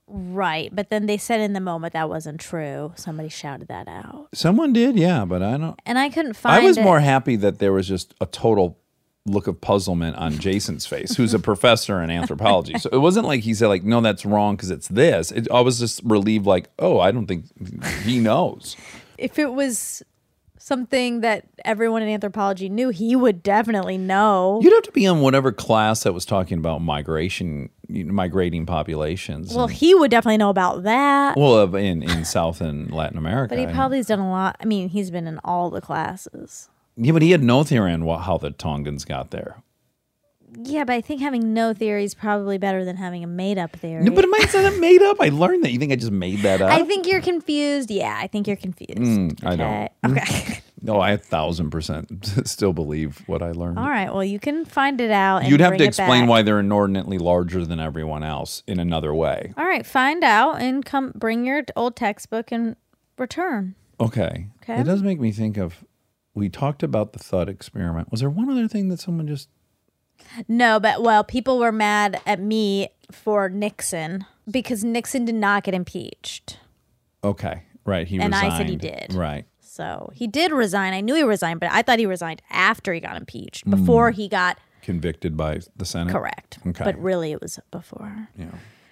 [0.07, 0.69] right.
[0.75, 2.93] But then they said in the moment that wasn't true.
[2.95, 5.79] Somebody shouted that out, Someone did, yeah, but I don't.
[5.87, 6.61] and I couldn't find.
[6.61, 6.65] It.
[6.65, 6.83] I was it.
[6.83, 8.77] more happy that there was just a total
[9.25, 12.77] look of puzzlement on Jason's face, who's a professor in anthropology.
[12.77, 15.31] So it wasn't like he said like, "No, that's wrong" because it's this.
[15.31, 17.45] It, I was just relieved, like, "Oh, I don't think
[18.03, 18.75] he knows."
[19.17, 20.03] if it was
[20.57, 24.59] something that everyone in anthropology knew, he would definitely know.
[24.63, 29.53] You'd have to be on whatever class that was talking about migration, migrating populations.
[29.53, 31.37] well, and- he would definitely know about that.
[31.37, 33.55] Well, in in South and Latin America.
[33.55, 34.55] but he probably has done a lot.
[34.59, 36.69] I mean, he's been in all the classes.
[36.95, 39.63] Yeah, but he had no theory on what, how the Tongans got there.
[40.61, 43.71] Yeah, but I think having no theory is probably better than having a made up
[43.71, 44.03] theory.
[44.03, 45.17] No, but it might sound made up.
[45.19, 45.71] I learned that.
[45.71, 46.71] You think I just made that up?
[46.71, 47.89] I think you're confused.
[47.89, 48.97] Yeah, I think you're confused.
[48.97, 49.91] Mm, I don't.
[50.05, 50.21] Okay.
[50.21, 50.61] Okay.
[50.81, 53.79] no, I a thousand percent still believe what I learned.
[53.79, 54.13] All right.
[54.13, 55.37] Well, you can find it out.
[55.43, 59.53] And You'd have to explain why they're inordinately larger than everyone else in another way.
[59.57, 59.85] All right.
[59.85, 62.75] Find out and come bring your old textbook and
[63.17, 63.75] return.
[63.99, 64.47] Okay.
[64.61, 64.81] Okay.
[64.81, 65.83] It does make me think of.
[66.35, 68.11] We talked about the thought experiment.
[68.11, 69.49] Was there one other thing that someone just?
[70.47, 75.73] No, but well, people were mad at me for Nixon because Nixon did not get
[75.73, 76.57] impeached.
[77.23, 78.07] Okay, right.
[78.07, 79.13] He And I said he did.
[79.13, 79.45] Right.
[79.59, 80.93] So he did resign.
[80.93, 84.15] I knew he resigned, but I thought he resigned after he got impeached, before mm.
[84.15, 86.11] he got Convicted by the Senate.
[86.11, 86.59] correct.
[86.67, 86.83] Okay.
[86.83, 88.27] But really, it was before.
[88.37, 88.51] Yeah.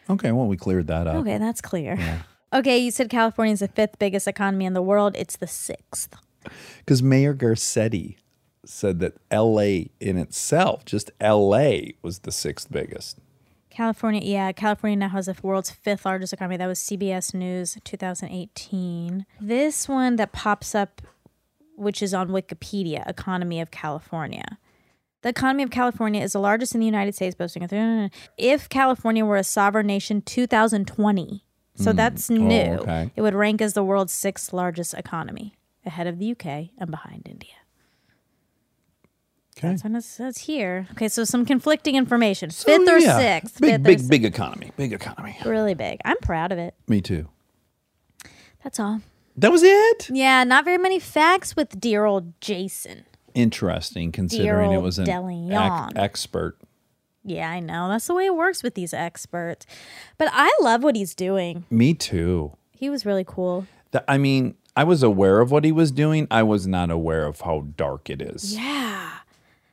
[0.09, 0.31] Okay.
[0.31, 1.17] Well, we cleared that up.
[1.17, 2.23] Okay, that's clear.
[2.53, 5.15] Okay, you said California is the fifth biggest economy in the world.
[5.17, 6.15] It's the sixth.
[6.79, 8.17] Because Mayor Garcetti
[8.65, 9.91] said that L.A.
[9.99, 11.95] in itself, just L.A.
[12.01, 13.19] was the sixth biggest.
[13.69, 16.57] California, yeah, California now has the world's fifth largest economy.
[16.57, 19.25] That was CBS News 2018.
[19.39, 21.01] This one that pops up,
[21.75, 24.57] which is on Wikipedia, Economy of California.
[25.21, 29.23] The economy of California is the largest in the United States, boasting a if California
[29.23, 31.43] were a sovereign nation 2020.
[31.75, 31.95] So mm.
[31.95, 32.43] that's new.
[32.51, 33.11] Oh, okay.
[33.15, 35.53] It would rank as the world's sixth largest economy,
[35.85, 37.53] ahead of the UK and behind India.
[39.57, 39.69] Okay.
[39.69, 40.87] That's what it says here.
[40.93, 42.49] Okay, so some conflicting information.
[42.49, 43.17] Fifth or yeah.
[43.17, 43.59] sixth?
[43.59, 44.09] Big, Fifth big, sixth.
[44.09, 44.71] big economy.
[44.77, 45.37] Big economy.
[45.45, 45.99] Really big.
[46.05, 46.73] I'm proud of it.
[46.87, 47.29] Me too.
[48.63, 49.01] That's all.
[49.37, 50.09] That was it.
[50.09, 53.05] Yeah, not very many facts with dear old Jason.
[53.33, 56.57] Interesting, considering it was an ec- expert.
[57.23, 57.87] Yeah, I know.
[57.87, 59.65] That's the way it works with these experts.
[60.17, 61.65] But I love what he's doing.
[61.69, 62.57] Me too.
[62.71, 63.67] He was really cool.
[63.91, 66.27] Th- I mean, I was aware of what he was doing.
[66.31, 68.55] I was not aware of how dark it is.
[68.55, 69.09] Yeah.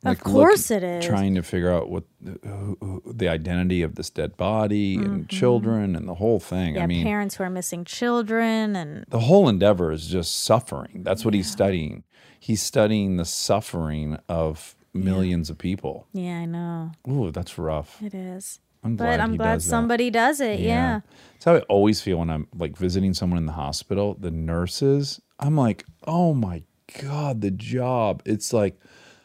[0.05, 1.05] Like, of course look- it is.
[1.07, 5.97] Trying to figure out what who, who, the identity of this dead body and children
[5.97, 6.75] and the whole thing.
[6.75, 6.77] Mm-hmm.
[6.77, 11.03] yeah, I mean, parents who are missing children and the whole endeavor is just suffering.
[11.03, 12.05] That's what he's studying.
[12.39, 16.07] He's studying the suffering of millions of people.
[16.13, 16.93] yeah, I know.
[17.09, 18.01] Ooh, that's rough.
[18.03, 18.61] It is.
[18.89, 19.71] I'm glad But I'm glad does that.
[19.71, 20.61] somebody does it.
[20.61, 21.01] Yeah.
[21.33, 24.17] That's how I always feel when I'm like visiting someone in the hospital.
[24.19, 26.63] The nurses, I'm like, oh my
[27.01, 28.23] God, the job.
[28.25, 28.79] It's like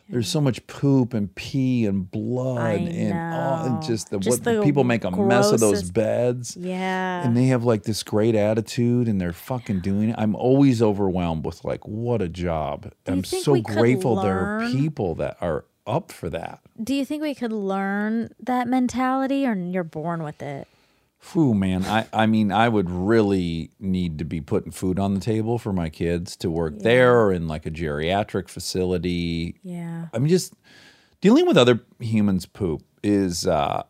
[0.10, 4.54] there's so much poop and pee and blood and all, and just the Just what
[4.56, 6.58] the people make a mess of those beds.
[6.58, 7.26] Yeah.
[7.26, 10.16] And they have like this great attitude and they're fucking doing it.
[10.18, 12.92] I'm always overwhelmed with like, what a job.
[13.08, 16.60] I'm so grateful there are people that are up for that.
[16.82, 20.68] Do you think we could learn that mentality or you're born with it?
[21.20, 21.86] Phew, man.
[21.86, 25.72] I, I mean, I would really need to be putting food on the table for
[25.72, 29.56] my kids to work there or in like a geriatric facility.
[29.64, 30.08] Yeah.
[30.14, 30.54] I mean, just
[31.22, 33.84] dealing with other humans' poop is, uh,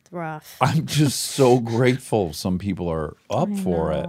[0.00, 0.56] It's rough.
[0.60, 4.08] I'm just so grateful some people are up for it.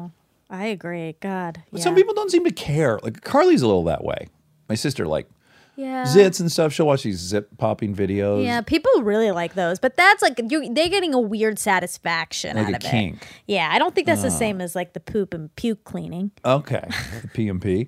[0.50, 1.16] I agree.
[1.20, 1.62] God.
[1.72, 1.84] But yeah.
[1.84, 3.00] some people don't seem to care.
[3.04, 4.28] Like Carly's a little that way.
[4.70, 5.28] My sister, like
[5.76, 6.04] yeah.
[6.06, 6.74] zits and stuff.
[6.74, 8.44] She'll watch these zip popping videos.
[8.44, 12.68] Yeah, people really like those, but that's like you they're getting a weird satisfaction Like
[12.68, 13.22] out of kink.
[13.22, 13.28] it.
[13.48, 16.32] Yeah, I don't think that's the same as like the poop and puke cleaning.
[16.46, 16.88] Okay.
[17.22, 17.88] The P and P,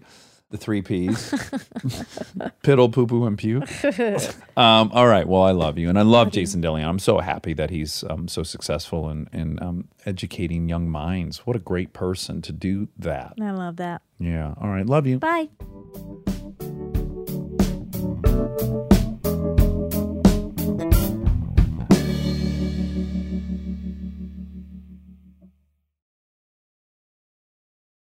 [0.51, 1.31] the three P's,
[2.63, 3.67] piddle, poo poo, and puke.
[4.57, 5.27] Um, all right.
[5.27, 6.87] Well, I love you, and I love Jason De León.
[6.87, 11.39] I'm so happy that he's um, so successful in in um, educating young minds.
[11.45, 13.33] What a great person to do that.
[13.41, 14.01] I love that.
[14.17, 14.53] Yeah.
[14.61, 14.85] All right.
[14.85, 15.19] Love you.
[15.19, 15.49] Bye.
[18.45, 18.94] Thank you.